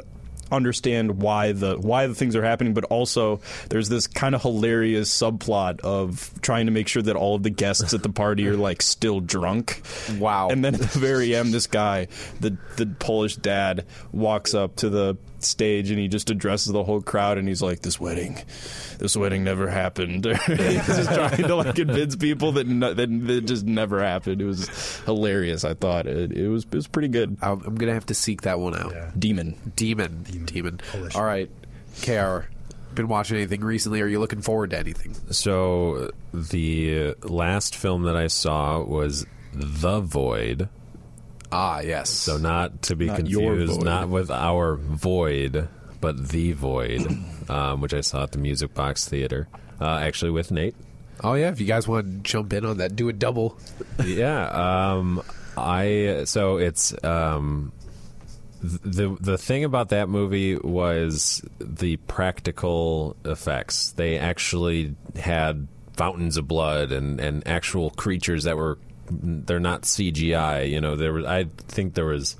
[0.51, 3.39] understand why the why the things are happening but also
[3.69, 7.49] there's this kind of hilarious subplot of trying to make sure that all of the
[7.49, 9.81] guests at the party are like still drunk
[10.19, 10.49] Wow.
[10.49, 12.07] and then at the very end this guy
[12.39, 17.01] the the Polish dad walks up to the stage and he just addresses the whole
[17.01, 18.41] crowd and he's like this wedding
[18.99, 23.41] this wedding never happened he's just trying to like convince people that, no, that that
[23.41, 24.67] just never happened it was
[25.05, 28.13] hilarious i thought it, it was it was pretty good I'm I'm gonna have to
[28.15, 28.91] seek that one out.
[28.91, 29.11] Yeah.
[29.17, 30.79] demon Demon, Demon.
[30.91, 31.15] Polish.
[31.15, 31.49] All right,
[32.03, 32.47] Kr.
[32.93, 34.01] Been watching anything recently?
[34.01, 35.15] Are you looking forward to anything?
[35.31, 40.69] So the last film that I saw was The Void.
[41.57, 42.09] Ah, yes.
[42.09, 45.69] So not to be Not confused, not with our void,
[46.01, 47.07] but the void,
[47.49, 49.47] um, which I saw at the Music Box Theater,
[49.79, 50.75] uh, actually with Nate.
[51.23, 51.51] oh yeah.
[51.51, 53.57] If you guys want to jump in on that, do a double.
[54.05, 54.47] yeah,
[54.97, 55.23] um,
[55.55, 57.71] I so it's um,
[58.61, 63.93] the the thing about that movie was the practical effects.
[63.93, 68.77] They actually had fountains of blood and and actual creatures that were
[69.09, 70.69] they're not CGI.
[70.69, 72.35] You know, there was I think there was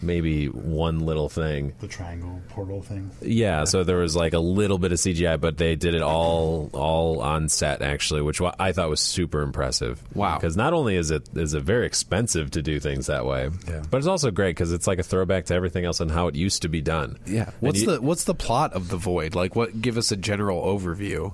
[0.00, 1.72] maybe one little thing.
[1.80, 3.10] The triangle portal thing.
[3.20, 6.70] Yeah, so there was like a little bit of CGI, but they did it all
[6.72, 10.00] all on set actually, which I thought was super impressive.
[10.14, 10.36] Wow.
[10.36, 13.82] Because not only is it is it very expensive to do things that way, Yeah.
[13.90, 16.36] but it's also great because it's like a throwback to everything else and how it
[16.36, 17.18] used to be done.
[17.26, 17.50] Yeah.
[17.58, 19.34] What's you- the What's the plot of the Void?
[19.34, 19.80] Like, what?
[19.82, 21.32] Give us a general overview.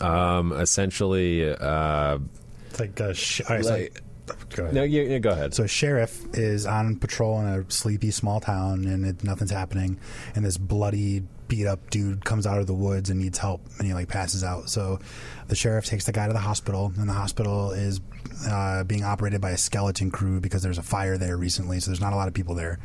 [0.00, 1.50] um, essentially?
[1.52, 2.18] Uh,
[2.70, 4.02] It's like a sh- all right, so- Like-
[4.50, 4.74] go ahead.
[4.74, 5.54] no, you, you go ahead.
[5.54, 9.98] So a sheriff is on patrol in a sleepy small town, and it, nothing's happening.
[10.34, 13.86] And this bloody, beat up dude comes out of the woods and needs help, and
[13.86, 14.68] he like passes out.
[14.68, 14.98] So
[15.48, 18.00] the sheriff takes the guy to the hospital, and the hospital is
[18.48, 21.80] uh, being operated by a skeleton crew because there's a fire there recently.
[21.80, 22.78] So there's not a lot of people there,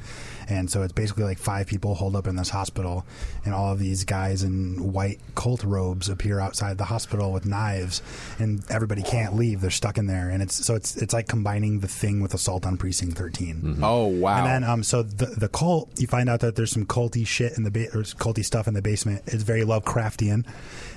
[0.51, 3.05] and so it's basically like five people holed up in this hospital,
[3.45, 8.01] and all of these guys in white cult robes appear outside the hospital with knives,
[8.37, 9.61] and everybody can't leave.
[9.61, 12.65] They're stuck in there, and it's so it's it's like combining the thing with Assault
[12.65, 13.77] on Precinct 13.
[13.81, 14.37] Oh wow.
[14.37, 17.57] And then, um, so the the cult, you find out that there's some culty shit
[17.57, 19.23] in the ba- or culty stuff in the basement.
[19.27, 20.45] It's very Lovecraftian,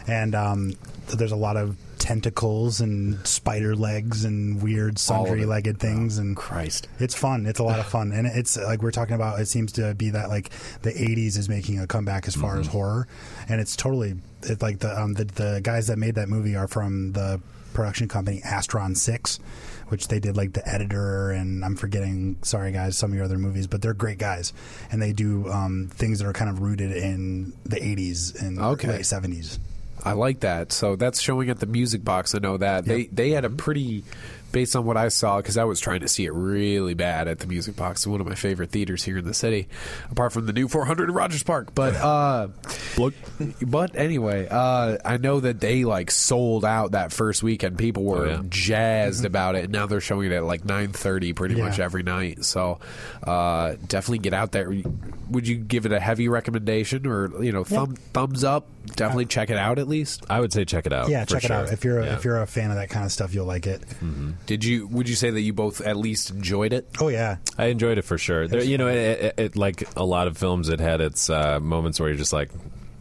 [0.08, 0.74] and um,
[1.16, 5.28] there's a lot of tentacles and spider legs and weird All of it.
[5.30, 6.18] sundry legged things.
[6.18, 6.86] And Christ.
[6.98, 7.46] it's fun.
[7.46, 9.40] It's a lot of fun, and it's like we're talking about.
[9.44, 10.50] It seems to be that like
[10.82, 13.06] the '80s is making a comeback as far as horror,
[13.48, 16.66] and it's totally it's like the um, the the guys that made that movie are
[16.66, 17.40] from the
[17.74, 19.38] production company Astron Six,
[19.88, 22.36] which they did like the editor and I'm forgetting.
[22.42, 24.52] Sorry guys, some of your other movies, but they're great guys,
[24.90, 28.88] and they do um, things that are kind of rooted in the '80s and Okay.
[28.88, 29.58] late '70s.
[30.06, 30.70] I like that.
[30.70, 32.34] So that's showing at the Music Box.
[32.34, 34.04] I know that they they had a pretty,
[34.54, 37.40] based on what I saw, because I was trying to see it really bad at
[37.40, 39.68] the Music Box, one of my favorite theaters here in the city,
[40.10, 41.74] apart from the new 400 in Rogers Park.
[41.74, 42.48] But uh,
[43.66, 47.78] but anyway, uh, I know that they like sold out that first weekend.
[47.78, 48.42] People were Oh, yeah.
[48.48, 49.64] jazzed about it.
[49.64, 51.64] and Now they're showing it at like 9:30 pretty Yeah.
[51.64, 52.44] much every night.
[52.44, 52.78] So
[53.24, 54.72] uh, definitely get out there.
[55.30, 58.68] Would you give it a heavy recommendation or you know thumb thumbs up?
[58.86, 60.24] Definitely check it out at least.
[60.28, 61.08] I would say check it out.
[61.08, 62.14] Yeah, for check it out if you're a, Yeah.
[62.16, 63.82] if you're a fan of that kind of stuff, you'll like it.
[64.46, 64.86] Did you?
[64.88, 66.88] Would you say that you both at least enjoyed it?
[67.00, 68.46] Oh yeah, I enjoyed it for sure.
[68.46, 71.60] There, you know, it, it, it, like a lot of films, it had its uh,
[71.60, 72.50] moments where you're just like,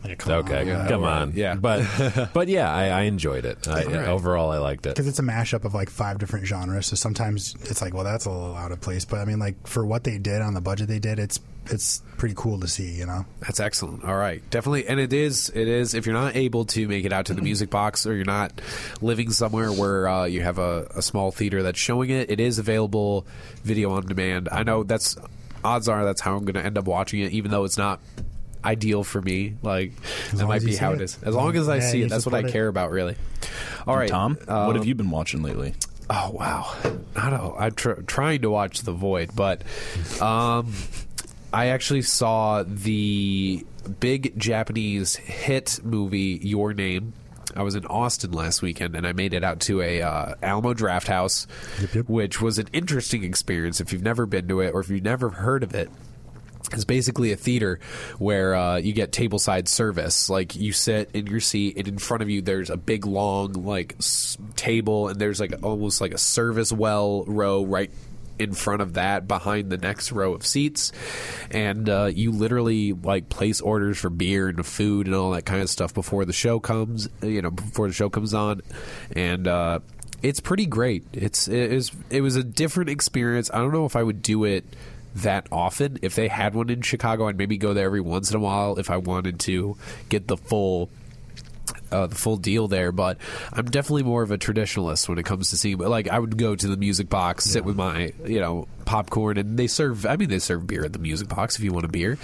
[0.03, 0.88] Like, come Okay, on.
[0.88, 1.31] come on.
[1.35, 1.55] Yeah.
[1.55, 3.67] but but yeah, I, I enjoyed it.
[3.67, 4.07] I, right.
[4.07, 4.95] Overall, I liked it.
[4.95, 6.88] because it's a mashup of like five different genres.
[6.88, 9.05] So sometimes it's like, well, that's a little out of place.
[9.05, 12.01] But I mean, like for what they did on the budget they did, it's it's
[12.17, 12.91] pretty cool to see.
[12.91, 14.03] You know, That's excellent.
[14.03, 15.49] All right, definitely, and it is.
[15.55, 15.93] It is.
[15.93, 18.59] If you're not able to make it out to the music box, or you're not
[19.01, 22.59] living somewhere where uh, you have a, a small theater that's showing it, it is
[22.59, 23.25] available
[23.63, 24.49] video on demand.
[24.51, 25.15] I know that's
[25.63, 28.01] odds are that's how I'm going to end up watching it, even though it's not
[28.65, 29.56] ideal for me.
[29.61, 29.91] Like
[30.34, 31.02] that might be how it.
[31.02, 31.22] it is.
[31.23, 32.53] As long as I Yeah, see it, that's what I support it.
[32.53, 33.15] care about, really.
[33.88, 35.73] All right, Tom, what um, have you been watching lately?
[36.10, 36.73] Oh wow,
[37.15, 37.56] I don't.
[37.57, 39.64] I'm tr- trying to watch The Void, but
[40.22, 40.73] um,
[41.53, 43.65] I actually saw the
[43.99, 47.14] big Japanese hit movie Your Name.
[47.56, 50.73] I was in Austin last weekend, and I made it out to a uh, Alamo
[50.73, 51.45] Drafthouse,
[51.94, 52.10] yep.
[52.10, 53.80] which was an interesting experience.
[53.80, 55.90] If you've never been to it, or if you've never heard of it,
[56.72, 57.80] it's basically a theater
[58.18, 60.30] where uh, you get tableside service.
[60.30, 63.53] Like you sit in your seat, and in front of you there's a big long
[63.53, 67.91] like s- table, and there's like almost like a service well row right
[68.40, 70.91] in front of that behind the next row of seats.
[71.52, 75.61] And uh, you literally like place orders for beer and food and all that kind
[75.61, 78.61] of stuff before the show comes you know before the show comes on.
[79.15, 79.80] And uh,
[80.23, 81.06] it's pretty great.
[81.14, 83.52] It's it is it was a different experience.
[83.53, 84.65] I don't know if i would do it
[85.15, 85.99] that often.
[86.02, 88.77] If they had one in chicago i'd maybe go there every once in a while
[88.77, 89.76] if i wanted to
[90.10, 90.90] get the full
[91.91, 93.18] uh, the full deal there, but
[93.52, 95.77] I'm definitely more of a traditionalist when it comes to seeing.
[95.77, 99.57] Like I would go to the music box, sit with my you know popcorn, and
[99.57, 100.06] they serve.
[100.06, 102.18] I mean, they serve beer at the music box if you want a beer,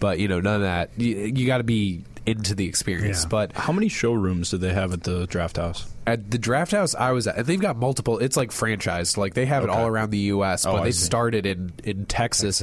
[0.00, 0.90] but you know none of that.
[0.96, 3.24] You, you got to be into the experience.
[3.24, 3.28] Yeah.
[3.28, 5.86] But How many showrooms do they have at the Drafthouse?
[6.06, 8.18] at the draft house I was at, and they've got multiple.
[8.18, 9.16] It's like franchised.
[9.16, 11.04] Like they have it all around the U.S., but Oh, I they see.
[11.04, 12.60] started in in Texas.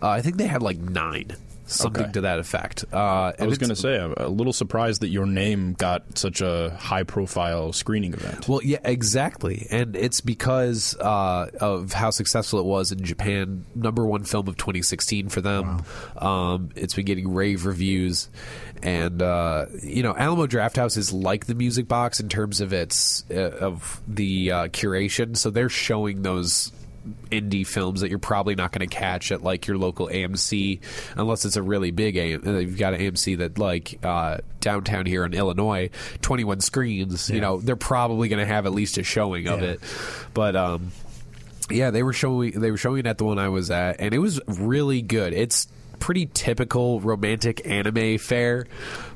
[0.00, 1.32] Uh, I think they had like nine,
[1.66, 2.12] something Okay.
[2.12, 2.84] to that effect.
[2.92, 6.40] Uh, I was going to say, I'm a little surprised that your name got such
[6.40, 8.48] a high profile screening event.
[8.48, 13.64] Well, yeah, exactly, and it's because uh, of how successful it was in Japan.
[13.74, 15.82] Number one film of 2016 for them.
[16.16, 18.28] Um, it's been getting rave reviews,
[18.82, 23.24] and uh, you know, Alamo Drafthouse is like the Music Box in terms of its
[23.30, 25.36] uh, of the uh, curation.
[25.36, 26.72] So they're showing those
[27.30, 30.80] indie films that you're probably not going to catch at like your local AMC
[31.16, 32.42] unless it's a really big AM.
[32.46, 35.90] uh, You've got an AMC that like uh, downtown here in Illinois,
[36.22, 37.28] 21 screens.
[37.30, 39.70] You know, they're probably going to have at least a showing of Yeah.
[39.72, 39.80] it.
[40.32, 40.92] But um,
[41.70, 44.14] yeah, they were showing they were showing it at the one I was at, and
[44.14, 45.32] it was really good.
[45.32, 45.66] It's
[46.04, 48.66] pretty typical romantic anime fare,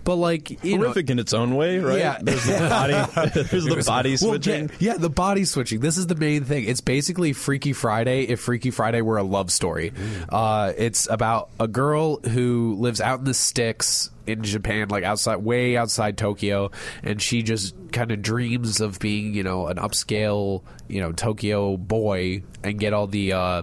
[0.04, 1.98] but like you know, Horrific in its own way, right?
[1.98, 2.18] Yeah.
[2.22, 2.94] There's the body,
[3.50, 4.70] there's the body well, switching.
[4.78, 5.80] yeah, yeah, the body switching.
[5.80, 6.64] This is the main thing.
[6.64, 9.92] It's basically Freaky Friday if Freaky Friday were a love story.
[10.30, 15.36] Uh, it's about a girl who lives out in the sticks in Japan, like outside,
[15.36, 16.70] way outside Tokyo,
[17.02, 21.76] and she just kind of dreams of being, you know, an upscale, you know, Tokyo
[21.76, 23.34] boy and get all the.
[23.34, 23.62] Uh,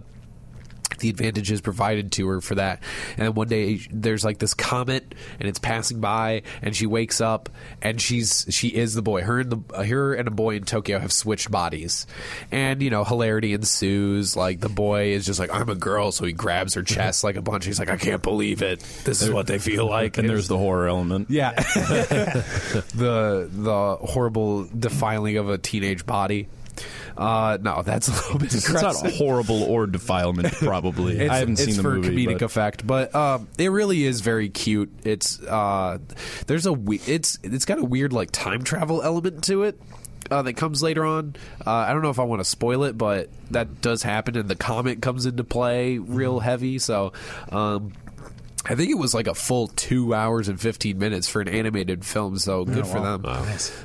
[1.00, 2.82] the advantages provided to her for that.
[3.18, 7.22] And then one day there's like this comet and it's passing by and she wakes
[7.22, 7.50] up
[7.82, 9.22] and she's she is the boy.
[9.22, 12.08] Her and the her and a boy in Tokyo have switched bodies.
[12.52, 14.36] And you know, hilarity ensues.
[14.36, 17.36] Like the boy is just like I'm a girl so he grabs her chest like
[17.36, 17.66] a bunch.
[17.66, 18.80] He's like I can't believe it.
[19.04, 20.18] This is what they feel like.
[20.18, 21.30] And there's the horror element.
[21.30, 21.52] yeah.
[22.96, 26.48] the the horrible defiling of a teenage body.
[27.18, 29.04] Uh, no, that's a little bit It's aggressive.
[29.06, 31.28] not horrible or defilement, probably.
[31.30, 32.00] I haven't seen the movie.
[32.00, 34.92] It's for comedic but- effect, but um, it really is very cute.
[35.04, 36.00] It's uh,
[36.48, 39.80] there's a we- it's it's got a weird like time travel element to it.
[40.32, 41.36] Uh, that comes later on.
[41.68, 44.50] Uh, I don't know if I want to spoil it, but that does happen, and
[44.50, 46.80] the comet comes into play real heavy.
[46.80, 47.14] So,
[47.52, 47.94] um,
[48.68, 52.04] I think it was like a full two hours and fifteen minutes for an animated
[52.06, 52.38] film.
[52.40, 53.22] So good for them.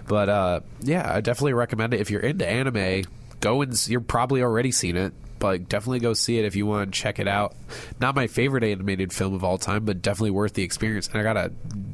[0.08, 3.04] But uh, yeah, I definitely recommend it if you're into anime.
[3.40, 6.92] Go and you're probably already seen it, but definitely go see it if you want
[6.92, 7.54] to check it out.
[8.00, 11.08] Not my favorite animated film of all time, but definitely worth the experience.
[11.08, 11.50] And I got a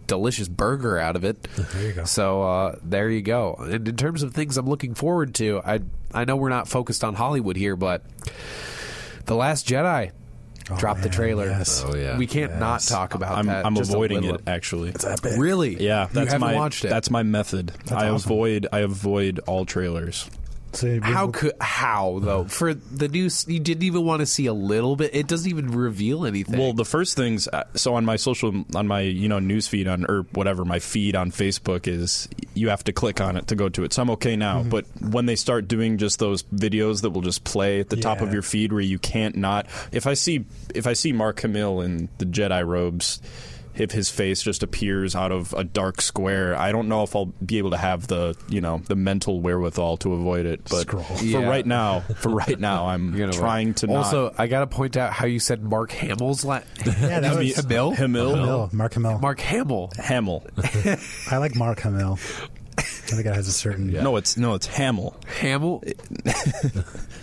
[0.09, 1.37] delicious burger out of it.
[1.73, 2.05] There you go.
[2.05, 3.55] So uh, there you go.
[3.59, 5.81] And in terms of things I'm looking forward to, I
[6.15, 8.03] I know we're not focused on Hollywood here, but
[9.27, 10.13] The Last Jedi
[10.67, 11.47] dropped the man, trailer.
[11.47, 11.85] yes.
[11.87, 12.19] Oh, yeah.
[12.19, 13.65] we can't not talk about I'm, that.
[13.65, 14.93] I'm just avoiding it actually.
[15.37, 15.83] Really?
[15.83, 16.89] Yeah, you that's haven't my watched it.
[16.89, 17.73] that's my method.
[17.91, 18.33] I awesome.
[18.33, 20.29] avoid I avoid all trailers.
[20.77, 24.53] So, How could how though for the news you didn't even want to see a
[24.53, 25.15] little bit.
[25.15, 26.59] It doesn't even reveal anything.
[26.59, 29.89] Well, the first things uh, so on my social on my you know news feed
[29.89, 33.55] on or whatever my feed on Facebook is you have to click on it to
[33.57, 33.93] go to it.
[33.93, 34.69] So I'm okay now, Mm-hmm.
[34.71, 38.21] but when they start doing just those videos that will just play at the top
[38.21, 40.45] of your feed where you can't not if I see
[40.75, 43.21] if I see Mark Hamill in the Jedi robes
[43.77, 46.57] if his face just appears out of a dark square.
[46.57, 49.97] I don't know if I'll be able to have the you know the mental wherewithal
[49.99, 50.63] to avoid it.
[50.65, 51.03] But Scroll.
[51.05, 51.49] for Yeah.
[51.49, 53.97] right now, for right now, I'm You're gonna- trying to not.
[53.97, 57.55] Also, I got to point out how you said Mark Hamill's la- Yeah, that was
[57.57, 57.93] Hamill.
[57.93, 59.19] Hamill, Hamill, Mark Hamill.
[59.19, 59.93] Mark Hamill.
[59.99, 60.45] Hamill.
[61.31, 62.19] I like Mark Hamill.
[62.79, 63.93] I think it has a certain.
[63.93, 65.17] No, it's no, it's Hamill.
[65.41, 65.83] Hamill.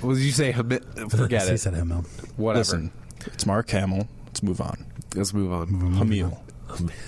[0.01, 0.53] what did you say?
[0.53, 2.05] Hami- Forget He said Hamill.
[2.37, 2.59] Whatever.
[2.59, 2.91] Listen,
[3.27, 4.07] it's Mark Hamill.
[4.27, 4.85] Let's move on.
[5.15, 5.67] Let's move on.
[5.93, 6.39] Hamill.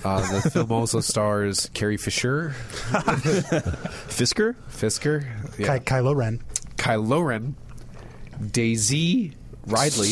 [0.03, 2.53] Uh, the film also stars Carrie Fisher,
[4.09, 4.55] Fisker.
[4.69, 5.25] Fisker,
[5.57, 5.79] yeah.
[5.79, 6.39] Ky- Kylo Ren.
[6.75, 7.55] Kylo Ren,
[8.51, 9.33] Daisy
[9.65, 10.09] Ridley.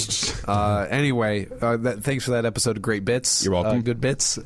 [0.48, 3.44] Uh, anyway, uh, that, thanks for that episode of Great Bits.
[3.44, 3.80] You're welcome.
[3.80, 4.40] Uh, good bits.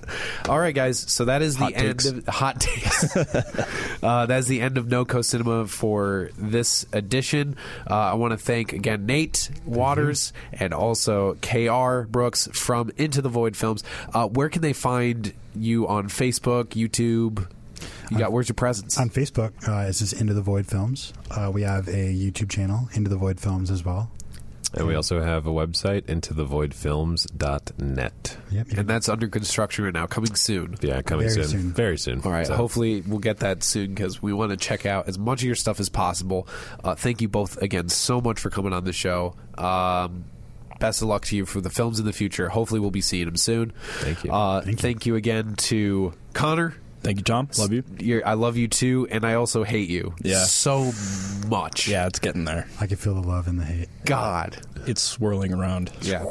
[0.48, 1.00] All right, guys.
[1.00, 3.16] So that is the Hot end of hot takes.
[4.04, 7.56] uh, that is the end of No Co Cinema for this edition.
[7.90, 13.30] Uh, I want to thank again Nate Waters and also Kr Brooks from Into the
[13.30, 13.84] Void Films.
[14.14, 17.48] Uh, where can they find you on Facebook, YouTube?
[18.10, 18.98] You got where's your presence?
[18.98, 21.14] On Facebook, uh, it's just Into the Void Films.
[21.30, 24.10] Uh, we have a YouTube channel, Into the Void Films, as well.
[24.74, 28.38] And we also have a website, intothevoidfilms.net.
[28.52, 28.68] Yep.
[28.78, 30.78] and that's under construction right now, coming soon.
[30.82, 31.48] Yeah, coming Very soon.
[31.48, 31.74] soon.
[31.74, 32.22] Very soon.
[32.24, 32.48] All right.
[32.48, 35.46] So- Hopefully, we'll get that soon because we want to check out as much of
[35.46, 36.48] your stuff as possible.
[36.84, 39.36] Uh, thank you both again so much for coming on the show.
[39.58, 40.26] Um,
[40.80, 42.50] best of luck to you for the films in the future.
[42.50, 43.72] Hopefully, we'll be seeing them soon.
[44.00, 44.32] Thank you.
[44.32, 45.16] Uh, thank, you.
[45.16, 46.76] again to Connor.
[47.02, 47.48] Thank you, Tom.
[47.58, 47.84] Love you.
[48.00, 50.14] You're, I love you too, and I also hate you.
[50.24, 50.44] Yeah.
[50.44, 50.92] So
[51.48, 51.88] much.
[51.88, 52.68] Yeah, it's getting there.
[52.82, 53.90] I can feel the love and the hate.
[54.06, 54.58] God.
[54.88, 55.92] It's swirling around.
[56.02, 56.26] Yeah.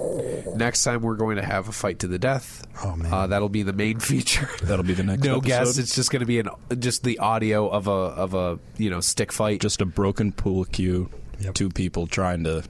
[0.55, 2.67] Next time we're going to have a fight to the death.
[2.85, 3.13] Oh, man.
[3.13, 4.49] Uh, that'll be the main feature.
[4.63, 5.33] That'll be the next feature.
[5.33, 5.47] no episode.
[5.49, 5.79] guess.
[5.79, 6.49] It's just going to be an
[6.79, 9.61] just the audio of a of a you know stick fight.
[9.61, 11.09] Just a broken pool cue.
[11.41, 11.55] Yep.
[11.55, 12.65] Two people trying to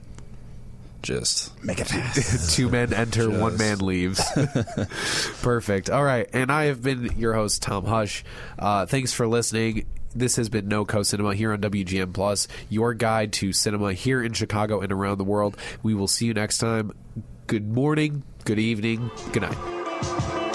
[1.01, 2.55] just Make it fast.
[2.55, 4.23] two men enter, one man leaves.
[5.41, 5.89] Perfect.
[5.89, 8.23] All right, and I have been your host Tom Hush.
[8.57, 9.85] Uh, thanks for listening.
[10.15, 14.23] This has been No Co Cinema here on WGN Plus, your guide to cinema here
[14.23, 15.57] in Chicago and around the world.
[15.83, 16.91] We will see you next time.
[17.45, 20.46] Good morning, good evening, good night.